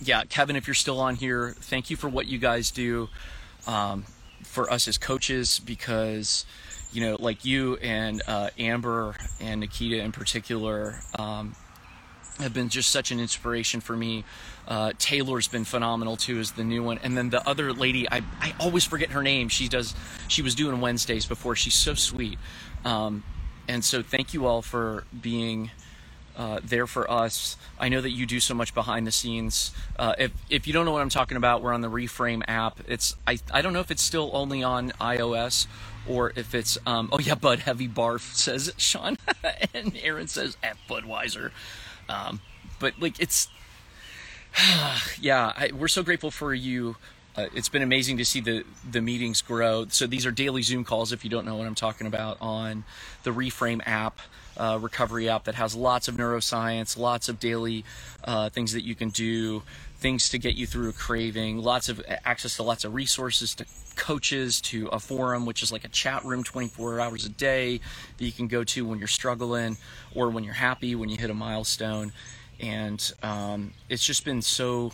yeah, 0.02 0.24
Kevin, 0.26 0.56
if 0.56 0.68
you're 0.68 0.74
still 0.74 1.00
on 1.00 1.16
here, 1.16 1.56
thank 1.60 1.90
you 1.90 1.98
for 1.98 2.10
what 2.10 2.28
you 2.28 2.38
guys 2.38 2.72
do 2.72 3.10
um, 3.68 4.06
for 4.44 4.72
us 4.72 4.88
as 4.88 4.98
coaches 4.98 5.60
because, 5.60 6.46
you 6.92 7.02
know, 7.02 7.18
like 7.20 7.44
you 7.44 7.76
and 7.78 8.22
uh, 8.28 8.50
Amber 8.58 9.16
and 9.40 9.60
Nikita 9.60 10.02
in 10.02 10.12
particular 10.12 11.00
um, 11.18 11.56
have 12.40 12.54
been 12.54 12.70
just 12.70 12.90
such 12.90 13.12
an 13.12 13.20
inspiration 13.20 13.82
for 13.82 13.96
me. 13.96 14.24
Uh, 14.68 14.94
Taylor's 14.98 15.48
been 15.48 15.66
phenomenal 15.66 16.16
too, 16.16 16.40
as 16.40 16.52
the 16.52 16.64
new 16.64 16.84
one, 16.84 17.00
and 17.04 17.18
then 17.18 17.30
the 17.30 17.48
other 17.48 17.74
lady, 17.74 18.10
I, 18.10 18.22
I 18.40 18.54
always 18.60 18.86
forget 18.86 19.10
her 19.12 19.24
name. 19.24 19.50
She 19.50 19.68
does, 19.68 19.96
she 20.28 20.42
was 20.42 20.56
doing 20.56 20.80
Wednesdays 20.80 21.26
before. 21.26 21.56
She's 21.56 21.74
so 21.74 21.96
sweet, 21.96 22.38
um, 22.86 23.24
and 23.68 23.84
so 23.84 24.02
thank 24.02 24.34
you 24.34 24.46
all 24.46 24.62
for 24.62 25.04
being 25.22 25.72
uh, 26.40 26.62
there 26.64 26.88
for 26.88 27.12
us. 27.12 27.58
I 27.78 27.90
know 27.90 28.00
that 28.00 28.12
you 28.12 28.26
do 28.26 28.40
so 28.40 28.54
much 28.54 28.74
behind 28.74 29.06
the 29.06 29.12
scenes. 29.12 29.72
Uh, 29.98 30.16
if 30.18 30.32
if 30.50 30.68
you 30.68 30.74
don't 30.74 30.86
know 30.86 30.94
what 30.94 31.02
I'm 31.02 31.10
talking 31.10 31.36
about, 31.36 31.62
we're 31.62 31.74
on 31.74 31.82
the 31.82 31.90
Reframe 31.90 32.44
app. 32.48 32.80
It's 32.88 33.18
I 33.28 33.40
I 33.52 33.62
don't 33.62 33.74
know 33.74 33.82
if 33.82 33.92
it's 33.92 34.02
still 34.02 34.32
only 34.34 34.64
on 34.64 34.92
iOS 35.02 35.68
or 36.08 36.32
if 36.38 36.56
it's 36.56 36.78
um, 36.88 37.10
oh 37.12 37.20
yeah, 37.20 37.36
Bud 37.36 37.60
Heavy 37.60 37.90
Barf 37.90 38.34
says 38.34 38.74
Sean 38.78 39.18
and 39.74 39.98
Aaron 40.02 40.30
says 40.30 40.56
F 40.64 40.78
Budweiser. 40.90 41.52
Um, 42.08 42.40
but 42.80 42.94
like 43.02 43.20
it's 43.20 43.50
yeah, 45.20 45.52
I, 45.58 45.72
we're 45.78 45.90
so 45.90 46.04
grateful 46.04 46.32
for 46.32 46.54
you. 46.54 46.96
Uh, 47.36 47.48
it's 47.54 47.70
been 47.70 47.82
amazing 47.82 48.18
to 48.18 48.24
see 48.24 48.40
the 48.40 48.64
the 48.90 49.02
meetings 49.02 49.42
grow. 49.42 49.88
So 49.90 50.08
these 50.08 50.26
are 50.26 50.32
daily 50.32 50.62
Zoom 50.62 50.86
calls. 50.86 51.12
If 51.12 51.26
you 51.26 51.30
don't 51.30 51.46
know 51.46 51.58
what 51.58 51.68
I'm 51.68 51.76
talking 51.76 52.08
about, 52.08 52.38
on 52.40 52.86
the 53.24 53.32
Reframe 53.32 53.86
app 53.86 54.22
uh, 54.60 54.78
recovery 54.80 55.30
app 55.30 55.46
that 55.46 55.56
has 55.56 55.76
lots 55.76 56.08
of 56.08 56.16
neuroscience, 56.18 56.98
lots 56.98 57.30
of 57.30 57.40
daily 57.40 57.86
uh, 58.26 58.50
things 58.50 58.74
that 58.74 58.84
you 58.84 58.94
can 58.94 59.10
do, 59.10 59.64
things 59.98 60.30
to 60.30 60.38
get 60.38 60.56
you 60.56 60.68
through 60.68 60.90
a 60.90 60.94
craving, 60.94 61.58
lots 61.58 61.90
of 61.90 62.02
access 62.26 62.58
to 62.58 62.64
lots 62.64 62.84
of 62.84 62.94
resources, 62.94 63.56
to 63.56 63.66
coaches, 63.96 64.62
to 64.62 64.88
a 64.88 65.00
forum, 65.00 65.46
which 65.46 65.64
is 65.64 65.72
like 65.72 65.86
a 65.86 65.90
chat 65.90 66.24
room 66.26 66.44
24 66.44 67.00
hours 67.00 67.26
a 67.26 67.30
day 67.30 67.80
that 68.18 68.26
you 68.26 68.32
can 68.32 68.48
go 68.48 68.64
to 68.64 68.86
when 68.86 69.00
you're 69.00 69.08
struggling 69.08 69.78
or 70.14 70.30
when 70.30 70.44
you're 70.44 70.54
happy, 70.54 70.94
when 70.96 71.10
you 71.10 71.18
hit 71.18 71.30
a 71.30 71.34
milestone. 71.34 72.12
And 72.60 73.14
um, 73.24 73.74
it's 73.88 74.06
just 74.06 74.26
been 74.26 74.42
so 74.42 74.92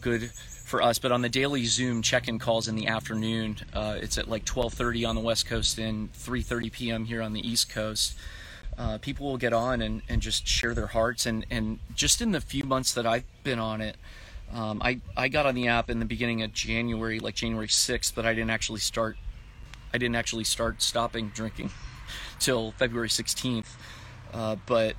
good 0.00 0.30
for 0.30 0.82
us. 0.82 0.98
But 0.98 1.12
on 1.12 1.20
the 1.20 1.28
daily 1.28 1.64
Zoom 1.66 2.00
check-in 2.00 2.38
calls 2.38 2.68
in 2.68 2.76
the 2.76 2.86
afternoon, 2.86 3.56
uh, 3.74 3.98
it's 4.00 4.16
at 4.16 4.28
like 4.28 4.44
12:30 4.46 5.06
on 5.06 5.14
the 5.14 5.20
West 5.20 5.46
Coast 5.46 5.78
and 5.78 6.12
3:30 6.14 6.72
p.m. 6.72 7.04
here 7.04 7.20
on 7.20 7.34
the 7.34 7.46
East 7.46 7.68
Coast 7.68 8.14
uh, 8.78 8.98
people 8.98 9.26
will 9.26 9.38
get 9.38 9.52
on 9.52 9.80
and, 9.82 10.02
and 10.08 10.22
just 10.22 10.46
share 10.46 10.74
their 10.74 10.88
hearts. 10.88 11.26
And, 11.26 11.46
and 11.50 11.78
just 11.94 12.20
in 12.20 12.32
the 12.32 12.40
few 12.40 12.64
months 12.64 12.92
that 12.94 13.06
I've 13.06 13.24
been 13.42 13.58
on 13.58 13.80
it, 13.80 13.96
Um, 14.52 14.80
I 14.82 15.00
I 15.16 15.28
got 15.28 15.46
on 15.46 15.54
the 15.54 15.68
app 15.68 15.90
in 15.90 15.98
the 15.98 16.04
beginning 16.06 16.42
of 16.42 16.52
January, 16.52 17.18
like 17.18 17.34
January 17.34 17.66
6th, 17.66 18.14
but 18.14 18.24
I 18.24 18.34
didn't 18.34 18.50
actually 18.50 18.80
start. 18.80 19.16
I 19.92 19.98
didn't 19.98 20.16
actually 20.16 20.44
start 20.44 20.82
stopping 20.82 21.30
drinking 21.34 21.70
till 22.38 22.72
February 22.72 23.08
16th. 23.08 23.66
Uh, 24.32 24.56
but 24.66 24.94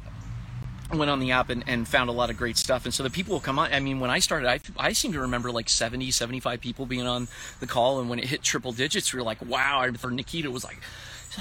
I 0.92 0.96
went 0.96 1.12
on 1.12 1.20
the 1.20 1.32
app 1.32 1.50
and, 1.50 1.64
and 1.68 1.88
found 1.88 2.10
a 2.10 2.14
lot 2.14 2.30
of 2.30 2.38
great 2.38 2.58
stuff. 2.58 2.86
And 2.86 2.94
so 2.94 3.04
the 3.04 3.10
people 3.10 3.34
will 3.34 3.42
come 3.42 3.60
on. 3.60 3.72
I 3.74 3.80
mean, 3.80 4.00
when 4.00 4.10
I 4.10 4.20
started, 4.20 4.48
I, 4.50 4.60
I 4.78 4.94
seem 4.94 5.14
to 5.14 5.20
remember 5.22 5.52
like 5.52 5.70
70, 5.70 6.12
75 6.12 6.60
people 6.62 6.86
being 6.86 7.08
on 7.08 7.28
the 7.60 7.68
call. 7.68 8.00
And 8.00 8.10
when 8.10 8.20
it 8.20 8.26
hit 8.26 8.42
triple 8.44 8.72
digits, 8.72 9.14
we 9.14 9.20
were 9.20 9.26
like, 9.26 9.42
wow. 9.46 9.80
I 9.80 9.86
remember 9.86 10.12
Nikita 10.12 10.50
was 10.52 10.64
like, 10.64 10.80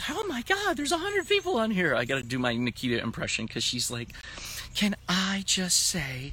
oh 0.09 0.25
my 0.29 0.43
God, 0.43 0.77
there's 0.77 0.93
a 0.93 0.97
100 0.97 1.29
people 1.29 1.57
on 1.57 1.71
here. 1.71 1.95
I 1.95 2.05
got 2.05 2.17
to 2.17 2.23
do 2.23 2.39
my 2.39 2.55
Nikita 2.55 3.01
impression 3.01 3.47
because 3.47 3.65
she's 3.65 3.91
like, 3.91 4.09
can 4.75 4.97
I 5.09 5.43
just 5.47 5.87
say 5.87 6.33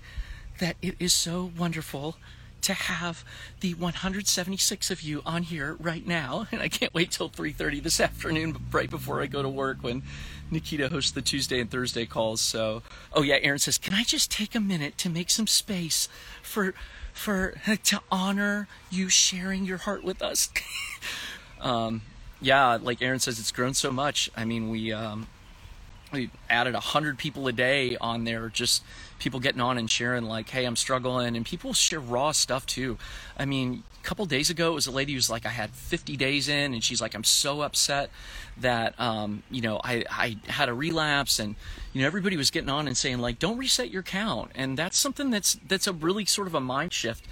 that 0.60 0.76
it 0.82 0.96
is 1.00 1.14
so 1.14 1.52
wonderful 1.58 2.18
to 2.62 2.74
have 2.74 3.24
the 3.62 3.74
176 3.74 4.92
of 4.92 5.02
you 5.02 5.22
on 5.26 5.44
here 5.44 5.76
right 5.80 6.06
now? 6.06 6.48
And 6.52 6.62
i 6.62 6.68
can't 6.68 6.94
wait 6.94 7.12
till 7.12 7.30
3.30 7.30 7.82
this 7.82 8.00
afternoon 8.00 8.56
right 8.72 8.90
before 8.90 9.20
i 9.22 9.26
go 9.26 9.42
to 9.42 9.50
work 9.50 9.78
when 9.82 10.04
nikita 10.52 10.90
hosts 10.90 11.10
the 11.12 11.24
tuesday 11.24 11.60
and 11.60 11.72
thursday 11.72 12.06
calls. 12.06 12.40
So 12.40 12.84
oh 13.14 13.24
yeah 13.24 13.38
aaron 13.42 13.58
says 13.58 13.80
can 13.80 13.96
i 13.96 14.04
just 14.04 14.30
take 14.30 14.54
a 14.54 14.60
minute 14.60 14.98
to 15.00 15.10
make 15.10 15.32
some 15.32 15.48
space 15.48 16.08
for 16.44 16.76
for 17.14 17.56
to 17.84 18.02
honor 18.12 18.68
you 18.92 19.10
sharing 19.10 19.66
your 19.66 19.78
heart 19.78 20.04
with 20.04 20.22
us? 20.22 20.50
Um, 21.62 22.02
yeah 22.42 22.78
like 22.82 23.02
aaron 23.02 23.20
says 23.20 23.40
it's 23.40 23.52
grown 23.52 23.74
so 23.74 23.92
much. 23.92 24.30
I 24.36 24.46
mean 24.46 24.70
we 24.70 24.92
um, 24.92 25.28
we 26.12 26.30
added 26.50 26.74
100 26.74 27.18
people 27.18 27.48
a 27.48 27.54
day 27.54 27.96
on 28.02 28.24
there 28.26 28.50
just 28.50 28.84
people 29.22 29.40
getting 29.40 29.62
on 29.62 29.78
and 29.78 29.90
sharing 29.90 30.24
like 30.24 30.50
hey 30.50 30.66
i'm 30.66 30.76
struggling 30.76 31.36
and 31.36 31.46
people 31.46 31.74
share 31.74 32.00
raw 32.00 32.32
stuff 32.32 32.66
too. 32.66 32.98
I 33.38 33.46
mean 33.46 33.84
a 34.00 34.04
couple 34.04 34.26
days 34.26 34.50
ago 34.50 34.72
it 34.72 34.74
was 34.74 34.88
a 34.88 34.92
lady 34.92 35.14
who's 35.14 35.30
like 35.30 35.46
i 35.46 35.50
had 35.50 35.70
50 35.70 36.18
days 36.18 36.50
in 36.50 36.74
and 36.74 36.84
she's 36.84 37.00
like 37.00 37.14
i'm 37.14 37.24
so 37.24 37.62
upset 37.62 38.10
that 38.58 39.00
um, 39.00 39.44
you 39.52 39.62
know 39.62 39.80
I, 39.84 40.04
I 40.10 40.38
had 40.48 40.70
a 40.70 40.74
relapse 40.74 41.38
and 41.38 41.56
you 41.94 42.02
know 42.02 42.08
everybody 42.08 42.36
was 42.36 42.50
getting 42.50 42.70
on 42.70 42.88
and 42.88 42.98
saying 42.98 43.20
like 43.20 43.38
don't 43.38 43.58
reset 43.58 43.92
your 43.92 44.02
count 44.02 44.52
and 44.56 44.76
that's 44.76 44.98
something 44.98 45.30
that's 45.30 45.60
that's 45.68 45.86
a 45.86 45.94
really 45.94 46.26
sort 46.26 46.48
of 46.48 46.56
a 46.56 46.60
mind 46.60 46.92
shift. 46.92 47.26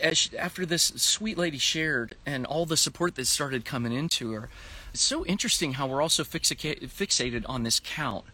As, 0.00 0.30
after 0.38 0.64
this 0.64 0.92
sweet 0.94 1.36
lady 1.36 1.58
shared 1.58 2.14
and 2.24 2.46
all 2.46 2.66
the 2.66 2.76
support 2.76 3.16
that 3.16 3.26
started 3.26 3.64
coming 3.64 3.92
into 3.92 4.30
her 4.30 4.48
it's 4.94 5.02
so 5.02 5.24
interesting 5.24 5.72
how 5.72 5.88
we're 5.88 6.02
also 6.02 6.22
fixated 6.22 7.44
on 7.48 7.64
this 7.64 7.80
count 7.80 8.26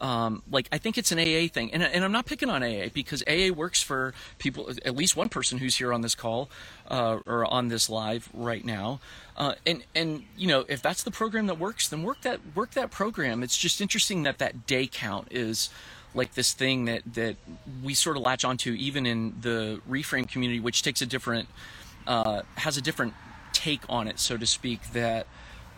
um, 0.00 0.42
like 0.50 0.68
I 0.72 0.78
think 0.78 0.98
it's 0.98 1.12
an 1.12 1.18
AA 1.18 1.48
thing, 1.48 1.72
and, 1.72 1.82
and 1.82 2.04
I'm 2.04 2.12
not 2.12 2.26
picking 2.26 2.50
on 2.50 2.62
AA 2.62 2.88
because 2.92 3.22
AA 3.26 3.52
works 3.54 3.82
for 3.82 4.14
people. 4.38 4.70
At 4.84 4.96
least 4.96 5.16
one 5.16 5.28
person 5.28 5.58
who's 5.58 5.76
here 5.76 5.92
on 5.92 6.00
this 6.02 6.14
call 6.14 6.50
uh, 6.88 7.18
or 7.26 7.44
on 7.44 7.68
this 7.68 7.88
live 7.88 8.28
right 8.34 8.64
now, 8.64 9.00
uh, 9.36 9.54
and 9.66 9.84
and 9.94 10.24
you 10.36 10.46
know 10.46 10.64
if 10.68 10.82
that's 10.82 11.02
the 11.02 11.10
program 11.10 11.46
that 11.46 11.58
works, 11.58 11.88
then 11.88 12.02
work 12.02 12.22
that 12.22 12.40
work 12.54 12.72
that 12.72 12.90
program. 12.90 13.42
It's 13.42 13.56
just 13.56 13.80
interesting 13.80 14.22
that 14.24 14.38
that 14.38 14.66
day 14.66 14.86
count 14.86 15.28
is 15.30 15.70
like 16.14 16.34
this 16.34 16.52
thing 16.52 16.86
that 16.86 17.02
that 17.14 17.36
we 17.82 17.94
sort 17.94 18.16
of 18.16 18.22
latch 18.22 18.44
onto 18.44 18.72
even 18.72 19.06
in 19.06 19.34
the 19.40 19.80
reframe 19.88 20.28
community, 20.28 20.60
which 20.60 20.82
takes 20.82 21.02
a 21.02 21.06
different 21.06 21.48
uh, 22.06 22.42
has 22.56 22.76
a 22.76 22.82
different 22.82 23.14
take 23.52 23.82
on 23.88 24.08
it, 24.08 24.18
so 24.18 24.36
to 24.36 24.46
speak. 24.46 24.92
That 24.92 25.26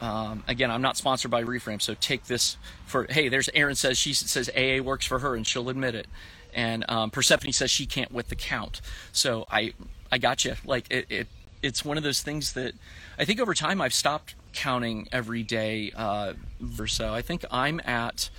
um, 0.00 0.44
again, 0.46 0.70
I'm 0.70 0.82
not 0.82 0.96
sponsored 0.96 1.30
by 1.30 1.42
Reframe, 1.42 1.82
so 1.82 1.94
take 1.94 2.24
this 2.24 2.56
for. 2.86 3.06
Hey, 3.10 3.28
there's 3.28 3.48
Aaron 3.54 3.74
says 3.74 3.98
she 3.98 4.14
says 4.14 4.48
AA 4.56 4.82
works 4.82 5.06
for 5.06 5.18
her, 5.18 5.34
and 5.34 5.46
she'll 5.46 5.68
admit 5.68 5.94
it. 5.94 6.06
And 6.54 6.84
um, 6.88 7.10
Persephone 7.10 7.52
says 7.52 7.70
she 7.70 7.86
can't 7.86 8.12
with 8.12 8.28
the 8.28 8.36
count. 8.36 8.80
So 9.12 9.46
I, 9.50 9.74
I 10.10 10.18
got 10.18 10.44
you. 10.44 10.54
Like 10.64 10.86
it, 10.90 11.06
it, 11.10 11.26
it's 11.62 11.84
one 11.84 11.96
of 11.96 12.02
those 12.02 12.22
things 12.22 12.52
that 12.54 12.74
I 13.18 13.24
think 13.24 13.40
over 13.40 13.54
time 13.54 13.80
I've 13.80 13.92
stopped 13.92 14.34
counting 14.52 15.08
every 15.12 15.42
day 15.42 15.92
uh, 15.94 16.34
or 16.78 16.86
so. 16.86 17.12
I 17.12 17.22
think 17.22 17.44
I'm 17.50 17.80
at. 17.84 18.30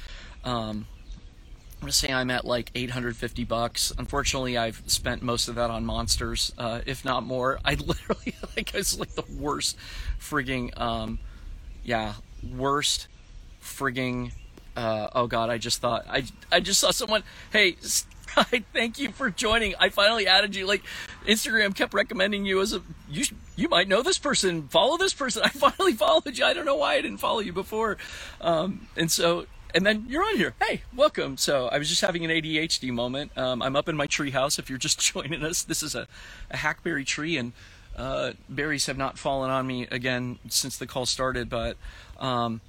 Um, 0.43 0.87
I'm 1.79 1.83
gonna 1.83 1.91
say 1.93 2.11
I'm 2.11 2.29
at 2.29 2.43
like 2.43 2.71
850 2.75 3.45
bucks. 3.45 3.93
Unfortunately, 3.97 4.57
I've 4.57 4.81
spent 4.87 5.21
most 5.21 5.47
of 5.47 5.55
that 5.55 5.69
on 5.69 5.85
monsters, 5.85 6.53
uh, 6.57 6.81
if 6.85 7.05
not 7.05 7.23
more. 7.23 7.59
I 7.63 7.73
literally 7.85 8.35
like 8.55 8.73
it's 8.73 8.99
like 8.99 9.15
the 9.15 9.23
worst 9.37 9.77
frigging 10.19 10.77
um, 10.79 11.19
yeah, 11.83 12.13
worst 12.55 13.07
frigging. 13.61 14.31
Uh, 14.75 15.09
oh 15.13 15.27
God, 15.27 15.49
I 15.49 15.57
just 15.57 15.81
thought 15.81 16.05
I 16.09 16.23
I 16.51 16.59
just 16.59 16.79
saw 16.79 16.91
someone. 16.91 17.23
Hey, 17.51 17.75
I 18.37 18.63
thank 18.73 18.99
you 18.99 19.11
for 19.11 19.29
joining. 19.29 19.75
I 19.79 19.89
finally 19.89 20.27
added 20.27 20.55
you. 20.55 20.65
Like 20.65 20.83
Instagram 21.25 21.75
kept 21.75 21.93
recommending 21.93 22.45
you 22.45 22.61
as 22.61 22.73
a 22.73 22.81
you. 23.09 23.25
You 23.55 23.69
might 23.69 23.87
know 23.87 24.01
this 24.01 24.17
person. 24.17 24.67
Follow 24.67 24.97
this 24.97 25.13
person. 25.13 25.41
I 25.45 25.49
finally 25.49 25.93
followed 25.93 26.37
you. 26.37 26.45
I 26.45 26.53
don't 26.53 26.65
know 26.65 26.77
why 26.77 26.95
I 26.95 27.01
didn't 27.01 27.17
follow 27.17 27.39
you 27.39 27.53
before. 27.53 27.97
Um, 28.41 28.87
and 28.95 29.11
so 29.11 29.45
and 29.73 29.85
then 29.85 30.05
you're 30.07 30.23
on 30.23 30.35
here. 30.35 30.55
Hey, 30.61 30.81
welcome. 30.95 31.37
So 31.37 31.67
I 31.67 31.77
was 31.77 31.89
just 31.89 32.01
having 32.01 32.25
an 32.25 32.31
ADHD 32.31 32.91
moment. 32.91 33.37
Um, 33.37 33.61
I'm 33.61 33.75
up 33.75 33.87
in 33.87 33.95
my 33.95 34.07
tree 34.07 34.31
house. 34.31 34.57
If 34.57 34.69
you're 34.69 34.79
just 34.79 34.99
joining 35.13 35.43
us, 35.43 35.63
this 35.63 35.83
is 35.83 35.95
a, 35.95 36.07
a 36.49 36.57
hackberry 36.57 37.03
tree, 37.03 37.37
and 37.37 37.53
uh, 37.95 38.31
berries 38.47 38.85
have 38.85 38.97
not 38.97 39.17
fallen 39.17 39.49
on 39.49 39.65
me 39.67 39.87
again 39.91 40.39
since 40.49 40.77
the 40.77 40.87
call 40.87 41.05
started, 41.05 41.49
but 41.49 41.77
um, 42.19 42.61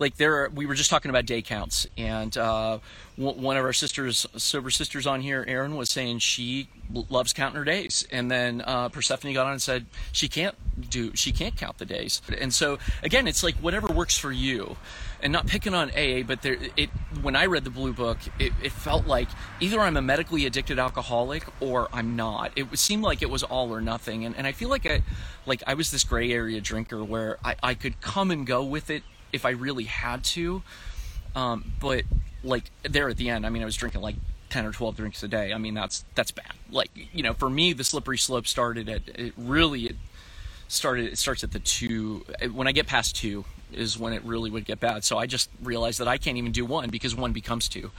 like 0.00 0.16
there, 0.16 0.44
are, 0.44 0.48
we 0.48 0.64
were 0.64 0.74
just 0.74 0.88
talking 0.88 1.10
about 1.10 1.26
day 1.26 1.42
counts, 1.42 1.86
and 1.98 2.36
uh, 2.38 2.78
one 3.16 3.58
of 3.58 3.64
our 3.64 3.74
sisters, 3.74 4.26
sober 4.34 4.70
sisters 4.70 5.06
on 5.06 5.20
here, 5.20 5.44
Erin, 5.46 5.76
was 5.76 5.90
saying 5.90 6.20
she 6.20 6.68
loves 7.10 7.34
counting 7.34 7.58
her 7.58 7.64
days, 7.64 8.08
and 8.10 8.30
then 8.30 8.62
uh, 8.62 8.88
Persephone 8.88 9.34
got 9.34 9.44
on 9.44 9.52
and 9.52 9.62
said 9.62 9.84
she 10.10 10.26
can't 10.26 10.56
do, 10.90 11.14
she 11.14 11.32
can't 11.32 11.54
count 11.54 11.76
the 11.76 11.84
days, 11.84 12.22
and 12.40 12.52
so 12.52 12.78
again, 13.02 13.28
it's 13.28 13.42
like 13.42 13.56
whatever 13.56 13.92
works 13.92 14.16
for 14.16 14.32
you 14.32 14.76
and 15.22 15.34
not 15.34 15.46
picking 15.46 15.74
on 15.74 15.90
AA, 15.90 16.22
but 16.26 16.40
there, 16.40 16.56
it 16.78 16.88
when 17.20 17.36
I 17.36 17.44
read 17.44 17.64
the 17.64 17.70
blue 17.70 17.92
book, 17.92 18.16
it, 18.38 18.54
it, 18.62 18.72
felt 18.72 19.06
like 19.06 19.28
either 19.60 19.78
I'm 19.80 19.98
a 19.98 20.02
medically 20.02 20.46
addicted 20.46 20.78
alcoholic 20.78 21.44
or 21.60 21.88
I'm 21.92 22.16
not. 22.16 22.52
It 22.56 22.78
seemed 22.78 23.02
like 23.02 23.20
it 23.20 23.28
was 23.28 23.42
all 23.42 23.70
or 23.70 23.82
nothing, 23.82 24.24
and, 24.24 24.34
and 24.34 24.46
I 24.46 24.52
feel 24.52 24.70
like 24.70 24.86
I 24.86 25.02
like 25.44 25.62
I 25.66 25.74
was 25.74 25.90
this 25.90 26.04
gray 26.04 26.32
area 26.32 26.62
drinker 26.62 27.04
where 27.04 27.36
I, 27.44 27.56
I 27.62 27.74
could 27.74 28.00
come 28.00 28.30
and 28.30 28.46
go 28.46 28.64
with 28.64 28.88
it 28.88 29.02
if 29.32 29.44
I 29.44 29.50
really 29.50 29.84
had 29.84 30.24
to, 30.24 30.62
um, 31.34 31.72
but 31.80 32.04
like 32.42 32.70
there 32.82 33.08
at 33.08 33.16
the 33.16 33.28
end, 33.30 33.46
I 33.46 33.50
mean, 33.50 33.62
I 33.62 33.64
was 33.64 33.76
drinking 33.76 34.00
like 34.00 34.16
10 34.50 34.66
or 34.66 34.72
12 34.72 34.96
drinks 34.96 35.22
a 35.22 35.28
day. 35.28 35.52
I 35.52 35.58
mean, 35.58 35.74
that's 35.74 36.04
that's 36.14 36.30
bad. 36.30 36.52
Like 36.70 36.90
you 37.12 37.22
know, 37.22 37.32
for 37.32 37.48
me, 37.48 37.72
the 37.72 37.84
slippery 37.84 38.18
slope 38.18 38.46
started 38.46 38.88
at 38.88 39.08
it 39.08 39.32
really. 39.36 39.86
It, 39.86 39.96
started 40.68 41.06
it 41.06 41.18
starts 41.18 41.42
at 41.42 41.50
the 41.50 41.58
two 41.58 42.24
when 42.52 42.68
i 42.68 42.70
get 42.70 42.86
past 42.86 43.16
two 43.16 43.44
is 43.72 43.98
when 43.98 44.12
it 44.12 44.22
really 44.24 44.50
would 44.50 44.64
get 44.64 44.80
bad. 44.80 45.04
So 45.04 45.18
I 45.18 45.26
just 45.26 45.50
realized 45.62 46.00
that 46.00 46.08
I 46.08 46.18
can't 46.18 46.36
even 46.36 46.52
do 46.52 46.64
one 46.64 46.90
because 46.90 47.14
one 47.14 47.32
becomes 47.32 47.68
two, 47.68 47.90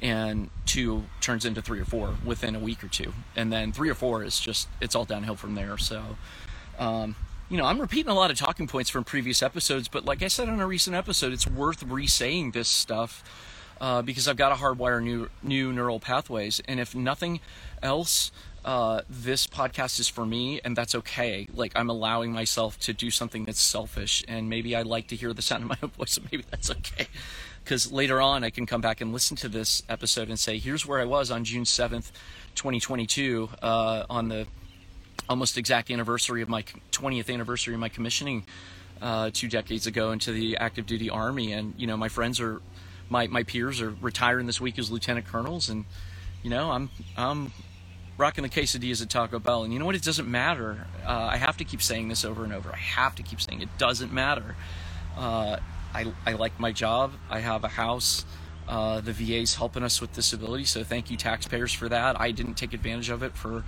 and 0.00 0.50
two 0.66 1.04
turns 1.20 1.44
into 1.44 1.62
three 1.62 1.80
or 1.80 1.84
four 1.84 2.14
within 2.24 2.54
a 2.54 2.58
week 2.58 2.82
or 2.82 2.88
two, 2.88 3.12
and 3.36 3.52
then 3.52 3.72
three 3.72 3.88
or 3.88 3.94
four 3.94 4.24
is 4.24 4.38
just 4.40 4.68
it's 4.80 4.94
all 4.94 5.04
downhill 5.04 5.36
from 5.36 5.54
there. 5.54 5.78
So. 5.78 6.02
Um, 6.78 7.16
you 7.48 7.56
know, 7.56 7.64
I'm 7.64 7.80
repeating 7.80 8.10
a 8.10 8.14
lot 8.14 8.30
of 8.30 8.36
talking 8.36 8.66
points 8.66 8.90
from 8.90 9.04
previous 9.04 9.42
episodes, 9.42 9.88
but 9.88 10.04
like 10.04 10.22
I 10.22 10.28
said 10.28 10.48
on 10.48 10.60
a 10.60 10.66
recent 10.66 10.94
episode, 10.94 11.32
it's 11.32 11.46
worth 11.46 11.82
re-saying 11.82 12.50
this 12.50 12.68
stuff 12.68 13.24
uh, 13.80 14.02
because 14.02 14.28
I've 14.28 14.36
got 14.36 14.50
to 14.50 14.56
hardwire 14.56 15.02
new 15.02 15.30
new 15.42 15.72
neural 15.72 16.00
pathways, 16.00 16.60
and 16.66 16.78
if 16.78 16.94
nothing 16.94 17.40
else, 17.82 18.32
uh, 18.64 19.00
this 19.08 19.46
podcast 19.46 19.98
is 19.98 20.08
for 20.08 20.26
me 20.26 20.60
and 20.62 20.76
that's 20.76 20.94
okay. 20.94 21.48
Like 21.54 21.72
I'm 21.74 21.88
allowing 21.88 22.32
myself 22.32 22.78
to 22.80 22.92
do 22.92 23.10
something 23.10 23.44
that's 23.44 23.60
selfish 23.60 24.22
and 24.28 24.50
maybe 24.50 24.76
I 24.76 24.82
like 24.82 25.08
to 25.08 25.16
hear 25.16 25.32
the 25.32 25.42
sound 25.42 25.62
of 25.62 25.68
my 25.70 25.78
own 25.82 25.90
voice, 25.90 26.12
so 26.12 26.22
maybe 26.30 26.44
that's 26.50 26.70
okay. 26.70 27.06
Because 27.64 27.90
later 27.90 28.20
on 28.20 28.44
I 28.44 28.50
can 28.50 28.66
come 28.66 28.82
back 28.82 29.00
and 29.00 29.12
listen 29.12 29.38
to 29.38 29.48
this 29.48 29.82
episode 29.88 30.28
and 30.28 30.38
say, 30.38 30.58
here's 30.58 30.84
where 30.84 31.00
I 31.00 31.04
was 31.04 31.30
on 31.30 31.44
June 31.44 31.64
7th, 31.64 32.10
2022, 32.56 33.48
uh, 33.62 34.04
on 34.10 34.28
the 34.28 34.46
almost 35.28 35.58
exact 35.58 35.90
anniversary 35.90 36.42
of 36.42 36.48
my 36.48 36.62
20th 36.92 37.32
anniversary 37.32 37.74
of 37.74 37.80
my 37.80 37.88
commissioning 37.88 38.44
uh, 39.00 39.30
two 39.32 39.48
decades 39.48 39.86
ago 39.86 40.10
into 40.10 40.32
the 40.32 40.56
active 40.56 40.86
duty 40.86 41.10
army. 41.10 41.52
And, 41.52 41.74
you 41.76 41.86
know, 41.86 41.96
my 41.96 42.08
friends 42.08 42.40
are, 42.40 42.60
my, 43.08 43.26
my 43.26 43.42
peers 43.42 43.80
are 43.80 43.90
retiring 44.00 44.46
this 44.46 44.60
week 44.60 44.78
as 44.78 44.90
lieutenant 44.90 45.26
colonels 45.26 45.68
and, 45.68 45.84
you 46.42 46.50
know, 46.50 46.70
I'm 46.70 46.90
I'm 47.16 47.52
rocking 48.16 48.42
the 48.42 48.48
quesadillas 48.48 49.02
at 49.02 49.10
Taco 49.10 49.38
Bell. 49.38 49.64
And 49.64 49.72
you 49.72 49.78
know 49.78 49.84
what? 49.84 49.94
It 49.94 50.02
doesn't 50.02 50.28
matter. 50.28 50.86
Uh, 51.06 51.28
I 51.30 51.36
have 51.36 51.56
to 51.58 51.64
keep 51.64 51.82
saying 51.82 52.08
this 52.08 52.24
over 52.24 52.44
and 52.44 52.52
over. 52.52 52.70
I 52.72 52.76
have 52.76 53.14
to 53.16 53.22
keep 53.22 53.40
saying 53.40 53.60
it 53.60 53.76
doesn't 53.78 54.12
matter. 54.12 54.56
Uh, 55.16 55.58
I, 55.94 56.12
I 56.26 56.32
like 56.32 56.58
my 56.60 56.72
job. 56.72 57.12
I 57.30 57.40
have 57.40 57.64
a 57.64 57.68
house. 57.68 58.24
Uh, 58.68 59.00
the 59.00 59.12
VA's 59.12 59.54
helping 59.54 59.82
us 59.82 60.00
with 60.00 60.12
disability, 60.12 60.64
so 60.64 60.84
thank 60.84 61.10
you, 61.10 61.16
taxpayers, 61.16 61.72
for 61.72 61.88
that. 61.88 62.20
I 62.20 62.32
didn't 62.32 62.54
take 62.54 62.74
advantage 62.74 63.08
of 63.08 63.22
it 63.22 63.34
for 63.34 63.64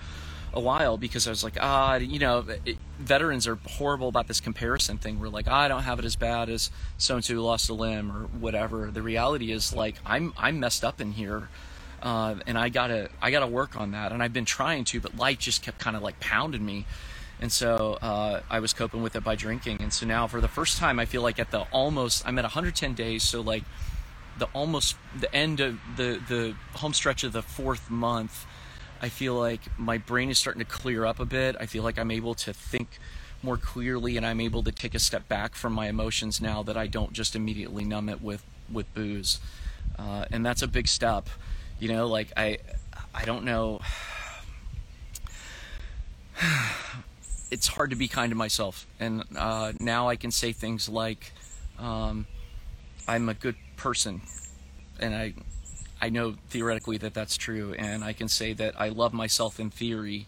a 0.53 0.61
while 0.61 0.97
because 0.99 1.27
I 1.27 1.31
was 1.31 1.45
like, 1.45 1.57
ah, 1.61 1.97
you 1.97 2.19
know, 2.19 2.45
it, 2.65 2.77
veterans 2.99 3.47
are 3.47 3.59
horrible 3.67 4.09
about 4.09 4.29
this 4.29 4.41
comparison 4.41 4.99
thing. 4.99 5.21
We're 5.21 5.29
like, 5.29 5.47
ah, 5.49 5.61
I 5.61 5.69
don't 5.69 5.83
have 5.83 5.99
it 5.99 6.05
as 6.05 6.17
bad 6.17 6.49
as 6.49 6.71
so 6.99 7.15
and 7.17 7.25
so 7.25 7.35
who 7.35 7.41
lost 7.41 7.69
a 7.69 7.75
limb 7.75 8.11
or 8.11 8.25
whatever. 8.27 8.91
The 8.91 9.03
reality 9.03 9.53
is, 9.53 9.75
like, 9.75 9.97
I'm 10.05 10.33
I'm 10.37 10.61
messed 10.61 10.85
up 10.85 11.01
in 11.01 11.13
here 11.13 11.49
uh, 12.03 12.37
and 12.47 12.59
I 12.59 12.69
gotta 12.69 13.11
I 13.21 13.31
gotta 13.31 13.47
work 13.47 13.79
on 13.79 13.93
that, 13.93 14.13
and 14.13 14.23
I've 14.23 14.33
been 14.33 14.45
trying 14.45 14.85
to, 14.85 15.01
but 15.01 15.17
life 15.17 15.39
just 15.39 15.63
kept 15.63 15.79
kind 15.79 15.97
of 15.97 16.03
like 16.03 16.19
pounding 16.21 16.65
me, 16.65 16.87
and 17.41 17.53
so 17.53 17.99
uh, 18.01 18.41
I 18.49 18.61
was 18.61 18.73
coping 18.73 19.03
with 19.03 19.17
it 19.17 19.25
by 19.25 19.37
drinking, 19.37 19.79
and 19.81 19.93
so 19.93 20.07
now 20.07 20.27
for 20.27 20.41
the 20.41 20.49
first 20.49 20.79
time 20.79 20.99
I 20.99 21.05
feel 21.05 21.23
like 21.23 21.39
at 21.39 21.51
the 21.51 21.61
almost 21.73 22.27
I'm 22.27 22.39
at 22.39 22.45
110 22.45 22.95
days, 22.95 23.23
so 23.23 23.41
like 23.41 23.65
the 24.39 24.47
almost 24.55 24.97
the 25.19 25.35
end 25.35 25.61
of 25.61 25.79
the 25.97 26.21
the 26.27 26.55
home 26.79 26.95
stretch 26.95 27.23
of 27.23 27.33
the 27.33 27.43
fourth 27.43 27.91
month, 27.91 28.47
I 29.03 29.09
feel 29.09 29.35
like 29.35 29.61
my 29.79 29.99
brain 29.99 30.31
is 30.31 30.39
starting 30.39 30.61
to 30.61 30.67
clear 30.67 31.07
up 31.07 31.21
a 31.21 31.25
bit. 31.25 31.57
I 31.59 31.67
feel 31.67 31.83
like 31.83 31.99
I'm 31.99 32.11
able 32.11 32.35
to 32.35 32.53
think 32.53 32.99
more 33.43 33.57
clearly, 33.57 34.17
and 34.17 34.27
I'm 34.27 34.41
able 34.41 34.63
to 34.63 34.73
take 34.73 34.95
a 34.95 34.99
step 34.99 35.27
back 35.29 35.55
from 35.55 35.73
my 35.73 35.89
emotions 35.89 36.41
now 36.41 36.63
that 36.65 36.77
I 36.77 36.87
don't 36.87 37.13
just 37.13 37.35
immediately 37.35 37.85
numb 37.85 38.09
it 38.09 38.21
with 38.21 38.45
with 38.71 38.93
booze, 38.95 39.41
uh, 39.99 40.27
and 40.31 40.45
that's 40.45 40.63
a 40.63 40.69
big 40.69 40.87
step. 40.87 41.29
You 41.79 41.89
know 41.89 42.07
like 42.07 42.33
i 42.37 42.59
i 43.15 43.25
don't 43.25 43.45
know. 43.45 43.81
It's 47.53 47.67
hard 47.67 47.91
to 47.91 47.97
be 47.97 48.07
kind 48.07 48.31
to 48.31 48.37
myself. 48.37 48.87
And 49.01 49.25
uh, 49.37 49.73
now 49.81 50.09
i 50.09 50.15
can 50.15 50.31
say 50.31 50.53
things 50.53 50.89
like 50.89 51.33
um, 51.81 52.27
i'm 53.09 53.29
a 53.29 53.35
good 53.35 53.57
person 53.77 54.23
and 55.01 55.15
i 55.15 55.35
i 56.01 56.09
know 56.09 56.35
theoretically 56.49 56.97
that 56.99 57.15
that's 57.15 57.37
true 57.37 57.75
and 57.75 58.03
i 58.05 58.13
can 58.13 58.29
say 58.29 58.53
that 58.53 58.75
i 58.81 58.89
love 58.89 59.13
myself 59.13 59.61
in 59.61 59.71
theory 59.71 60.27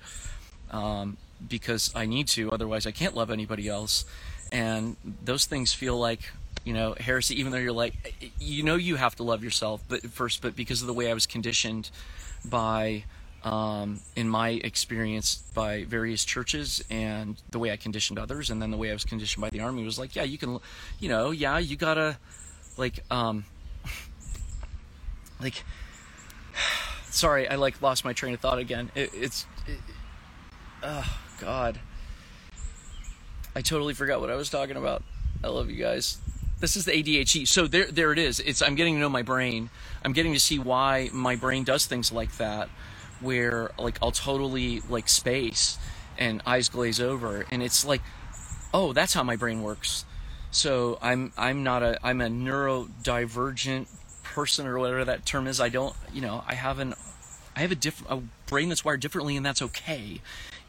um, 0.70 1.16
because 1.48 1.92
i 1.94 2.06
need 2.06 2.28
to 2.28 2.50
otherwise 2.50 2.86
i 2.86 2.90
can't 2.90 3.14
love 3.14 3.30
anybody 3.30 3.68
else. 3.68 4.04
And 4.52 4.96
those 5.24 5.46
things 5.46 5.72
feel 5.72 5.98
like 5.98 6.30
you 6.64 6.72
know 6.74 6.94
heresy 6.98 7.38
even 7.40 7.52
though 7.52 7.58
you're 7.58 7.72
like 7.72 8.14
you 8.38 8.62
know 8.62 8.76
you 8.76 8.96
have 8.96 9.16
to 9.16 9.22
love 9.22 9.42
yourself 9.42 9.82
but 9.88 10.02
first 10.02 10.42
but 10.42 10.54
because 10.54 10.80
of 10.80 10.86
the 10.86 10.92
way 10.92 11.10
i 11.10 11.14
was 11.14 11.26
conditioned 11.26 11.90
by 12.44 13.04
um, 13.44 13.98
in 14.14 14.28
my 14.28 14.50
experience 14.50 15.42
by 15.54 15.84
various 15.84 16.24
churches 16.24 16.84
and 16.90 17.36
the 17.50 17.58
way 17.58 17.72
i 17.72 17.76
conditioned 17.76 18.18
others 18.18 18.50
and 18.50 18.62
then 18.62 18.70
the 18.70 18.76
way 18.76 18.90
i 18.90 18.92
was 18.92 19.04
conditioned 19.04 19.40
by 19.40 19.50
the 19.50 19.60
army 19.60 19.82
was 19.84 19.98
like 19.98 20.14
yeah 20.14 20.22
you 20.22 20.38
can 20.38 20.58
you 21.00 21.08
know 21.08 21.30
yeah 21.30 21.58
you 21.58 21.76
gotta 21.76 22.16
like 22.76 23.02
um 23.10 23.44
like 25.42 25.64
sorry 27.10 27.48
i 27.48 27.56
like 27.56 27.80
lost 27.82 28.04
my 28.04 28.12
train 28.12 28.34
of 28.34 28.40
thought 28.40 28.58
again 28.58 28.90
it, 28.94 29.10
it's 29.12 29.46
it, 29.66 29.78
oh 30.82 31.18
god 31.40 31.78
i 33.54 33.60
totally 33.60 33.94
forgot 33.94 34.20
what 34.20 34.30
i 34.30 34.34
was 34.34 34.48
talking 34.48 34.76
about 34.76 35.02
i 35.44 35.48
love 35.48 35.70
you 35.70 35.76
guys 35.76 36.18
this 36.62 36.76
is 36.76 36.84
the 36.84 36.92
ADHD. 36.92 37.46
So 37.46 37.66
there, 37.66 37.86
there 37.86 38.12
it 38.12 38.20
is. 38.20 38.38
It's 38.38 38.62
I'm 38.62 38.76
getting 38.76 38.94
to 38.94 39.00
know 39.00 39.08
my 39.08 39.22
brain. 39.22 39.68
I'm 40.04 40.12
getting 40.12 40.32
to 40.32 40.38
see 40.38 40.60
why 40.60 41.10
my 41.12 41.34
brain 41.34 41.64
does 41.64 41.86
things 41.86 42.12
like 42.12 42.36
that, 42.36 42.68
where 43.20 43.72
like 43.76 43.98
I'll 44.00 44.12
totally 44.12 44.80
like 44.88 45.08
space 45.08 45.76
and 46.16 46.40
eyes 46.46 46.68
glaze 46.68 47.00
over, 47.00 47.44
and 47.50 47.64
it's 47.64 47.84
like, 47.84 48.00
oh, 48.72 48.92
that's 48.92 49.12
how 49.12 49.24
my 49.24 49.34
brain 49.34 49.62
works. 49.62 50.04
So 50.52 50.98
I'm 51.02 51.32
I'm 51.36 51.64
not 51.64 51.82
a 51.82 51.98
I'm 52.06 52.20
a 52.20 52.28
neurodivergent 52.28 53.88
person 54.32 54.66
or 54.66 54.78
whatever 54.78 55.04
that 55.04 55.26
term 55.26 55.46
is. 55.46 55.60
I 55.60 55.68
don't 55.68 55.94
you 56.12 56.20
know 56.20 56.42
I 56.46 56.54
have 56.54 56.78
an 56.78 56.94
I 57.54 57.60
have 57.60 57.72
a 57.72 57.76
different 57.76 58.12
a 58.12 58.22
brain 58.46 58.68
that's 58.68 58.84
wired 58.84 59.00
differently, 59.00 59.36
and 59.36 59.44
that's 59.44 59.62
okay. 59.62 60.20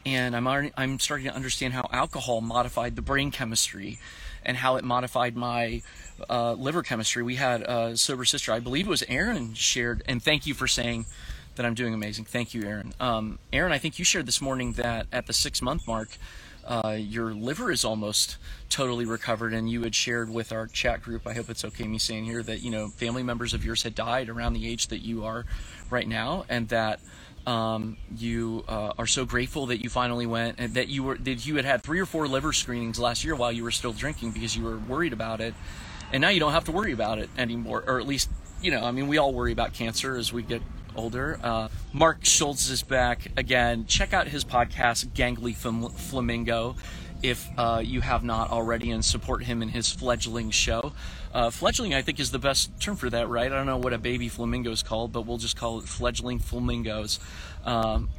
And 0.06 0.36
I'm 0.36 0.46
already, 0.46 0.70
I'm 0.76 0.98
starting 0.98 1.26
to 1.26 1.34
understand 1.34 1.72
how 1.72 1.88
alcohol 1.90 2.42
modified 2.42 2.94
the 2.94 3.02
brain 3.02 3.30
chemistry 3.30 3.98
and 4.44 4.58
how 4.58 4.76
it 4.76 4.84
modified 4.84 5.34
my 5.34 5.82
uh, 6.28 6.52
liver 6.52 6.82
chemistry. 6.82 7.22
We 7.22 7.36
had 7.36 7.62
a 7.62 7.96
sober 7.96 8.26
sister, 8.26 8.52
I 8.52 8.60
believe 8.60 8.86
it 8.86 8.90
was 8.90 9.02
Aaron, 9.08 9.54
shared, 9.54 10.02
and 10.06 10.22
thank 10.22 10.46
you 10.46 10.52
for 10.52 10.68
saying 10.68 11.06
that 11.56 11.64
I'm 11.64 11.74
doing 11.74 11.94
amazing. 11.94 12.26
Thank 12.26 12.52
you, 12.52 12.64
Aaron. 12.64 12.92
Um, 13.00 13.38
Aaron, 13.52 13.72
I 13.72 13.78
think 13.78 13.98
you 13.98 14.04
shared 14.04 14.26
this 14.26 14.40
morning 14.40 14.72
that 14.72 15.06
at 15.12 15.26
the 15.26 15.32
six 15.32 15.62
month 15.62 15.86
mark, 15.86 16.18
uh, 16.66 16.96
your 16.98 17.34
liver 17.34 17.70
is 17.70 17.84
almost 17.84 18.36
totally 18.68 19.04
recovered, 19.04 19.52
and 19.52 19.68
you 19.68 19.82
had 19.82 19.94
shared 19.94 20.30
with 20.30 20.52
our 20.52 20.66
chat 20.66 21.02
group. 21.02 21.26
I 21.26 21.34
hope 21.34 21.50
it's 21.50 21.64
okay 21.64 21.86
me 21.86 21.98
saying 21.98 22.24
here 22.24 22.42
that 22.42 22.62
you 22.62 22.70
know 22.70 22.88
family 22.88 23.22
members 23.22 23.54
of 23.54 23.64
yours 23.64 23.82
had 23.82 23.94
died 23.94 24.28
around 24.28 24.54
the 24.54 24.66
age 24.66 24.88
that 24.88 25.00
you 25.00 25.24
are 25.24 25.44
right 25.90 26.08
now, 26.08 26.44
and 26.48 26.68
that 26.68 27.00
um, 27.46 27.96
you 28.16 28.64
uh, 28.68 28.92
are 28.98 29.06
so 29.06 29.24
grateful 29.24 29.66
that 29.66 29.82
you 29.82 29.90
finally 29.90 30.26
went 30.26 30.58
and 30.58 30.74
that 30.74 30.88
you 30.88 31.02
were 31.02 31.18
that 31.18 31.46
you 31.46 31.56
had 31.56 31.64
had 31.64 31.82
three 31.82 32.00
or 32.00 32.06
four 32.06 32.26
liver 32.26 32.52
screenings 32.52 32.98
last 32.98 33.24
year 33.24 33.34
while 33.34 33.52
you 33.52 33.62
were 33.62 33.70
still 33.70 33.92
drinking 33.92 34.30
because 34.30 34.56
you 34.56 34.64
were 34.64 34.78
worried 34.78 35.12
about 35.12 35.40
it, 35.40 35.54
and 36.12 36.20
now 36.20 36.28
you 36.28 36.40
don't 36.40 36.52
have 36.52 36.64
to 36.64 36.72
worry 36.72 36.92
about 36.92 37.18
it 37.18 37.28
anymore, 37.36 37.84
or 37.86 38.00
at 38.00 38.06
least 38.06 38.30
you 38.62 38.70
know. 38.70 38.84
I 38.84 38.90
mean, 38.90 39.08
we 39.08 39.18
all 39.18 39.32
worry 39.32 39.52
about 39.52 39.74
cancer 39.74 40.16
as 40.16 40.32
we 40.32 40.42
get 40.42 40.62
older. 40.96 41.38
Uh, 41.42 41.68
Mark 41.92 42.24
Schultz 42.24 42.70
is 42.70 42.82
back 42.82 43.28
again. 43.36 43.86
Check 43.86 44.12
out 44.12 44.28
his 44.28 44.44
podcast, 44.44 45.08
Gangly 45.08 45.54
Flamingo 45.54 46.76
if 47.24 47.48
uh, 47.56 47.80
you 47.82 48.02
have 48.02 48.22
not 48.22 48.50
already, 48.50 48.90
and 48.90 49.02
support 49.02 49.42
him 49.44 49.62
in 49.62 49.70
his 49.70 49.90
fledgling 49.90 50.50
show. 50.50 50.92
Uh, 51.32 51.48
fledgling, 51.48 51.94
I 51.94 52.02
think, 52.02 52.20
is 52.20 52.30
the 52.30 52.38
best 52.38 52.78
term 52.78 52.96
for 52.96 53.08
that, 53.08 53.28
right? 53.28 53.50
I 53.50 53.54
don't 53.54 53.64
know 53.64 53.78
what 53.78 53.94
a 53.94 53.98
baby 53.98 54.28
flamingo 54.28 54.70
is 54.70 54.82
called, 54.82 55.10
but 55.10 55.22
we'll 55.22 55.38
just 55.38 55.56
call 55.56 55.78
it 55.78 55.86
fledgling 55.86 56.38
flamingos. 56.38 57.18
Um, 57.64 58.10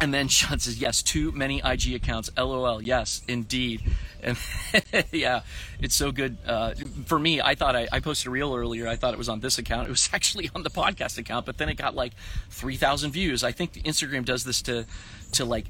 and 0.00 0.12
then 0.12 0.28
Sean 0.28 0.58
says, 0.58 0.78
yes, 0.78 1.02
too 1.02 1.32
many 1.32 1.60
IG 1.64 1.94
accounts. 1.94 2.30
LOL. 2.36 2.82
Yes, 2.82 3.22
indeed. 3.26 3.82
And 4.22 4.36
yeah, 5.12 5.40
it's 5.80 5.94
so 5.94 6.12
good. 6.12 6.36
Uh, 6.46 6.74
for 7.06 7.18
me, 7.18 7.40
I 7.40 7.54
thought 7.54 7.74
I, 7.74 7.88
I, 7.90 8.00
posted 8.00 8.28
a 8.28 8.30
reel 8.30 8.54
earlier. 8.54 8.88
I 8.88 8.96
thought 8.96 9.14
it 9.14 9.18
was 9.18 9.28
on 9.28 9.40
this 9.40 9.58
account. 9.58 9.88
It 9.88 9.90
was 9.90 10.10
actually 10.14 10.50
on 10.54 10.62
the 10.62 10.70
podcast 10.70 11.16
account, 11.18 11.46
but 11.46 11.58
then 11.58 11.68
it 11.68 11.76
got 11.76 11.94
like 11.94 12.12
3,000 12.50 13.12
views. 13.12 13.42
I 13.42 13.52
think 13.52 13.74
Instagram 13.84 14.24
does 14.24 14.44
this 14.44 14.62
to, 14.62 14.84
to 15.32 15.44
like 15.44 15.66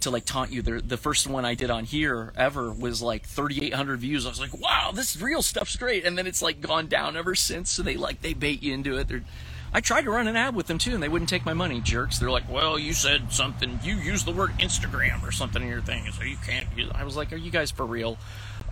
to 0.00 0.10
like 0.10 0.24
taunt 0.24 0.50
you. 0.50 0.62
The, 0.62 0.80
the 0.80 0.96
first 0.96 1.26
one 1.26 1.44
I 1.44 1.54
did 1.54 1.70
on 1.70 1.84
here 1.84 2.32
ever 2.36 2.72
was 2.72 3.00
like 3.00 3.24
3,800 3.24 4.00
views. 4.00 4.26
I 4.26 4.30
was 4.30 4.40
like, 4.40 4.52
wow, 4.58 4.90
this 4.92 5.20
reel 5.20 5.42
stuff's 5.42 5.76
great. 5.76 6.04
And 6.04 6.18
then 6.18 6.26
it's 6.26 6.42
like 6.42 6.60
gone 6.60 6.88
down 6.88 7.16
ever 7.16 7.34
since. 7.34 7.70
So 7.70 7.82
they 7.82 7.96
like, 7.96 8.20
they 8.20 8.34
bait 8.34 8.62
you 8.62 8.74
into 8.74 8.98
it. 8.98 9.06
They're, 9.08 9.22
I 9.74 9.80
tried 9.80 10.02
to 10.02 10.10
run 10.10 10.28
an 10.28 10.36
ad 10.36 10.54
with 10.54 10.66
them 10.66 10.78
too, 10.78 10.92
and 10.92 11.02
they 11.02 11.08
wouldn't 11.08 11.30
take 11.30 11.46
my 11.46 11.54
money, 11.54 11.80
jerks. 11.80 12.18
They're 12.18 12.30
like, 12.30 12.50
well, 12.50 12.78
you 12.78 12.92
said 12.92 13.32
something, 13.32 13.80
you 13.82 13.94
used 13.94 14.26
the 14.26 14.32
word 14.32 14.50
Instagram 14.58 15.22
or 15.26 15.32
something 15.32 15.62
in 15.62 15.68
your 15.68 15.80
thing, 15.80 16.10
so 16.12 16.22
you 16.22 16.36
can't 16.44 16.66
I 16.94 17.04
was 17.04 17.16
like, 17.16 17.32
are 17.32 17.36
you 17.36 17.50
guys 17.50 17.70
for 17.70 17.86
real? 17.86 18.18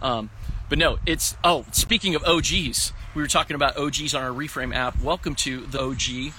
Um, 0.02 0.30
but 0.68 0.78
no, 0.78 0.98
it's, 1.06 1.36
oh, 1.42 1.64
speaking 1.72 2.14
of 2.14 2.22
OGs, 2.24 2.92
we 3.14 3.22
were 3.22 3.28
talking 3.28 3.54
about 3.54 3.76
OGs 3.76 4.14
on 4.14 4.22
our 4.22 4.30
Reframe 4.30 4.74
app. 4.74 5.00
Welcome 5.00 5.34
to 5.36 5.66
the 5.66 5.80
OG. 5.80 6.32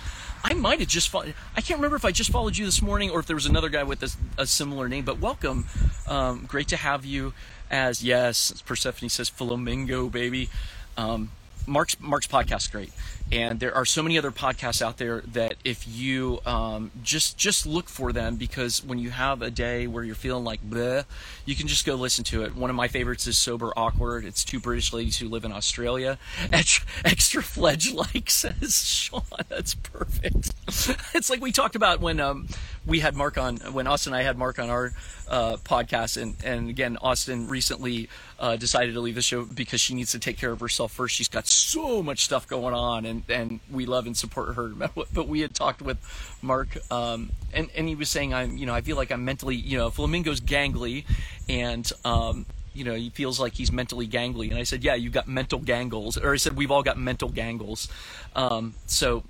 I 0.43 0.53
might 0.53 0.79
have 0.79 0.87
just 0.87 1.09
followed. 1.09 1.33
I 1.55 1.61
can't 1.61 1.77
remember 1.77 1.95
if 1.95 2.05
I 2.05 2.11
just 2.11 2.31
followed 2.31 2.57
you 2.57 2.65
this 2.65 2.81
morning 2.81 3.11
or 3.11 3.19
if 3.19 3.27
there 3.27 3.35
was 3.35 3.45
another 3.45 3.69
guy 3.69 3.83
with 3.83 4.01
a, 4.03 4.09
a 4.37 4.47
similar 4.47 4.87
name. 4.87 5.05
But 5.05 5.19
welcome, 5.19 5.65
um, 6.07 6.45
great 6.47 6.67
to 6.69 6.77
have 6.77 7.05
you. 7.05 7.33
As 7.69 8.03
yes, 8.03 8.61
Persephone 8.65 9.09
says, 9.09 9.29
flamingo 9.29 10.09
baby. 10.09 10.49
Um, 10.97 11.31
Mark's 11.67 11.99
Mark's 11.99 12.27
podcast 12.27 12.61
is 12.61 12.67
great, 12.67 12.91
and 13.31 13.59
there 13.59 13.73
are 13.73 13.85
so 13.85 14.03
many 14.03 14.17
other 14.17 14.31
podcasts 14.31 14.81
out 14.81 14.97
there 14.97 15.21
that 15.21 15.55
if 15.63 15.87
you 15.87 16.39
um, 16.45 16.91
just 17.03 17.37
just 17.37 17.65
look 17.65 17.87
for 17.87 18.11
them 18.11 18.35
because 18.35 18.83
when 18.83 18.99
you 18.99 19.09
have 19.11 19.41
a 19.41 19.49
day 19.49 19.87
where 19.87 20.03
you're 20.03 20.15
feeling 20.15 20.43
like 20.43 20.67
bleh, 20.67 21.05
you 21.45 21.55
can 21.55 21.67
just 21.67 21.85
go 21.85 21.95
listen 21.95 22.23
to 22.25 22.43
it. 22.43 22.55
One 22.55 22.69
of 22.69 22.75
my 22.75 22.87
favorites 22.87 23.27
is 23.27 23.37
Sober 23.37 23.71
Awkward. 23.77 24.25
It's 24.25 24.43
two 24.43 24.59
British 24.59 24.91
ladies 24.91 25.17
who 25.17 25.29
live 25.29 25.45
in 25.45 25.51
Australia. 25.51 26.17
Extra, 26.51 26.85
extra 27.05 27.43
fledge 27.43 27.93
like 28.13 28.29
says 28.29 28.85
Sean. 28.85 29.21
That's 29.47 29.75
perfect. 29.75 30.51
it's 31.13 31.29
like 31.29 31.41
we 31.41 31.51
talked 31.51 31.75
about 31.75 32.01
when 32.01 32.19
um, 32.19 32.47
we 32.85 32.99
had 32.99 33.15
Mark 33.15 33.37
on 33.37 33.57
when 33.57 33.87
Austin 33.87 34.13
and 34.13 34.19
I 34.19 34.23
had 34.23 34.37
Mark 34.37 34.59
on 34.59 34.69
our 34.69 34.91
uh, 35.27 35.57
podcast, 35.57 36.21
and 36.21 36.35
and 36.43 36.69
again 36.69 36.97
Austin 37.01 37.47
recently 37.47 38.09
uh, 38.39 38.55
decided 38.55 38.93
to 38.93 38.99
leave 38.99 39.15
the 39.15 39.21
show 39.21 39.45
because 39.45 39.79
she 39.79 39.93
needs 39.93 40.11
to 40.11 40.19
take 40.19 40.37
care 40.37 40.51
of 40.51 40.59
herself 40.59 40.91
first. 40.91 41.15
She's 41.15 41.27
got 41.27 41.47
so 41.47 42.01
much 42.01 42.23
stuff 42.23 42.47
going 42.47 42.73
on, 42.73 43.05
and 43.05 43.23
and 43.29 43.59
we 43.71 43.85
love 43.85 44.05
and 44.05 44.17
support 44.17 44.55
her. 44.55 44.71
But 45.13 45.27
we 45.27 45.41
had 45.41 45.53
talked 45.53 45.81
with 45.81 45.97
Mark, 46.41 46.77
um, 46.91 47.31
and 47.53 47.69
and 47.75 47.87
he 47.87 47.95
was 47.95 48.09
saying 48.09 48.33
I'm 48.33 48.57
you 48.57 48.65
know 48.65 48.73
I 48.73 48.81
feel 48.81 48.95
like 48.95 49.11
I'm 49.11 49.25
mentally 49.25 49.55
you 49.55 49.77
know 49.77 49.89
Flamingo's 49.89 50.41
gangly, 50.41 51.05
and 51.47 51.89
um, 52.03 52.45
you 52.73 52.83
know, 52.85 52.95
he 52.95 53.09
feels 53.09 53.39
like 53.39 53.53
he's 53.53 53.71
mentally 53.71 54.07
gangly. 54.07 54.49
And 54.49 54.57
I 54.57 54.63
said, 54.63 54.83
yeah, 54.83 54.95
you've 54.95 55.13
got 55.13 55.27
mental 55.27 55.59
gangles. 55.59 56.17
Or 56.17 56.33
I 56.33 56.37
said, 56.37 56.55
we've 56.55 56.71
all 56.71 56.83
got 56.83 56.97
mental 56.97 57.29
gangles. 57.29 57.89
Um, 58.35 58.75
so 58.85 59.23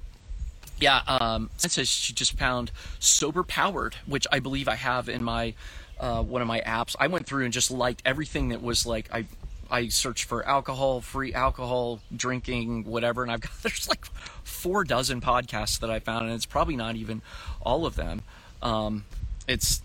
yeah, 0.82 1.02
um, 1.08 1.50
she 1.60 2.14
just 2.14 2.38
found 2.38 2.72
sober 3.00 3.44
powered, 3.44 3.96
which 4.06 4.26
I 4.32 4.40
believe 4.40 4.68
I 4.68 4.76
have 4.76 5.08
in 5.08 5.24
my 5.24 5.54
uh, 6.00 6.24
one 6.24 6.42
of 6.42 6.48
my 6.48 6.60
apps. 6.62 6.96
I 7.00 7.08
went 7.08 7.28
through 7.28 7.46
and 7.46 7.54
just 7.54 7.70
liked 7.70 8.02
everything 8.04 8.50
that 8.50 8.62
was 8.62 8.86
like 8.86 9.08
I 9.14 9.26
I 9.70 9.88
searched 9.88 10.26
for 10.26 10.46
alcohol, 10.46 11.00
free 11.00 11.34
alcohol, 11.34 12.02
drinking, 12.14 12.84
whatever, 12.84 13.22
and 13.22 13.32
I've 13.32 13.42
got 13.42 13.52
there's 13.62 13.88
like 13.88 14.06
four 14.44 14.84
dozen 14.84 15.22
podcasts 15.22 15.80
that 15.80 15.92
I 15.92 16.00
found, 16.00 16.26
and 16.26 16.34
it's 16.34 16.48
probably 16.48 16.76
not 16.76 16.96
even 16.96 17.22
all 17.62 17.86
of 17.86 17.96
them. 17.96 18.24
Um, 18.64 19.06
it's 19.48 19.84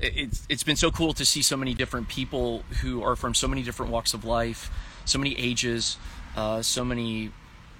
it's 0.00 0.46
it's 0.48 0.62
been 0.62 0.76
so 0.76 0.90
cool 0.90 1.12
to 1.12 1.26
see 1.26 1.42
so 1.42 1.56
many 1.56 1.74
different 1.74 2.08
people 2.08 2.64
who 2.80 3.02
are 3.02 3.14
from 3.14 3.34
so 3.34 3.46
many 3.46 3.62
different 3.62 3.92
walks 3.92 4.14
of 4.14 4.24
life, 4.24 4.70
so 5.04 5.18
many 5.18 5.38
ages, 5.38 5.98
uh, 6.34 6.62
so 6.62 6.82
many 6.82 7.30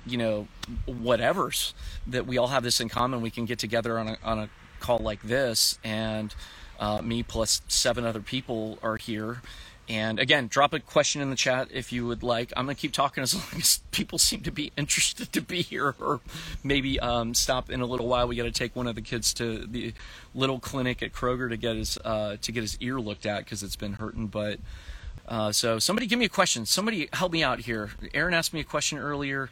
you 0.06 0.18
know, 0.18 0.48
whatever's 0.86 1.74
that 2.06 2.26
we 2.26 2.38
all 2.38 2.48
have 2.48 2.62
this 2.62 2.80
in 2.80 2.88
common. 2.88 3.20
We 3.20 3.30
can 3.30 3.44
get 3.44 3.58
together 3.58 3.98
on 3.98 4.08
a 4.08 4.18
on 4.22 4.38
a 4.38 4.50
call 4.80 4.98
like 4.98 5.22
this, 5.22 5.78
and 5.84 6.34
uh, 6.78 7.02
me 7.02 7.22
plus 7.22 7.62
seven 7.68 8.04
other 8.04 8.20
people 8.20 8.78
are 8.82 8.96
here. 8.96 9.42
And 9.88 10.20
again, 10.20 10.46
drop 10.46 10.72
a 10.72 10.78
question 10.78 11.20
in 11.20 11.30
the 11.30 11.36
chat 11.36 11.66
if 11.72 11.92
you 11.92 12.06
would 12.06 12.22
like. 12.22 12.52
I'm 12.56 12.66
gonna 12.66 12.76
keep 12.76 12.92
talking 12.92 13.22
as 13.22 13.34
long 13.52 13.60
as 13.60 13.80
people 13.90 14.18
seem 14.18 14.40
to 14.42 14.52
be 14.52 14.72
interested 14.76 15.32
to 15.32 15.40
be 15.40 15.62
here, 15.62 15.96
or 16.00 16.20
maybe 16.62 17.00
um, 17.00 17.34
stop 17.34 17.70
in 17.70 17.80
a 17.80 17.86
little 17.86 18.06
while. 18.06 18.28
We 18.28 18.36
got 18.36 18.44
to 18.44 18.52
take 18.52 18.76
one 18.76 18.86
of 18.86 18.94
the 18.94 19.02
kids 19.02 19.34
to 19.34 19.66
the 19.66 19.92
little 20.32 20.60
clinic 20.60 21.02
at 21.02 21.12
Kroger 21.12 21.48
to 21.48 21.56
get 21.56 21.74
his 21.74 21.98
uh, 22.04 22.36
to 22.40 22.52
get 22.52 22.62
his 22.62 22.78
ear 22.80 23.00
looked 23.00 23.26
at 23.26 23.44
because 23.44 23.64
it's 23.64 23.74
been 23.74 23.94
hurting. 23.94 24.28
But 24.28 24.60
uh, 25.26 25.50
so 25.50 25.80
somebody 25.80 26.06
give 26.06 26.18
me 26.20 26.24
a 26.24 26.30
question. 26.30 26.66
Somebody 26.66 27.08
help 27.12 27.32
me 27.32 27.42
out 27.42 27.60
here. 27.60 27.90
Aaron 28.14 28.32
asked 28.32 28.54
me 28.54 28.60
a 28.60 28.64
question 28.64 28.96
earlier, 28.96 29.50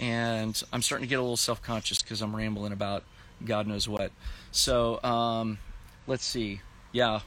and 0.00 0.60
I'm 0.72 0.82
starting 0.82 1.06
to 1.06 1.08
get 1.08 1.20
a 1.20 1.22
little 1.22 1.36
self 1.36 1.62
conscious 1.62 2.02
because 2.02 2.22
I'm 2.22 2.34
rambling 2.34 2.72
about 2.72 3.04
God 3.44 3.68
knows 3.68 3.88
what. 3.88 4.10
So 4.50 5.00
um, 5.04 5.58
let's 6.08 6.24
see. 6.24 6.62
Yeah, 6.92 7.20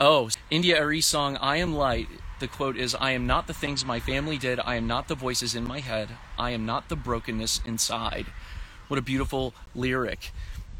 Oh, 0.00 0.30
India 0.48 0.78
Arie 0.78 1.00
song, 1.00 1.36
I 1.38 1.56
Am 1.56 1.74
Light. 1.74 2.06
The 2.38 2.46
quote 2.46 2.76
is 2.76 2.94
I 2.94 3.10
am 3.10 3.26
not 3.26 3.48
the 3.48 3.52
things 3.52 3.84
my 3.84 3.98
family 3.98 4.38
did. 4.38 4.60
I 4.60 4.76
am 4.76 4.86
not 4.86 5.08
the 5.08 5.16
voices 5.16 5.56
in 5.56 5.66
my 5.66 5.80
head. 5.80 6.10
I 6.38 6.50
am 6.50 6.64
not 6.64 6.88
the 6.88 6.94
brokenness 6.94 7.62
inside. 7.66 8.26
What 8.86 8.98
a 8.98 9.02
beautiful 9.02 9.54
lyric. 9.74 10.30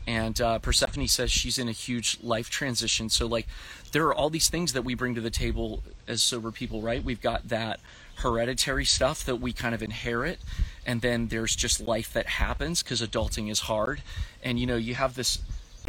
And 0.06 0.40
uh, 0.40 0.60
Persephone 0.60 1.08
says 1.08 1.32
she's 1.32 1.58
in 1.58 1.68
a 1.68 1.72
huge 1.72 2.18
life 2.22 2.48
transition. 2.48 3.08
So, 3.10 3.26
like, 3.26 3.48
there 3.90 4.06
are 4.06 4.14
all 4.14 4.30
these 4.30 4.48
things 4.48 4.72
that 4.74 4.82
we 4.82 4.94
bring 4.94 5.16
to 5.16 5.20
the 5.20 5.30
table 5.30 5.82
as 6.06 6.22
sober 6.22 6.52
people, 6.52 6.80
right? 6.80 7.02
We've 7.02 7.20
got 7.20 7.48
that 7.48 7.80
hereditary 8.18 8.84
stuff 8.84 9.24
that 9.24 9.36
we 9.36 9.52
kind 9.52 9.74
of 9.74 9.82
inherit. 9.82 10.38
And 10.86 11.00
then 11.02 11.28
there's 11.28 11.54
just 11.54 11.80
life 11.80 12.12
that 12.12 12.26
happens 12.26 12.82
because 12.82 13.02
adulting 13.02 13.50
is 13.50 13.60
hard. 13.60 14.02
And, 14.42 14.58
you 14.58 14.66
know, 14.66 14.76
you 14.76 14.94
have 14.94 15.14
this 15.14 15.38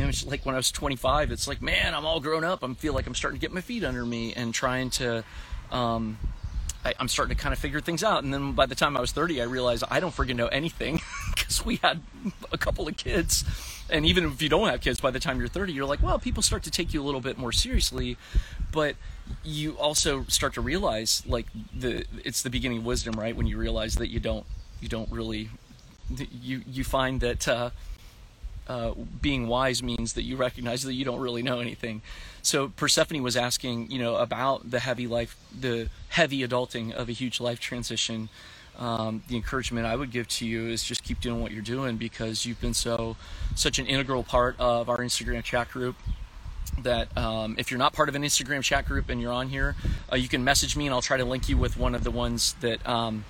was 0.06 0.26
like 0.26 0.46
when 0.46 0.56
I 0.56 0.58
was 0.58 0.72
25, 0.72 1.32
it's 1.32 1.48
like, 1.48 1.62
man, 1.62 1.94
I'm 1.94 2.06
all 2.06 2.20
grown 2.20 2.44
up. 2.44 2.64
I 2.64 2.74
feel 2.74 2.94
like 2.94 3.08
I'm 3.08 3.16
starting 3.16 3.40
to 3.40 3.42
get 3.42 3.54
my 3.54 3.62
feet 3.62 3.84
under 3.84 4.06
me 4.06 4.34
and 4.34 4.54
trying 4.54 4.90
to, 4.92 5.24
um, 5.72 6.18
I, 6.86 6.94
am 7.00 7.08
starting 7.08 7.36
to 7.36 7.42
kind 7.42 7.54
of 7.54 7.60
figure 7.60 7.82
things 7.82 8.04
out. 8.04 8.24
And 8.24 8.34
then 8.34 8.54
by 8.54 8.66
the 8.66 8.76
time 8.76 8.96
I 8.96 9.02
was 9.02 9.12
30, 9.12 9.42
I 9.42 9.46
realized 9.46 9.84
I 9.90 10.00
don't 10.00 10.16
freaking 10.16 10.36
know 10.36 10.48
anything 10.48 11.02
because 11.36 11.66
we 11.66 11.78
had 11.78 12.02
a 12.52 12.58
couple 12.58 12.88
of 12.88 12.98
kids. 12.98 13.44
And 13.90 14.06
even 14.06 14.26
if 14.26 14.42
you 14.42 14.50
don't 14.50 14.70
have 14.70 14.82
kids, 14.82 15.00
by 15.00 15.12
the 15.12 15.20
time 15.20 15.40
you're 15.40 15.48
30, 15.48 15.74
you're 15.74 15.86
like, 15.86 16.02
well, 16.02 16.20
people 16.20 16.44
start 16.44 16.64
to 16.64 16.72
take 16.72 16.94
you 16.94 17.02
a 17.02 17.06
little 17.06 17.22
bit 17.22 17.38
more 17.38 17.52
seriously. 17.52 18.18
But 18.72 18.96
you 19.44 19.78
also 19.78 20.24
start 20.28 20.54
to 20.56 20.62
realize, 20.62 21.24
like, 21.26 21.48
the 21.78 22.06
it's 22.24 22.42
the 22.42 22.50
beginning 22.50 22.80
of 22.80 22.86
wisdom, 22.86 23.20
right? 23.20 23.36
When 23.36 23.48
you 23.48 23.58
realize 23.58 23.96
that 23.96 24.10
you 24.10 24.20
don't, 24.20 24.46
you 24.82 24.88
don't 24.88 25.12
really, 25.12 25.50
you 26.42 26.62
you 26.68 26.84
find 26.84 27.22
that. 27.22 27.48
Uh, 27.48 27.70
uh, 28.68 28.94
being 29.20 29.48
wise 29.48 29.82
means 29.82 30.14
that 30.14 30.22
you 30.22 30.38
recognize 30.38 30.84
that 30.84 30.94
you 30.94 31.04
don't 31.04 31.20
really 31.20 31.42
know 31.42 31.60
anything. 31.60 32.04
So 32.44 32.68
Persephone 32.70 33.24
was 33.24 33.36
asking, 33.36 33.90
you 33.90 33.98
know, 33.98 34.18
about 34.18 34.70
the 34.70 34.80
heavy 34.80 35.08
life, 35.08 35.36
the 35.60 35.90
heavy 36.10 36.48
adulting 36.48 36.94
of 36.94 37.10
a 37.10 37.12
huge 37.12 37.40
life 37.40 37.60
transition. 37.60 38.30
Um, 38.78 39.24
the 39.28 39.36
encouragement 39.36 39.88
I 39.88 39.96
would 39.96 40.12
give 40.12 40.28
to 40.28 40.46
you 40.46 40.68
is 40.68 40.84
just 40.84 41.04
keep 41.04 41.20
doing 41.20 41.42
what 41.42 41.52
you're 41.52 41.64
doing 41.64 41.98
because 41.98 42.46
you've 42.46 42.62
been 42.62 42.76
so 42.76 43.18
such 43.56 43.80
an 43.80 43.88
integral 43.88 44.24
part 44.24 44.56
of 44.60 44.88
our 44.88 45.00
Instagram 45.00 45.44
chat 45.44 45.70
group 45.72 45.96
that 46.84 47.16
um, 47.18 47.56
if 47.58 47.72
you're 47.72 47.78
not 47.78 47.94
part 47.94 48.10
of 48.10 48.16
an 48.16 48.24
Instagram 48.24 48.64
chat 48.64 48.86
group 48.86 49.10
and 49.10 49.22
you're 49.22 49.34
on 49.34 49.50
here, 49.50 49.76
uh, 50.12 50.16
you 50.16 50.28
can 50.28 50.44
message 50.44 50.76
me 50.76 50.86
and 50.86 50.94
I'll 50.94 51.02
try 51.02 51.18
to 51.18 51.26
link 51.26 51.50
you 51.50 51.58
with 51.58 51.78
one 51.78 51.96
of 51.96 52.04
the 52.04 52.12
ones 52.12 52.56
that 52.62 52.88
um, 52.88 53.26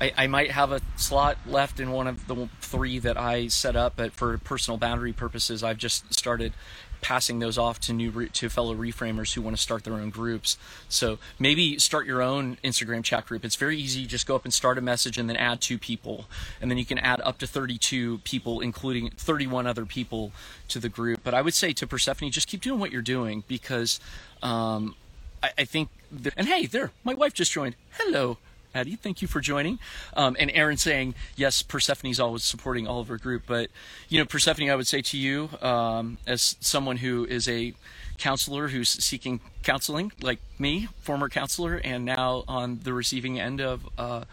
I, 0.00 0.12
I, 0.16 0.26
might 0.26 0.50
have 0.50 0.72
a 0.72 0.80
slot 0.96 1.38
left 1.46 1.80
in 1.80 1.90
one 1.90 2.06
of 2.06 2.26
the 2.26 2.48
three 2.60 2.98
that 3.00 3.16
I 3.16 3.48
set 3.48 3.76
up, 3.76 3.94
but 3.96 4.12
for 4.12 4.38
personal 4.38 4.78
boundary 4.78 5.12
purposes, 5.12 5.62
I've 5.62 5.78
just 5.78 6.12
started 6.14 6.52
passing 7.00 7.38
those 7.38 7.58
off 7.58 7.78
to 7.80 7.92
new 7.92 8.26
to 8.28 8.48
fellow 8.48 8.74
reframers 8.74 9.34
who 9.34 9.42
want 9.42 9.56
to 9.56 9.62
start 9.62 9.84
their 9.84 9.94
own 9.94 10.10
groups. 10.10 10.56
So 10.88 11.18
maybe 11.38 11.78
start 11.78 12.06
your 12.06 12.22
own 12.22 12.58
Instagram 12.64 13.04
chat 13.04 13.26
group. 13.26 13.44
It's 13.44 13.56
very 13.56 13.78
easy. 13.78 14.06
Just 14.06 14.26
go 14.26 14.34
up 14.34 14.44
and 14.44 14.52
start 14.52 14.78
a 14.78 14.80
message 14.80 15.18
and 15.18 15.28
then 15.28 15.36
add 15.36 15.60
two 15.60 15.78
people, 15.78 16.26
and 16.60 16.70
then 16.70 16.78
you 16.78 16.84
can 16.84 16.98
add 16.98 17.20
up 17.22 17.38
to 17.38 17.46
32 17.46 18.18
people, 18.18 18.60
including 18.60 19.10
31 19.10 19.66
other 19.66 19.84
people 19.84 20.32
to 20.68 20.78
the 20.78 20.88
group. 20.88 21.20
But 21.22 21.34
I 21.34 21.42
would 21.42 21.54
say 21.54 21.72
to 21.72 21.86
Persephone, 21.86 22.30
just 22.30 22.48
keep 22.48 22.60
doing 22.60 22.80
what 22.80 22.92
you're 22.92 23.02
doing 23.02 23.44
because 23.48 24.00
um, 24.42 24.94
I, 25.42 25.50
I, 25.58 25.64
think. 25.64 25.90
That, 26.10 26.34
and 26.36 26.46
hey, 26.46 26.66
there, 26.66 26.92
my 27.04 27.14
wife 27.14 27.34
just 27.34 27.52
joined. 27.52 27.74
Hello. 27.92 28.38
Addie, 28.74 28.96
thank 28.96 29.22
you 29.22 29.28
for 29.28 29.40
joining. 29.40 29.78
Um, 30.14 30.36
and 30.38 30.50
Aaron 30.52 30.76
saying, 30.76 31.14
yes, 31.36 31.62
Persephone's 31.62 32.20
always 32.20 32.44
supporting 32.44 32.86
all 32.86 33.00
of 33.00 33.08
her 33.08 33.16
group. 33.16 33.44
But, 33.46 33.70
you 34.08 34.18
know, 34.18 34.24
Persephone, 34.24 34.70
I 34.70 34.76
would 34.76 34.86
say 34.86 35.02
to 35.02 35.16
you, 35.16 35.50
um, 35.62 36.18
as 36.26 36.56
someone 36.60 36.98
who 36.98 37.24
is 37.24 37.48
a 37.48 37.74
counselor 38.18 38.68
who's 38.68 38.88
seeking 38.88 39.40
counseling, 39.62 40.12
like 40.20 40.38
me, 40.58 40.88
former 41.00 41.28
counselor, 41.28 41.76
and 41.76 42.04
now 42.04 42.44
on 42.46 42.80
the 42.82 42.92
receiving 42.92 43.40
end 43.40 43.60
of 43.60 43.88
uh, 43.96 44.24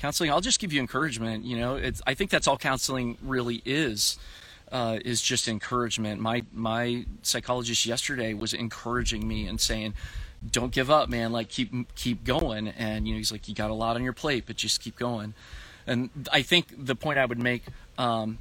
counseling, 0.00 0.30
I'll 0.30 0.40
just 0.40 0.60
give 0.60 0.72
you 0.72 0.80
encouragement. 0.80 1.44
You 1.44 1.58
know, 1.58 1.92
I 2.06 2.14
think 2.14 2.30
that's 2.30 2.46
all 2.46 2.56
counseling 2.58 3.18
really 3.22 3.62
is. 3.64 4.18
Uh, 4.70 4.98
is 5.04 5.20
just 5.20 5.48
encouragement. 5.48 6.18
My 6.18 6.44
my 6.50 7.04
psychologist 7.20 7.84
yesterday 7.84 8.32
was 8.32 8.54
encouraging 8.54 9.28
me 9.28 9.46
and 9.46 9.60
saying, 9.60 9.92
don't 10.50 10.72
give 10.72 10.90
up, 10.90 11.08
man. 11.08 11.32
Like 11.32 11.48
keep 11.48 11.72
keep 11.94 12.24
going. 12.24 12.68
And 12.68 13.06
you 13.06 13.14
know, 13.14 13.18
he's 13.18 13.32
like, 13.32 13.48
you 13.48 13.54
got 13.54 13.70
a 13.70 13.74
lot 13.74 13.96
on 13.96 14.02
your 14.02 14.12
plate, 14.12 14.44
but 14.46 14.56
just 14.56 14.80
keep 14.80 14.96
going. 14.96 15.34
And 15.86 16.10
I 16.32 16.42
think 16.42 16.86
the 16.86 16.94
point 16.94 17.18
I 17.18 17.24
would 17.24 17.38
make, 17.38 17.64
um, 17.98 18.38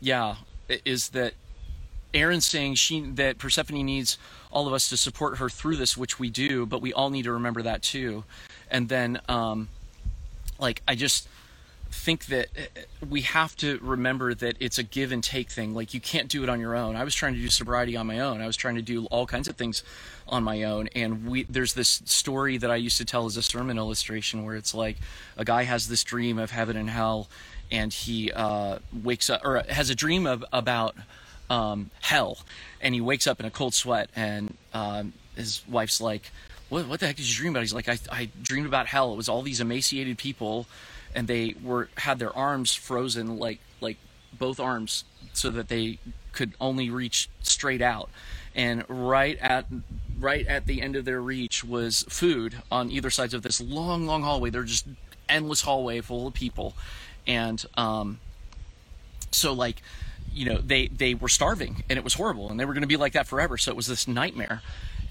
yeah, 0.00 0.36
is 0.84 1.10
that 1.10 1.34
Aaron's 2.12 2.46
saying 2.46 2.74
she 2.74 3.00
that 3.00 3.38
Persephone 3.38 3.84
needs 3.84 4.18
all 4.50 4.66
of 4.66 4.72
us 4.72 4.88
to 4.88 4.96
support 4.96 5.38
her 5.38 5.48
through 5.48 5.76
this, 5.76 5.96
which 5.96 6.18
we 6.18 6.30
do, 6.30 6.66
but 6.66 6.82
we 6.82 6.92
all 6.92 7.10
need 7.10 7.22
to 7.22 7.32
remember 7.32 7.62
that 7.62 7.82
too. 7.82 8.24
And 8.70 8.88
then, 8.88 9.20
um, 9.28 9.68
like, 10.58 10.82
I 10.86 10.94
just 10.94 11.28
think 11.90 12.26
that 12.26 12.46
uh, 12.56 12.80
we 13.08 13.22
have 13.22 13.56
to 13.56 13.78
remember 13.82 14.34
that 14.34 14.56
it's 14.60 14.78
a 14.78 14.82
give 14.82 15.12
and 15.12 15.22
take 15.22 15.50
thing. 15.50 15.74
Like 15.74 15.92
you 15.92 16.00
can't 16.00 16.28
do 16.28 16.42
it 16.42 16.48
on 16.48 16.60
your 16.60 16.74
own. 16.74 16.96
I 16.96 17.04
was 17.04 17.14
trying 17.14 17.34
to 17.34 17.40
do 17.40 17.48
sobriety 17.48 17.96
on 17.96 18.06
my 18.06 18.20
own. 18.20 18.40
I 18.40 18.46
was 18.46 18.56
trying 18.56 18.76
to 18.76 18.82
do 18.82 19.06
all 19.06 19.26
kinds 19.26 19.48
of 19.48 19.56
things 19.56 19.82
on 20.28 20.44
my 20.44 20.62
own. 20.62 20.88
And 20.94 21.26
we 21.26 21.44
there's 21.44 21.74
this 21.74 22.02
story 22.04 22.56
that 22.58 22.70
I 22.70 22.76
used 22.76 22.98
to 22.98 23.04
tell 23.04 23.26
as 23.26 23.36
a 23.36 23.42
sermon 23.42 23.78
illustration 23.78 24.44
where 24.44 24.56
it's 24.56 24.74
like 24.74 24.96
a 25.36 25.44
guy 25.44 25.64
has 25.64 25.88
this 25.88 26.04
dream 26.04 26.38
of 26.38 26.50
heaven 26.50 26.76
and 26.76 26.88
hell, 26.88 27.28
and 27.70 27.92
he 27.92 28.32
uh, 28.32 28.78
wakes 28.92 29.28
up 29.28 29.44
or 29.44 29.62
has 29.68 29.90
a 29.90 29.94
dream 29.94 30.26
of 30.26 30.44
about 30.52 30.94
um, 31.48 31.90
hell, 32.00 32.38
and 32.80 32.94
he 32.94 33.00
wakes 33.00 33.26
up 33.26 33.40
in 33.40 33.46
a 33.46 33.50
cold 33.50 33.74
sweat, 33.74 34.10
and 34.14 34.56
um, 34.72 35.12
his 35.36 35.62
wife's 35.68 36.00
like. 36.00 36.30
What, 36.68 36.86
what 36.86 37.00
the 37.00 37.08
heck 37.08 37.16
did 37.16 37.28
you 37.28 37.34
dream 37.34 37.50
about? 37.50 37.62
He's 37.62 37.74
like, 37.74 37.88
I, 37.88 37.98
I 38.12 38.28
dreamed 38.40 38.68
about 38.68 38.86
hell. 38.86 39.12
It 39.12 39.16
was 39.16 39.28
all 39.28 39.42
these 39.42 39.60
emaciated 39.60 40.18
people 40.18 40.68
and 41.14 41.26
they 41.28 41.54
were 41.62 41.88
had 41.98 42.18
their 42.18 42.34
arms 42.36 42.74
frozen 42.74 43.38
like 43.38 43.58
like 43.80 43.96
both 44.38 44.60
arms 44.60 45.04
so 45.32 45.50
that 45.50 45.68
they 45.68 45.98
could 46.32 46.54
only 46.60 46.90
reach 46.90 47.28
straight 47.42 47.82
out. 47.82 48.10
And 48.54 48.84
right 48.88 49.38
at 49.38 49.66
right 50.18 50.46
at 50.46 50.66
the 50.66 50.82
end 50.82 50.96
of 50.96 51.04
their 51.04 51.20
reach 51.20 51.64
was 51.64 52.04
food 52.08 52.62
on 52.70 52.90
either 52.90 53.10
sides 53.10 53.34
of 53.34 53.42
this 53.42 53.60
long 53.60 54.06
long 54.06 54.22
hallway. 54.22 54.50
They're 54.50 54.62
just 54.64 54.86
endless 55.28 55.62
hallway 55.62 56.00
full 56.00 56.26
of 56.26 56.34
people. 56.34 56.74
And 57.26 57.64
um 57.76 58.20
so 59.30 59.52
like 59.52 59.82
you 60.32 60.46
know 60.46 60.58
they 60.58 60.88
they 60.88 61.14
were 61.14 61.28
starving 61.28 61.84
and 61.88 61.98
it 61.98 62.04
was 62.04 62.14
horrible 62.14 62.50
and 62.50 62.58
they 62.58 62.64
were 62.64 62.72
going 62.72 62.82
to 62.82 62.88
be 62.88 62.96
like 62.96 63.12
that 63.12 63.26
forever. 63.26 63.56
So 63.56 63.70
it 63.70 63.76
was 63.76 63.86
this 63.86 64.06
nightmare 64.08 64.62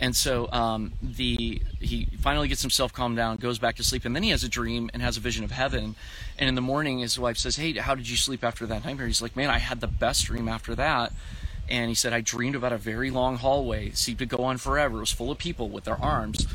and 0.02 0.16
so 0.16 0.50
um, 0.52 0.94
the 1.02 1.62
he 1.80 2.08
finally 2.22 2.48
gets 2.48 2.62
himself 2.62 2.94
calmed 2.94 3.18
down, 3.18 3.38
goes 3.38 3.60
back 3.60 3.76
to 3.78 3.84
sleep, 3.84 4.06
and 4.06 4.16
then 4.16 4.24
he 4.24 4.30
has 4.30 4.44
a 4.44 4.50
dream 4.50 4.90
and 4.94 5.02
has 5.02 5.18
a 5.18 5.20
vision 5.20 5.44
of 5.44 5.52
heaven. 5.52 5.96
And 6.38 6.48
in 6.48 6.56
the 6.56 6.62
morning, 6.62 7.00
his 7.00 7.20
wife 7.20 7.38
says, 7.38 7.58
"Hey, 7.58 7.74
how 7.74 7.96
did 7.96 8.10
you 8.10 8.16
sleep 8.16 8.44
after 8.44 8.66
that 8.66 8.86
nightmare?" 8.86 9.08
He's 9.08 9.22
like, 9.22 9.36
"Man, 9.36 9.50
I 9.50 9.58
had 9.58 9.82
the 9.82 9.88
best 9.88 10.26
dream 10.26 10.48
after 10.48 10.74
that." 10.76 11.12
And 11.68 11.90
he 11.90 11.96
said, 11.96 12.14
"I 12.14 12.22
dreamed 12.22 12.56
about 12.56 12.72
a 12.72 12.78
very 12.78 13.12
long 13.12 13.38
hallway. 13.38 13.88
It 13.88 13.98
seemed 13.98 14.20
to 14.20 14.26
go 14.26 14.44
on 14.46 14.58
forever. 14.58 14.98
It 14.98 15.02
was 15.02 15.12
full 15.12 15.32
of 15.32 15.38
people 15.38 15.70
with 15.70 15.84
their 15.84 16.02
arms 16.02 16.48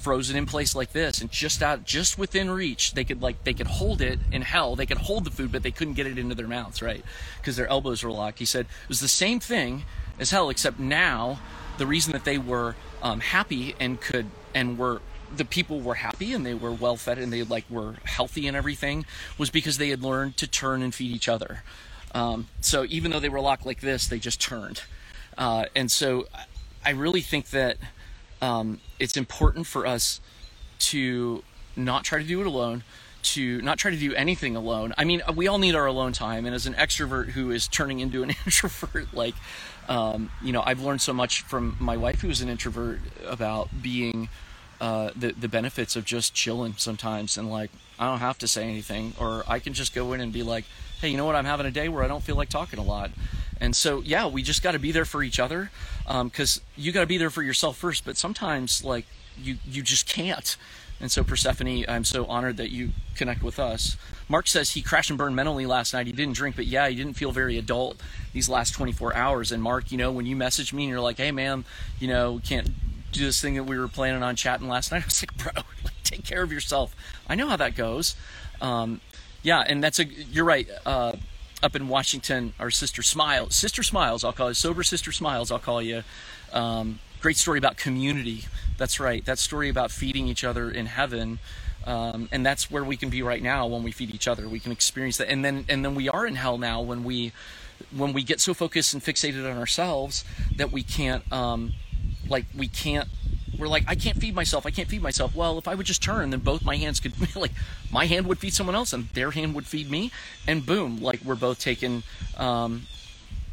frozen 0.00 0.36
in 0.36 0.44
place 0.44 0.74
like 0.74 0.92
this 0.92 1.22
and 1.22 1.32
just 1.32 1.62
out 1.62 1.86
just 1.86 2.18
within 2.18 2.50
reach 2.50 2.92
they 2.92 3.04
could 3.04 3.22
like 3.22 3.42
they 3.44 3.54
could 3.54 3.66
hold 3.66 4.02
it 4.02 4.18
in 4.30 4.42
hell 4.42 4.76
they 4.76 4.84
could 4.84 4.98
hold 4.98 5.24
the 5.24 5.30
food 5.30 5.50
but 5.50 5.62
they 5.62 5.70
couldn't 5.70 5.94
get 5.94 6.06
it 6.06 6.18
into 6.18 6.34
their 6.34 6.46
mouths 6.46 6.82
right 6.82 7.02
because 7.38 7.56
their 7.56 7.66
elbows 7.68 8.02
were 8.02 8.10
locked 8.10 8.38
he 8.38 8.44
said 8.44 8.66
it 8.66 8.88
was 8.88 9.00
the 9.00 9.08
same 9.08 9.40
thing 9.40 9.82
as 10.20 10.30
hell 10.30 10.50
except 10.50 10.78
now 10.78 11.38
the 11.78 11.86
reason 11.86 12.12
that 12.12 12.24
they 12.24 12.38
were 12.38 12.74
um, 13.02 13.20
happy 13.20 13.74
and 13.80 14.00
could 14.00 14.26
and 14.54 14.78
were 14.78 15.00
the 15.36 15.44
people 15.44 15.80
were 15.80 15.94
happy 15.94 16.32
and 16.32 16.46
they 16.46 16.54
were 16.54 16.72
well 16.72 16.96
fed 16.96 17.18
and 17.18 17.32
they 17.32 17.42
like 17.42 17.68
were 17.68 17.96
healthy 18.04 18.46
and 18.46 18.56
everything 18.56 19.04
was 19.36 19.50
because 19.50 19.78
they 19.78 19.88
had 19.88 20.02
learned 20.02 20.36
to 20.36 20.46
turn 20.46 20.82
and 20.82 20.94
feed 20.94 21.10
each 21.10 21.28
other. 21.28 21.62
Um, 22.14 22.46
so 22.60 22.84
even 22.88 23.10
though 23.10 23.20
they 23.20 23.28
were 23.28 23.40
locked 23.40 23.66
like 23.66 23.80
this, 23.80 24.06
they 24.06 24.18
just 24.18 24.40
turned. 24.40 24.82
Uh, 25.36 25.64
and 25.74 25.90
so 25.90 26.26
I 26.84 26.90
really 26.90 27.20
think 27.20 27.50
that 27.50 27.78
um, 28.40 28.80
it's 29.00 29.16
important 29.16 29.66
for 29.66 29.86
us 29.86 30.20
to 30.78 31.42
not 31.76 32.04
try 32.04 32.20
to 32.20 32.24
do 32.24 32.40
it 32.40 32.46
alone, 32.46 32.84
to 33.24 33.60
not 33.62 33.78
try 33.78 33.90
to 33.90 33.96
do 33.96 34.14
anything 34.14 34.56
alone. 34.56 34.94
I 34.96 35.04
mean, 35.04 35.22
we 35.34 35.48
all 35.48 35.58
need 35.58 35.74
our 35.74 35.86
alone 35.86 36.12
time, 36.12 36.46
and 36.46 36.54
as 36.54 36.66
an 36.66 36.74
extrovert 36.74 37.30
who 37.30 37.50
is 37.50 37.68
turning 37.68 38.00
into 38.00 38.22
an 38.22 38.30
introvert, 38.44 39.12
like, 39.12 39.34
um, 39.88 40.30
you 40.42 40.52
know, 40.52 40.62
I've 40.64 40.80
learned 40.80 41.00
so 41.00 41.12
much 41.12 41.42
from 41.42 41.76
my 41.80 41.96
wife, 41.96 42.20
who 42.20 42.30
is 42.30 42.40
an 42.40 42.48
introvert, 42.48 43.00
about 43.26 43.68
being 43.82 44.28
uh, 44.80 45.10
the 45.16 45.32
the 45.32 45.48
benefits 45.48 45.96
of 45.96 46.04
just 46.04 46.34
chilling 46.34 46.74
sometimes, 46.76 47.36
and 47.36 47.50
like, 47.50 47.70
I 47.98 48.06
don't 48.06 48.20
have 48.20 48.38
to 48.38 48.48
say 48.48 48.64
anything, 48.64 49.14
or 49.18 49.44
I 49.46 49.58
can 49.58 49.72
just 49.72 49.94
go 49.94 50.12
in 50.12 50.20
and 50.20 50.32
be 50.32 50.42
like, 50.42 50.64
hey, 51.00 51.08
you 51.08 51.16
know 51.16 51.24
what, 51.24 51.36
I'm 51.36 51.44
having 51.44 51.66
a 51.66 51.70
day 51.70 51.88
where 51.88 52.02
I 52.02 52.08
don't 52.08 52.22
feel 52.22 52.36
like 52.36 52.48
talking 52.48 52.78
a 52.78 52.82
lot. 52.82 53.10
And 53.60 53.74
so, 53.76 54.00
yeah, 54.00 54.26
we 54.26 54.42
just 54.42 54.62
got 54.62 54.72
to 54.72 54.78
be 54.78 54.92
there 54.92 55.04
for 55.04 55.22
each 55.22 55.38
other 55.38 55.70
because 56.06 56.58
um, 56.58 56.62
you 56.76 56.92
got 56.92 57.00
to 57.00 57.06
be 57.06 57.18
there 57.18 57.30
for 57.30 57.42
yourself 57.42 57.76
first. 57.76 58.04
But 58.04 58.16
sometimes, 58.16 58.84
like, 58.84 59.06
you 59.40 59.58
you 59.64 59.82
just 59.82 60.08
can't. 60.08 60.56
And 61.00 61.10
so, 61.10 61.24
Persephone, 61.24 61.84
I'm 61.88 62.04
so 62.04 62.24
honored 62.26 62.56
that 62.56 62.70
you 62.70 62.90
connect 63.14 63.42
with 63.42 63.58
us. 63.58 63.96
Mark 64.28 64.46
says 64.46 64.72
he 64.72 64.82
crashed 64.82 65.10
and 65.10 65.18
burned 65.18 65.36
mentally 65.36 65.66
last 65.66 65.92
night. 65.92 66.06
He 66.06 66.12
didn't 66.12 66.34
drink, 66.34 66.56
but 66.56 66.66
yeah, 66.66 66.88
he 66.88 66.94
didn't 66.94 67.14
feel 67.14 67.32
very 67.32 67.58
adult 67.58 68.00
these 68.32 68.48
last 68.48 68.70
24 68.72 69.14
hours. 69.14 69.52
And 69.52 69.62
Mark, 69.62 69.92
you 69.92 69.98
know, 69.98 70.10
when 70.12 70.24
you 70.24 70.36
message 70.36 70.72
me 70.72 70.84
and 70.84 70.90
you're 70.90 71.00
like, 71.00 71.18
hey, 71.18 71.32
man, 71.32 71.64
you 71.98 72.08
know, 72.08 72.40
can't 72.44 72.70
do 73.12 73.24
this 73.24 73.40
thing 73.40 73.54
that 73.54 73.64
we 73.64 73.78
were 73.78 73.88
planning 73.88 74.22
on 74.22 74.36
chatting 74.36 74.68
last 74.68 74.92
night, 74.92 75.02
I 75.02 75.06
was 75.06 75.22
like, 75.22 75.36
bro, 75.36 75.62
take 76.04 76.24
care 76.24 76.42
of 76.42 76.52
yourself. 76.52 76.94
I 77.28 77.34
know 77.34 77.48
how 77.48 77.56
that 77.56 77.74
goes. 77.74 78.16
Um, 78.60 79.00
yeah, 79.42 79.62
and 79.66 79.82
that's 79.84 79.98
a, 79.98 80.04
you're 80.04 80.44
right. 80.44 80.68
Uh, 80.86 81.16
up 81.62 81.74
in 81.74 81.88
Washington, 81.88 82.52
our 82.58 82.70
sister 82.70 83.02
Smiles, 83.02 83.54
Sister 83.54 83.82
Smiles, 83.82 84.22
I'll 84.22 84.32
call 84.32 84.48
you, 84.48 84.54
Sober 84.54 84.82
Sister 84.82 85.12
Smiles, 85.12 85.50
I'll 85.50 85.58
call 85.58 85.80
you. 85.80 86.02
Um, 86.52 86.98
great 87.24 87.38
story 87.38 87.56
about 87.56 87.78
community. 87.78 88.44
That's 88.76 89.00
right. 89.00 89.24
That 89.24 89.38
story 89.38 89.70
about 89.70 89.90
feeding 89.90 90.28
each 90.28 90.44
other 90.44 90.70
in 90.70 90.84
heaven. 90.84 91.38
Um, 91.86 92.28
and 92.30 92.44
that's 92.44 92.70
where 92.70 92.84
we 92.84 92.98
can 92.98 93.08
be 93.08 93.22
right 93.22 93.42
now 93.42 93.66
when 93.66 93.82
we 93.82 93.92
feed 93.92 94.14
each 94.14 94.28
other. 94.28 94.46
We 94.46 94.60
can 94.60 94.72
experience 94.72 95.16
that, 95.16 95.30
and 95.30 95.42
then 95.42 95.64
and 95.70 95.82
then 95.82 95.94
we 95.94 96.06
are 96.10 96.26
in 96.26 96.34
hell 96.34 96.58
now 96.58 96.82
when 96.82 97.02
we 97.02 97.32
when 97.96 98.12
we 98.12 98.22
get 98.22 98.42
so 98.42 98.52
focused 98.52 98.92
and 98.92 99.02
fixated 99.02 99.50
on 99.50 99.56
ourselves 99.56 100.22
that 100.56 100.70
we 100.70 100.82
can't 100.82 101.24
um, 101.32 101.72
like 102.28 102.44
we 102.54 102.68
can't 102.68 103.08
we're 103.58 103.68
like 103.68 103.84
i 103.86 103.94
can't 103.94 104.18
feed 104.18 104.34
myself 104.34 104.66
i 104.66 104.70
can't 104.70 104.88
feed 104.88 105.02
myself 105.02 105.34
well 105.34 105.58
if 105.58 105.68
i 105.68 105.74
would 105.74 105.86
just 105.86 106.02
turn 106.02 106.30
then 106.30 106.40
both 106.40 106.64
my 106.64 106.76
hands 106.76 106.98
could 106.98 107.14
like 107.36 107.52
my 107.92 108.06
hand 108.06 108.26
would 108.26 108.38
feed 108.38 108.52
someone 108.52 108.74
else 108.74 108.92
and 108.92 109.08
their 109.10 109.30
hand 109.30 109.54
would 109.54 109.66
feed 109.66 109.88
me 109.90 110.10
and 110.46 110.66
boom 110.66 111.00
like 111.00 111.20
we're 111.24 111.34
both 111.34 111.58
taking 111.60 112.02
um, 112.36 112.86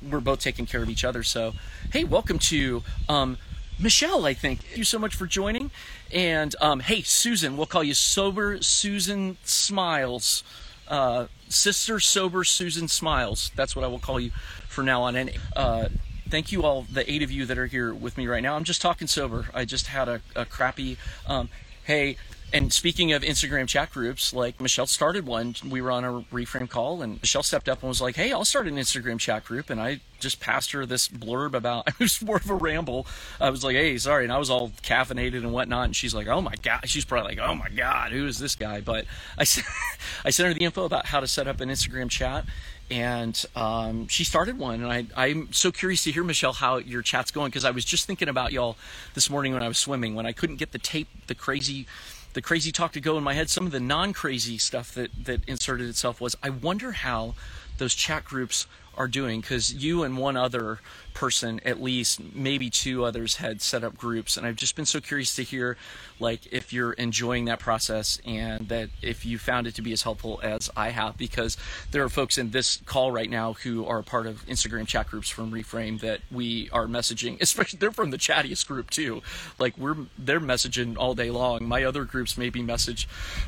we're 0.10 0.20
both 0.20 0.40
taking 0.40 0.66
care 0.66 0.82
of 0.82 0.90
each 0.90 1.04
other 1.04 1.24
so 1.24 1.54
hey 1.94 2.04
welcome 2.04 2.40
to 2.40 2.82
um, 3.10 3.38
michelle 3.82 4.26
i 4.26 4.34
think. 4.34 4.62
Thank 4.62 4.78
you 4.78 4.84
so 4.84 5.00
much 5.00 5.16
for 5.16 5.26
joining. 5.26 5.72
And 6.14 6.56
um, 6.62 6.82
hey 6.82 7.02
susan 7.02 7.58
we'll 7.58 7.66
call 7.66 7.84
you 7.84 7.94
sober 7.94 8.62
susan 8.62 9.38
smiles. 9.44 10.44
Uh, 10.88 11.28
sister 11.50 12.00
sober 12.00 12.44
susan 12.44 12.88
smiles. 12.88 13.52
That's 13.56 13.76
what 13.76 13.84
i 13.86 13.88
will 13.88 14.00
call 14.00 14.20
you 14.20 14.32
for 14.68 14.84
now 14.84 15.04
on. 15.04 15.16
And 15.16 15.32
uh, 15.56 15.90
thank 16.30 16.52
you 16.52 16.64
all, 16.64 16.84
the 16.84 17.10
eight 17.12 17.22
of 17.22 17.30
you 17.30 17.46
that 17.46 17.58
are 17.58 17.68
here 17.68 17.94
with 17.94 18.18
me 18.18 18.26
right 18.26 18.42
now. 18.42 18.56
I'm 18.56 18.64
just 18.64 18.82
talking 18.82 19.08
sober. 19.08 19.48
I 19.54 19.66
just 19.66 19.88
had 19.88 20.08
a, 20.08 20.22
a 20.36 20.46
crappy, 20.46 20.98
um, 21.28 21.50
hey, 21.84 22.18
and 22.54 22.74
speaking 22.74 23.14
of 23.14 23.22
Instagram 23.24 23.68
chat 23.68 23.92
groups, 23.92 24.34
like 24.34 24.60
Michelle 24.60 24.86
started 24.86 25.26
one. 25.26 25.56
We 25.68 25.82
were 25.82 25.92
on 25.92 26.04
a 26.04 26.22
reframe 26.34 26.70
call, 26.70 27.02
and 27.02 27.22
Michelle 27.22 27.44
stepped 27.44 27.70
up 27.70 27.82
and 27.82 27.90
was 27.90 28.02
like, 28.02 28.16
"Hey, 28.16 28.32
I'll 28.32 28.46
start 28.46 28.68
an 28.68 28.76
Instagram 28.76 29.20
chat 29.20 29.46
group." 29.46 29.70
And 29.70 29.80
I 29.82 30.02
just 30.20 30.40
passed 30.40 30.72
her 30.72 30.86
this 30.86 31.08
blurb 31.08 31.54
about. 31.54 31.88
It 31.92 32.00
was 32.00 32.22
more 32.22 32.38
of 32.38 32.50
a 32.50 32.56
ramble. 32.56 33.08
I 33.40 33.50
was 33.50 33.64
like, 33.64 33.76
"Hey, 33.76 33.98
sorry," 33.98 34.24
and 34.26 34.34
I 34.34 34.38
was 34.38 34.50
all 34.50 34.70
caffeinated 34.84 35.38
and 35.38 35.54
whatnot. 35.54 35.86
And 35.86 35.96
she's 35.96 36.14
like, 36.14 36.28
"Oh 36.28 36.42
my 36.42 36.56
god!" 36.62 36.82
She's 36.90 37.06
probably 37.06 37.36
like, 37.36 37.48
"Oh 37.48 37.56
my 37.56 37.70
god, 37.70 38.12
who 38.12 38.28
is 38.28 38.40
this 38.40 38.56
guy?" 38.56 38.82
But 38.82 39.06
I, 39.38 39.42
I 40.26 40.30
sent 40.30 40.48
her 40.48 40.54
the 40.54 40.66
info 40.66 40.86
about 40.86 41.08
how 41.08 41.20
to 41.20 41.28
set 41.28 41.48
up 41.48 41.62
an 41.62 41.70
Instagram 41.70 42.10
chat, 42.10 42.46
and 42.92 43.46
um, 43.56 44.08
she 44.10 44.24
started 44.26 44.60
one. 44.60 44.84
And 44.84 44.92
I, 44.92 45.06
I'm 45.16 45.54
so 45.54 45.72
curious 45.72 46.04
to 46.04 46.12
hear, 46.12 46.24
Michelle, 46.24 46.54
how 46.54 46.78
your 46.78 47.02
chat's 47.02 47.32
going 47.32 47.50
because 47.50 47.64
I 47.66 47.72
was 47.72 47.86
just 47.86 48.06
thinking 48.06 48.28
about 48.28 48.52
y'all 48.52 48.76
this 49.14 49.30
morning 49.30 49.54
when 49.54 49.64
I 49.64 49.70
was 49.70 49.78
swimming 49.78 50.14
when 50.14 50.26
I 50.26 50.34
couldn't 50.34 50.58
get 50.58 50.74
the 50.74 50.80
tape, 50.80 51.08
the 51.28 51.36
crazy, 51.36 51.88
the 52.34 52.42
crazy 52.42 52.72
talk 52.72 52.92
to 52.94 53.02
go 53.02 53.18
in 53.18 53.24
my 53.24 53.34
head. 53.34 53.50
Some 53.50 53.66
of 53.66 53.72
the 53.72 53.80
non-crazy 53.80 54.58
stuff 54.58 54.94
that 54.96 55.12
that 55.26 55.48
inserted 55.48 55.88
itself 55.90 56.22
was, 56.22 56.36
I 56.42 56.50
wonder 56.50 56.92
how 56.92 57.36
those 57.78 57.94
chat 57.96 58.26
groups 58.26 58.68
are 58.98 59.08
doing 59.08 59.42
because 59.42 59.74
you 59.74 60.04
and 60.04 60.18
one 60.18 60.38
other 60.38 60.80
person 61.14 61.60
at 61.66 61.82
least 61.82 62.22
maybe 62.34 62.70
two 62.70 63.04
others 63.04 63.38
had 63.38 63.62
set 63.62 63.84
up 63.84 63.98
groups. 63.98 64.38
And 64.38 64.46
i've 64.46 64.56
just 64.56 64.76
been 64.76 64.86
so 64.86 65.00
curious 65.02 65.36
to 65.36 65.44
hear 65.44 65.78
like 66.20 66.42
if 66.52 66.72
you're 66.72 66.94
enjoying 66.94 67.46
that 67.46 67.60
process 67.60 68.20
and 68.26 68.70
that 68.70 68.90
if 69.02 69.26
you 69.26 69.38
found 69.38 69.68
it 69.68 69.76
to 69.76 69.82
be 69.82 69.92
as 69.92 70.04
helpful 70.04 70.40
as 70.42 70.70
i 70.78 70.90
have 70.90 71.18
because 71.18 71.58
there 71.92 72.04
are 72.04 72.10
folks 72.10 72.38
in 72.38 72.52
this 72.52 72.82
call 72.86 73.12
right 73.12 73.30
now 73.30 73.54
who 73.54 73.86
are 73.86 74.02
part 74.02 74.26
of 74.28 74.46
instagram 74.46 74.88
chat 74.88 75.08
groups 75.08 75.30
from 75.30 75.52
reframe 75.52 76.00
that 76.00 76.22
we 76.32 76.70
are 76.72 76.86
messaging 76.86 77.40
especially 77.42 77.78
they're 77.80 77.92
from 77.92 78.12
the 78.12 78.18
chattiest 78.18 78.68
group 78.68 78.90
too. 78.90 79.22
Like 79.60 79.78
we're 79.78 79.98
they're 80.18 80.40
messaging 80.40 80.98
all 80.98 81.14
day 81.14 81.32
long. 81.32 81.66
My 81.66 81.84
other 81.84 82.06
groups 82.06 82.38
maybe 82.38 82.62
message 82.62 83.08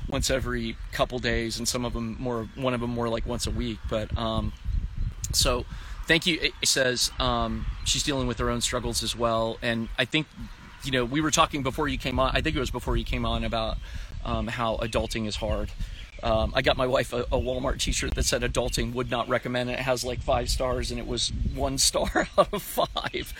once 0.10 0.30
every 0.30 0.78
couple 0.92 1.20
days 1.20 1.58
and 1.58 1.68
some 1.68 1.86
of 1.86 1.94
them 1.94 2.18
more 2.20 2.50
one 2.56 2.74
of 2.74 2.82
them 2.82 2.90
more 2.90 3.10
like 3.10 3.26
once 3.26 3.48
a 3.48 3.52
week. 3.52 3.80
But 3.90 4.16
um 4.18 4.54
so 5.36 5.66
thank 6.08 6.26
you. 6.26 6.40
It 6.42 6.54
says 6.64 7.12
um, 7.20 7.66
she's 7.86 8.04
dealing 8.04 8.28
with 8.28 8.40
her 8.40 8.50
own 8.50 8.62
struggles 8.62 9.04
as 9.04 9.16
well, 9.16 9.58
and 9.62 9.90
I 9.98 10.06
think 10.06 10.28
you 10.84 10.92
know 10.92 11.06
we 11.06 11.22
were 11.22 11.32
talking 11.32 11.64
before 11.64 11.88
you 11.88 11.98
came 11.98 12.20
on. 12.20 12.36
I 12.36 12.42
think 12.42 12.56
it 12.56 12.60
was 12.60 12.72
before 12.72 12.98
you 12.98 13.06
came 13.06 13.26
on 13.26 13.44
about 13.44 13.78
um, 14.26 14.48
how 14.48 14.78
adulting 14.78 15.28
is 15.28 15.36
hard. 15.36 15.72
Um, 16.22 16.54
I 16.56 16.62
got 16.62 16.78
my 16.78 16.88
wife 16.88 17.12
a, 17.12 17.24
a, 17.24 17.38
Walmart 17.38 17.80
T-shirt 17.80 18.16
that 18.16 18.24
said 18.24 18.44
"Adulting 18.44 18.94
would 18.94 19.12
not 19.12 19.28
recommend." 19.28 19.70
And 19.70 19.78
it 19.78 19.84
has 19.84 20.06
like 20.06 20.22
five 20.22 20.50
stars, 20.50 20.90
and 20.90 21.00
it 21.00 21.06
was 21.06 21.34
one 21.54 21.78
star 21.78 22.30
out 22.38 22.54
of 22.54 22.64
five. 22.64 23.34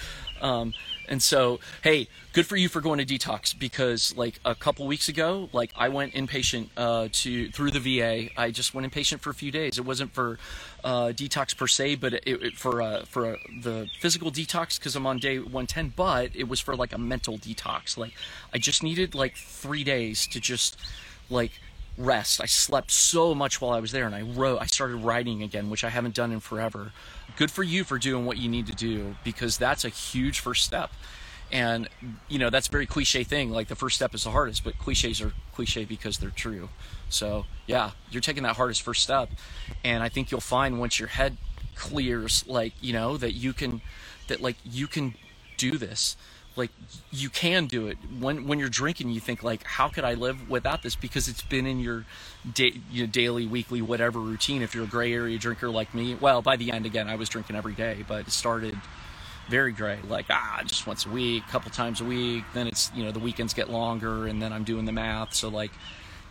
Um, 0.44 0.74
and 1.08 1.24
so, 1.24 1.60
hey, 1.84 2.08
good 2.34 2.46
for 2.46 2.58
you 2.58 2.68
for 2.68 2.82
going 2.82 3.04
to 3.04 3.06
detox 3.06 3.58
because 3.58 4.16
like 4.18 4.40
a 4.44 4.54
couple 4.54 4.86
weeks 4.86 5.08
ago, 5.08 5.50
like 5.54 5.72
I 5.76 5.88
went 5.90 6.14
inpatient 6.14 6.68
uh, 6.76 7.08
to 7.12 7.50
through 7.52 7.72
the 7.72 7.80
VA. 7.80 8.30
I 8.38 8.52
just 8.52 8.74
went 8.74 8.92
inpatient 8.92 9.22
for 9.22 9.30
a 9.30 9.34
few 9.34 9.52
days. 9.52 9.78
It 9.78 9.86
wasn't 9.86 10.14
for 10.14 10.38
uh, 10.84 11.08
detox 11.08 11.58
per 11.58 11.68
se, 11.68 11.96
but 11.96 12.14
it, 12.14 12.28
it 12.28 12.58
for 12.58 12.82
uh, 12.82 13.06
for 13.06 13.38
the 13.62 13.90
physical 14.00 14.32
detox 14.32 14.78
because 14.78 14.96
I'm 14.96 15.08
on 15.08 15.18
day 15.18 15.40
110. 15.40 15.94
But 15.96 16.36
it 16.36 16.50
was 16.50 16.60
for 16.60 16.76
like 16.76 16.94
a 16.94 17.00
mental 17.00 17.38
detox. 17.38 17.98
Like 17.98 18.14
I 18.54 18.58
just 18.58 18.84
needed 18.84 19.16
like 19.16 19.38
three 19.38 19.86
days 19.86 20.28
to 20.28 20.42
just 20.42 20.78
like 21.30 21.52
rest. 21.98 22.42
I 22.42 22.46
slept 22.46 22.92
so 22.92 23.36
much 23.36 23.62
while 23.62 23.72
I 23.72 23.80
was 23.80 23.92
there, 23.92 24.06
and 24.06 24.16
I 24.16 24.22
wrote. 24.22 24.60
I 24.62 24.66
started 24.66 24.98
writing 24.98 25.44
again, 25.44 25.70
which 25.70 25.84
I 25.84 25.90
haven't 25.90 26.16
done 26.16 26.32
in 26.32 26.40
forever. 26.40 26.92
Good 27.36 27.50
for 27.50 27.64
you 27.64 27.84
for 27.84 27.98
doing 27.98 28.26
what 28.26 28.38
you 28.38 28.48
need 28.48 28.68
to 28.68 28.74
do 28.74 29.16
because 29.24 29.58
that's 29.58 29.84
a 29.86 29.90
huge 29.90 30.40
first 30.40 30.64
step. 30.64 30.92
And 31.52 31.88
you 32.30 32.40
know 32.40 32.50
that's 32.50 32.68
a 32.68 32.72
very 32.72 32.86
cliche 32.86 33.24
thing. 33.24 33.52
Like 33.52 33.68
the 33.68 33.76
first 33.76 33.96
step 33.96 34.16
is 34.16 34.24
the 34.24 34.32
hardest, 34.32 34.64
but 34.64 34.78
cliches 34.80 35.22
are 35.22 35.34
cliche 35.54 35.86
because 35.86 36.18
they're 36.18 36.32
true. 36.32 36.70
So 37.10 37.46
yeah, 37.68 37.92
you're 38.10 38.22
taking 38.22 38.44
that 38.44 38.56
hardest 38.56 38.82
first 38.82 39.04
step, 39.04 39.30
and 39.84 40.02
I 40.02 40.10
think 40.10 40.32
you'll 40.32 40.42
find 40.42 40.80
once 40.80 41.00
your 41.00 41.10
head 41.10 41.38
clears, 41.76 42.44
like 42.48 42.74
you 42.82 42.94
know 42.94 43.18
that 43.18 43.34
you 43.34 43.54
can, 43.54 43.82
that 44.30 44.42
like 44.42 44.56
you 44.64 44.88
can 44.88 45.14
do 45.58 45.78
this 45.78 46.18
like 46.56 46.72
you 47.12 47.30
can 47.30 47.66
do 47.66 47.88
it. 47.88 47.98
When 48.20 48.48
when 48.48 48.60
you're 48.60 48.70
drinking 48.70 49.10
you 49.10 49.20
think 49.20 49.44
like 49.44 49.64
how 49.64 49.88
could 49.88 50.04
i 50.04 50.14
live 50.14 50.50
without 50.50 50.84
this? 50.84 50.96
Because 50.96 51.28
it's 51.28 51.42
been 51.42 51.66
in 51.66 51.80
your, 51.80 52.06
da- 52.52 52.80
daily 53.12 53.48
weekly 53.48 53.82
whatever 53.82 54.20
routine. 54.20 54.62
If 54.62 54.76
you're 54.76 54.84
a 54.84 54.88
gray 54.88 55.14
area 55.14 55.38
drinker 55.38 55.70
like 55.70 55.94
me 55.94 56.16
well 56.16 56.42
by 56.42 56.56
the 56.56 56.72
end 56.72 56.86
again 56.86 57.08
i 57.08 57.16
was 57.16 57.30
drinking 57.30 57.56
every 57.56 57.74
day 57.74 58.04
but 58.08 58.28
it 58.28 58.32
started 58.32 58.78
very 59.50 59.72
gray. 59.72 60.00
Like 60.08 60.26
ah 60.30 60.62
just 60.66 60.88
once 60.88 61.06
a 61.06 61.10
week 61.10 61.44
couple 61.48 61.72
times 61.72 62.02
a 62.02 62.06
week. 62.06 62.44
Then 62.54 62.68
it's 62.68 62.92
you 62.96 63.04
know 63.04 63.12
the 63.12 63.20
weekends 63.20 63.54
get 63.54 63.70
longer 63.70 64.28
and 64.28 64.42
then 64.42 64.54
i'm 64.54 64.64
doing 64.64 64.86
the 64.86 64.92
math. 64.92 65.34
So 65.34 65.50
like 65.50 65.72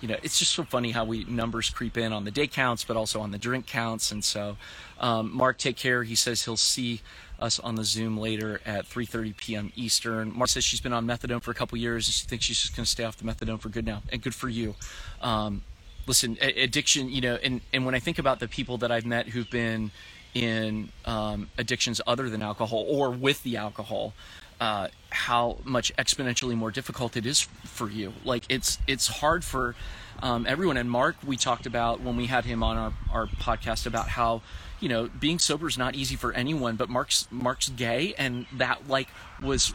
you 0.00 0.08
know 0.08 0.16
it's 0.22 0.38
just 0.38 0.52
so 0.52 0.64
funny 0.64 0.92
how 0.92 1.04
we 1.04 1.24
numbers 1.24 1.68
creep 1.68 1.96
in 1.98 2.12
on 2.12 2.24
the 2.24 2.30
day 2.30 2.46
counts 2.46 2.84
but 2.84 2.96
also 2.96 3.20
on 3.20 3.32
the 3.32 3.38
drink 3.38 3.66
counts. 3.66 4.12
And 4.12 4.24
so 4.24 4.56
um, 5.00 5.34
mark 5.34 5.58
take 5.58 5.76
care. 5.76 6.04
He 6.04 6.14
says 6.14 6.44
he'll 6.44 6.56
see 6.56 7.00
us 7.42 7.58
on 7.58 7.74
the 7.74 7.84
Zoom 7.84 8.16
later 8.16 8.60
at 8.64 8.86
3:30 8.86 9.36
p.m. 9.36 9.72
Eastern. 9.76 10.36
Mark 10.36 10.50
says 10.50 10.64
she's 10.64 10.80
been 10.80 10.92
on 10.92 11.06
methadone 11.06 11.42
for 11.42 11.50
a 11.50 11.54
couple 11.54 11.76
years. 11.78 12.08
And 12.08 12.14
she 12.14 12.26
thinks 12.26 12.44
she's 12.44 12.60
just 12.60 12.76
going 12.76 12.84
to 12.84 12.90
stay 12.90 13.04
off 13.04 13.16
the 13.16 13.24
methadone 13.24 13.60
for 13.60 13.68
good 13.68 13.86
now, 13.86 14.02
and 14.10 14.22
good 14.22 14.34
for 14.34 14.48
you. 14.48 14.74
Um, 15.20 15.62
listen, 16.06 16.38
addiction, 16.40 17.10
you 17.10 17.20
know, 17.20 17.38
and 17.42 17.60
and 17.72 17.84
when 17.84 17.94
I 17.94 17.98
think 17.98 18.18
about 18.18 18.40
the 18.40 18.48
people 18.48 18.78
that 18.78 18.90
I've 18.92 19.06
met 19.06 19.28
who've 19.28 19.50
been 19.50 19.90
in 20.34 20.88
um, 21.04 21.50
addictions 21.58 22.00
other 22.06 22.30
than 22.30 22.42
alcohol 22.42 22.86
or 22.88 23.10
with 23.10 23.42
the 23.42 23.56
alcohol, 23.56 24.14
uh, 24.60 24.88
how 25.10 25.58
much 25.64 25.94
exponentially 25.96 26.54
more 26.54 26.70
difficult 26.70 27.16
it 27.16 27.26
is 27.26 27.40
for 27.64 27.90
you. 27.90 28.12
Like 28.24 28.44
it's 28.48 28.78
it's 28.86 29.08
hard 29.08 29.44
for 29.44 29.74
um, 30.22 30.46
everyone. 30.46 30.76
And 30.76 30.90
Mark, 30.90 31.16
we 31.26 31.36
talked 31.36 31.66
about 31.66 32.00
when 32.00 32.16
we 32.16 32.26
had 32.26 32.44
him 32.44 32.62
on 32.62 32.76
our, 32.76 32.92
our 33.12 33.26
podcast 33.26 33.86
about 33.86 34.08
how 34.08 34.42
you 34.82 34.88
know, 34.88 35.08
being 35.20 35.38
sober 35.38 35.68
is 35.68 35.78
not 35.78 35.94
easy 35.94 36.16
for 36.16 36.32
anyone, 36.32 36.74
but 36.74 36.88
Mark's 36.88 37.28
Mark's 37.30 37.68
gay, 37.68 38.14
and 38.18 38.46
that 38.52 38.88
like 38.88 39.08
was, 39.40 39.72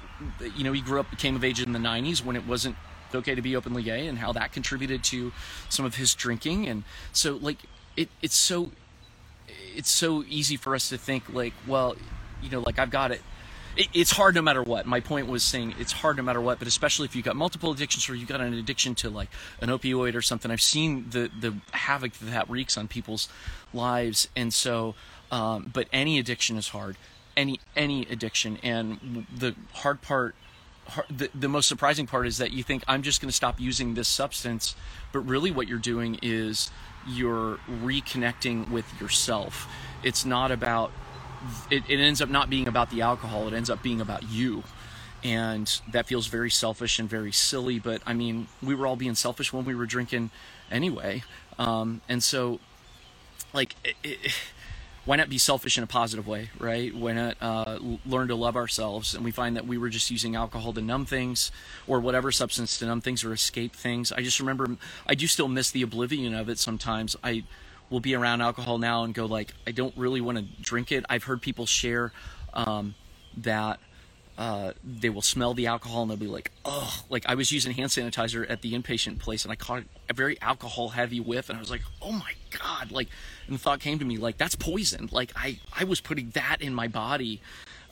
you 0.58 0.66
know, 0.66 0.74
he 0.74 0.82
grew 0.82 1.00
up, 1.00 1.10
became 1.10 1.38
of 1.38 1.46
age 1.46 1.62
in 1.62 1.72
the 1.72 1.80
'90s 1.80 2.24
when 2.24 2.36
it 2.36 2.46
wasn't 2.46 2.76
okay 3.16 3.34
to 3.34 3.42
be 3.42 3.56
openly 3.56 3.84
gay 3.84 4.06
and 4.08 4.18
how 4.18 4.34
that 4.34 4.52
contributed 4.52 5.02
to 5.06 5.32
some 5.70 5.86
of 5.86 5.96
his 5.96 6.14
drinking. 6.14 6.68
And 6.68 6.84
so, 7.14 7.38
like, 7.38 7.60
it, 7.96 8.10
it's 8.22 8.36
so 8.36 8.72
it's 9.74 9.90
so 9.90 10.26
easy 10.28 10.58
for 10.58 10.76
us 10.76 10.90
to 10.90 10.98
think 10.98 11.34
like, 11.34 11.54
well, 11.66 11.96
you 12.42 12.50
know, 12.50 12.60
like 12.60 12.78
I've 12.78 12.92
got 12.92 13.12
it. 13.12 13.22
It. 13.78 13.88
It's 13.94 14.12
hard 14.12 14.36
no 14.36 14.42
matter 14.42 14.64
what. 14.64 14.86
My 14.86 15.00
point 15.00 15.28
was 15.28 15.44
saying 15.44 15.76
it's 15.80 15.92
hard 15.92 16.18
no 16.18 16.24
matter 16.24 16.42
what, 16.42 16.60
but 16.60 16.68
especially 16.68 17.06
if 17.06 17.16
you've 17.16 17.26
got 17.26 17.36
multiple 17.36 17.72
addictions 17.72 18.10
or 18.10 18.16
you've 18.16 18.30
got 18.30 18.42
an 18.42 18.54
addiction 18.54 18.96
to 18.96 19.10
like 19.10 19.30
an 19.62 19.70
opioid 19.70 20.16
or 20.16 20.22
something. 20.22 20.52
I've 20.52 20.62
seen 20.62 21.10
the 21.10 21.30
the 21.40 21.56
havoc 21.72 22.14
that 22.14 22.32
that 22.32 22.50
wreaks 22.50 22.78
on 22.78 22.88
people's 22.88 23.30
lives, 23.74 24.28
and 24.36 24.54
so. 24.54 24.96
Um, 25.30 25.70
but 25.74 25.90
any 25.92 26.20
addiction 26.20 26.56
is 26.56 26.70
hard. 26.70 26.96
Any 27.36 27.60
any 27.76 28.04
addiction, 28.04 28.58
and 28.64 29.28
the 29.36 29.56
hard 29.74 30.02
part 30.02 30.36
the, 31.10 31.30
the 31.36 31.48
most 31.50 31.68
surprising 31.68 32.08
part 32.08 32.28
is 32.28 32.38
that 32.38 32.52
you 32.52 32.64
think 32.64 32.84
I'm 32.88 33.02
just 33.02 33.22
going 33.22 33.30
to 33.30 33.36
stop 33.36 33.60
using 33.60 33.94
this 33.94 34.08
substance, 34.08 34.76
but 35.12 35.20
really 35.20 35.52
what 35.52 35.68
you're 35.68 35.80
doing 35.80 36.18
is 36.22 36.72
you're 37.08 37.60
reconnecting 37.82 38.70
with 38.70 38.86
yourself. 39.00 39.68
It's 40.04 40.26
not 40.26 40.52
about 40.52 40.92
it, 41.70 41.84
it 41.88 42.00
ends 42.00 42.22
up 42.22 42.30
not 42.30 42.50
being 42.50 42.68
about 42.68 42.90
the 42.90 43.02
alcohol, 43.02 43.48
it 43.48 43.54
ends 43.54 43.70
up 43.70 43.82
being 43.82 44.02
about 44.02 44.24
you. 44.24 44.64
And 45.24 45.82
that 45.92 46.06
feels 46.06 46.28
very 46.28 46.52
selfish 46.52 47.00
and 47.00 47.10
very 47.10 47.32
silly, 47.32 47.80
but 47.80 48.02
I 48.06 48.14
mean, 48.14 48.48
we 48.62 48.76
were 48.76 48.86
all 48.86 48.96
being 48.96 49.16
selfish 49.16 49.52
when 49.52 49.66
we 49.66 49.74
were 49.76 49.88
drinking 49.88 50.30
anyway. 50.72 51.24
Um, 51.58 52.02
and 52.08 52.24
so, 52.24 52.60
like, 53.52 53.76
it, 53.84 53.96
it, 54.04 54.34
why 55.06 55.16
not 55.16 55.30
be 55.30 55.38
selfish 55.38 55.78
in 55.78 55.84
a 55.84 55.88
positive 55.88 56.28
way, 56.28 56.50
right? 56.60 56.94
Why 56.94 57.14
not 57.14 57.38
uh, 57.42 57.80
learn 58.06 58.28
to 58.28 58.36
love 58.36 58.58
ourselves? 58.58 59.16
And 59.16 59.24
we 59.24 59.32
find 59.32 59.56
that 59.56 59.66
we 59.66 59.78
were 59.78 59.88
just 59.88 60.12
using 60.12 60.36
alcohol 60.36 60.74
to 60.74 60.82
numb 60.82 61.06
things 61.06 61.50
or 61.88 62.02
whatever 62.02 62.30
substance 62.30 62.78
to 62.80 62.86
numb 62.86 63.00
things 63.00 63.24
or 63.24 63.32
escape 63.32 63.74
things. 63.74 64.12
I 64.12 64.22
just 64.22 64.40
remember, 64.40 64.76
I 65.08 65.16
do 65.16 65.26
still 65.26 65.48
miss 65.48 65.72
the 65.72 65.82
oblivion 65.82 66.36
of 66.36 66.50
it 66.50 66.60
sometimes. 66.60 67.16
I 67.24 67.44
will 67.90 68.00
be 68.00 68.16
around 68.16 68.42
alcohol 68.42 68.78
now 68.78 69.04
and 69.04 69.14
go 69.14 69.26
like, 69.26 69.54
I 69.66 69.72
don't 69.72 69.96
really 69.98 70.22
want 70.22 70.38
to 70.38 70.44
drink 70.62 70.92
it. 70.92 71.06
I've 71.10 71.24
heard 71.24 71.42
people 71.42 71.66
share 71.66 72.12
um, 72.54 72.96
that 73.38 73.80
uh, 74.38 74.74
they 74.84 75.10
will 75.10 75.22
smell 75.22 75.54
the 75.54 75.68
alcohol 75.68 76.04
and 76.04 76.12
they'll 76.12 76.18
be 76.18 76.28
like, 76.28 76.52
oh, 76.64 77.04
like 77.10 77.26
I 77.28 77.36
was 77.36 77.52
using 77.52 77.72
hand 77.74 77.90
sanitizer 77.90 78.48
at 78.50 78.62
the 78.62 78.74
inpatient 78.74 79.20
place 79.20 79.44
and 79.44 79.52
I 79.52 79.56
caught 79.56 79.84
a 80.10 80.14
very 80.14 80.40
alcohol 80.42 80.90
heavy 80.90 81.20
whiff 81.20 81.50
and 81.50 81.58
I 81.58 81.60
was 81.60 81.72
like, 81.72 81.82
oh 82.02 82.12
my 82.12 82.34
God. 82.52 82.92
Like, 82.92 83.08
and 83.48 83.56
the 83.56 83.60
thought 83.60 83.80
came 83.80 84.00
to 84.00 84.06
me, 84.06 84.18
like, 84.18 84.38
that's 84.38 84.56
poison. 84.56 85.10
Like, 85.12 85.32
I, 85.36 85.60
I 85.74 85.86
was 85.86 86.02
putting 86.02 86.30
that 86.32 86.58
in 86.62 86.74
my 86.74 86.88
body. 86.88 87.42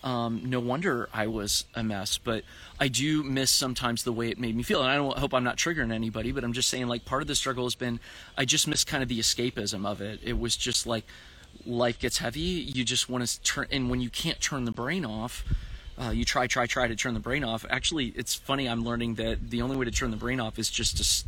Um, 0.06 0.44
no 0.46 0.60
wonder 0.60 1.10
I 1.12 1.26
was 1.26 1.66
a 1.74 1.84
mess, 1.84 2.20
but 2.20 2.44
I 2.80 2.88
do 2.90 3.24
miss 3.24 3.52
sometimes 3.52 4.04
the 4.04 4.12
way 4.12 4.30
it 4.30 4.38
made 4.38 4.56
me 4.56 4.62
feel. 4.62 4.82
And 4.82 4.90
I 4.90 4.96
don't 4.96 5.18
hope 5.18 5.34
I'm 5.34 5.44
not 5.44 5.58
triggering 5.58 5.92
anybody, 5.92 6.32
but 6.32 6.44
I'm 6.44 6.54
just 6.54 6.70
saying, 6.70 6.88
like, 6.88 7.06
part 7.06 7.24
of 7.24 7.28
the 7.28 7.34
struggle 7.34 7.64
has 7.66 7.74
been 7.74 8.00
I 8.38 8.46
just 8.46 8.68
miss 8.68 8.84
kind 8.84 9.02
of 9.02 9.10
the 9.10 9.20
escapism 9.20 9.84
of 9.84 10.02
it. 10.02 10.20
It 10.24 10.40
was 10.40 10.56
just 10.56 10.86
like 10.86 11.06
life 11.66 12.00
gets 12.00 12.20
heavy. 12.20 12.40
You 12.40 12.84
just 12.84 13.10
want 13.10 13.26
to 13.26 13.42
turn, 13.42 13.66
and 13.72 13.90
when 13.90 14.00
you 14.00 14.12
can't 14.12 14.40
turn 14.40 14.66
the 14.66 14.72
brain 14.72 15.06
off, 15.06 15.44
uh, 15.98 16.12
you 16.12 16.24
try, 16.24 16.46
try, 16.46 16.68
try 16.68 16.88
to 16.88 16.96
turn 16.96 17.16
the 17.16 17.20
brain 17.20 17.44
off. 17.44 17.66
Actually, 17.70 18.14
it's 18.16 18.36
funny. 18.36 18.70
I'm 18.70 18.84
learning 18.84 19.16
that 19.16 19.50
the 19.50 19.64
only 19.64 19.76
way 19.76 19.86
to 19.86 19.92
turn 19.92 20.12
the 20.12 20.18
brain 20.18 20.40
off 20.40 20.60
is 20.60 20.70
just 20.70 20.98
to 20.98 21.26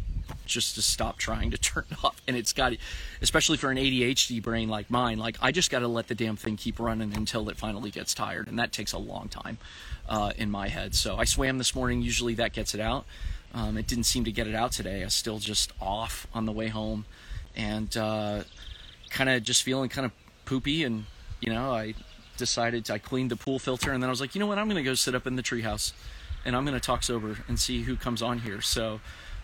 just 0.47 0.75
to 0.75 0.81
stop 0.81 1.17
trying 1.17 1.51
to 1.51 1.57
turn 1.57 1.85
off. 2.03 2.21
And 2.27 2.35
it's 2.35 2.53
got, 2.53 2.73
especially 3.21 3.57
for 3.57 3.71
an 3.71 3.77
ADHD 3.77 4.41
brain 4.41 4.69
like 4.69 4.89
mine, 4.89 5.17
like 5.17 5.37
I 5.41 5.51
just 5.51 5.71
got 5.71 5.79
to 5.79 5.87
let 5.87 6.07
the 6.07 6.15
damn 6.15 6.35
thing 6.35 6.57
keep 6.57 6.79
running 6.79 7.15
until 7.15 7.49
it 7.49 7.57
finally 7.57 7.91
gets 7.91 8.13
tired, 8.13 8.47
and 8.47 8.57
that 8.59 8.71
takes 8.71 8.93
a 8.93 8.97
long 8.97 9.29
time 9.29 9.57
uh, 10.07 10.31
in 10.37 10.49
my 10.51 10.67
head. 10.67 10.95
So 10.95 11.17
I 11.17 11.25
swam 11.25 11.57
this 11.57 11.75
morning. 11.75 12.01
Usually 12.01 12.33
that 12.35 12.53
gets 12.53 12.73
it 12.73 12.81
out. 12.81 13.05
Um, 13.53 13.77
it 13.77 13.87
didn't 13.87 14.05
seem 14.05 14.25
to 14.25 14.31
get 14.31 14.47
it 14.47 14.55
out 14.55 14.71
today. 14.71 15.01
I 15.01 15.05
was 15.05 15.13
still 15.13 15.39
just 15.39 15.71
off 15.81 16.27
on 16.33 16.45
the 16.45 16.51
way 16.51 16.67
home, 16.67 17.05
and 17.55 17.95
uh, 17.97 18.43
kind 19.09 19.29
of 19.29 19.43
just 19.43 19.63
feeling 19.63 19.89
kind 19.89 20.05
of 20.05 20.11
poopy. 20.45 20.83
And 20.83 21.05
you 21.39 21.51
know, 21.51 21.71
I 21.71 21.93
decided 22.37 22.85
to, 22.85 22.93
I 22.93 22.97
cleaned 22.99 23.31
the 23.31 23.35
pool 23.35 23.59
filter 23.59 23.91
and 23.91 24.01
then 24.01 24.09
I 24.09 24.11
was 24.11 24.21
like, 24.21 24.35
you 24.35 24.39
know 24.39 24.47
what, 24.47 24.57
I'm 24.57 24.67
going 24.67 24.77
to 24.77 24.89
go 24.89 24.93
sit 24.93 25.15
up 25.15 25.27
in 25.27 25.35
the 25.35 25.43
treehouse 25.43 25.91
and 26.45 26.55
I'm 26.55 26.65
going 26.65 26.79
to 26.79 26.85
talk 26.85 27.03
sober 27.03 27.37
and 27.47 27.59
see 27.59 27.81
who 27.83 27.95
comes 27.95 28.21
on 28.21 28.39
here. 28.39 28.61
So, 28.61 29.01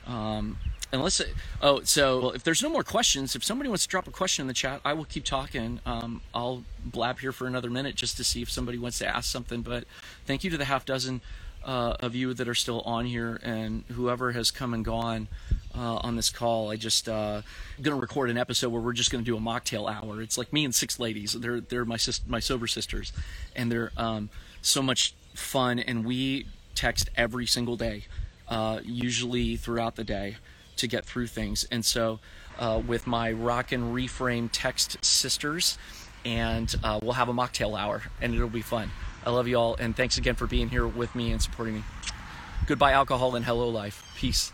um, 0.07 0.57
unless, 0.93 1.19
it, 1.19 1.33
oh, 1.61 1.81
so 1.83 2.19
well, 2.19 2.31
if 2.31 2.43
there's 2.43 2.61
no 2.61 2.69
more 2.69 2.83
questions, 2.83 3.35
if 3.35 3.43
somebody 3.43 3.69
wants 3.69 3.83
to 3.83 3.89
drop 3.89 4.07
a 4.07 4.11
question 4.11 4.43
in 4.43 4.47
the 4.47 4.53
chat, 4.53 4.79
I 4.85 4.93
will 4.93 5.05
keep 5.05 5.25
talking. 5.25 5.79
Um, 5.85 6.21
I'll 6.33 6.63
blab 6.85 7.19
here 7.19 7.31
for 7.31 7.47
another 7.47 7.69
minute 7.69 7.95
just 7.95 8.15
to 8.17 8.23
see 8.23 8.41
if 8.41 8.51
somebody 8.51 8.77
wants 8.77 8.99
to 8.99 9.07
ask 9.07 9.29
something. 9.29 9.61
But 9.61 9.85
thank 10.25 10.43
you 10.43 10.49
to 10.51 10.57
the 10.57 10.65
half 10.65 10.85
dozen 10.85 11.21
uh, 11.65 11.95
of 11.99 12.15
you 12.15 12.33
that 12.33 12.47
are 12.47 12.55
still 12.55 12.81
on 12.81 13.05
here 13.05 13.39
and 13.43 13.83
whoever 13.91 14.31
has 14.33 14.51
come 14.51 14.73
and 14.73 14.83
gone 14.83 15.27
uh, 15.75 15.95
on 15.97 16.15
this 16.15 16.29
call. 16.29 16.71
I 16.71 16.75
just 16.75 17.07
uh, 17.07 17.41
going 17.81 17.95
to 17.95 18.01
record 18.01 18.29
an 18.29 18.37
episode 18.37 18.69
where 18.69 18.81
we're 18.81 18.93
just 18.93 19.11
going 19.11 19.23
to 19.23 19.29
do 19.29 19.37
a 19.37 19.39
mocktail 19.39 19.91
hour. 19.91 20.21
It's 20.21 20.37
like 20.37 20.51
me 20.53 20.65
and 20.65 20.75
six 20.75 20.99
ladies. 20.99 21.33
They're 21.33 21.61
they're 21.61 21.85
my 21.85 21.97
sis- 21.97 22.21
my 22.27 22.39
sober 22.39 22.67
sisters, 22.67 23.13
and 23.55 23.71
they're 23.71 23.91
um, 23.97 24.29
so 24.61 24.81
much 24.81 25.15
fun. 25.33 25.79
And 25.79 26.05
we 26.05 26.47
text 26.75 27.09
every 27.15 27.45
single 27.45 27.77
day, 27.77 28.05
uh, 28.47 28.79
usually 28.83 29.55
throughout 29.55 29.95
the 29.95 30.03
day, 30.03 30.37
to 30.77 30.87
get 30.87 31.05
through 31.05 31.27
things. 31.27 31.65
And 31.71 31.83
so 31.83 32.19
uh, 32.57 32.81
with 32.85 33.07
my 33.07 33.31
rock 33.31 33.71
and 33.71 33.95
reframe 33.95 34.49
text 34.51 35.03
sisters, 35.03 35.77
and 36.25 36.73
uh, 36.83 36.99
we'll 37.01 37.13
have 37.13 37.29
a 37.29 37.33
mocktail 37.33 37.77
hour, 37.79 38.03
and 38.21 38.33
it'll 38.33 38.49
be 38.49 38.61
fun. 38.61 38.91
I 39.25 39.29
love 39.29 39.47
you 39.47 39.57
all, 39.57 39.75
and 39.75 39.95
thanks 39.95 40.17
again 40.17 40.35
for 40.35 40.47
being 40.47 40.69
here 40.69 40.87
with 40.87 41.15
me 41.15 41.31
and 41.31 41.41
supporting 41.41 41.75
me. 41.75 41.83
Goodbye, 42.65 42.93
alcohol, 42.93 43.35
and 43.35 43.45
hello, 43.45 43.69
life. 43.69 44.13
Peace. 44.15 44.53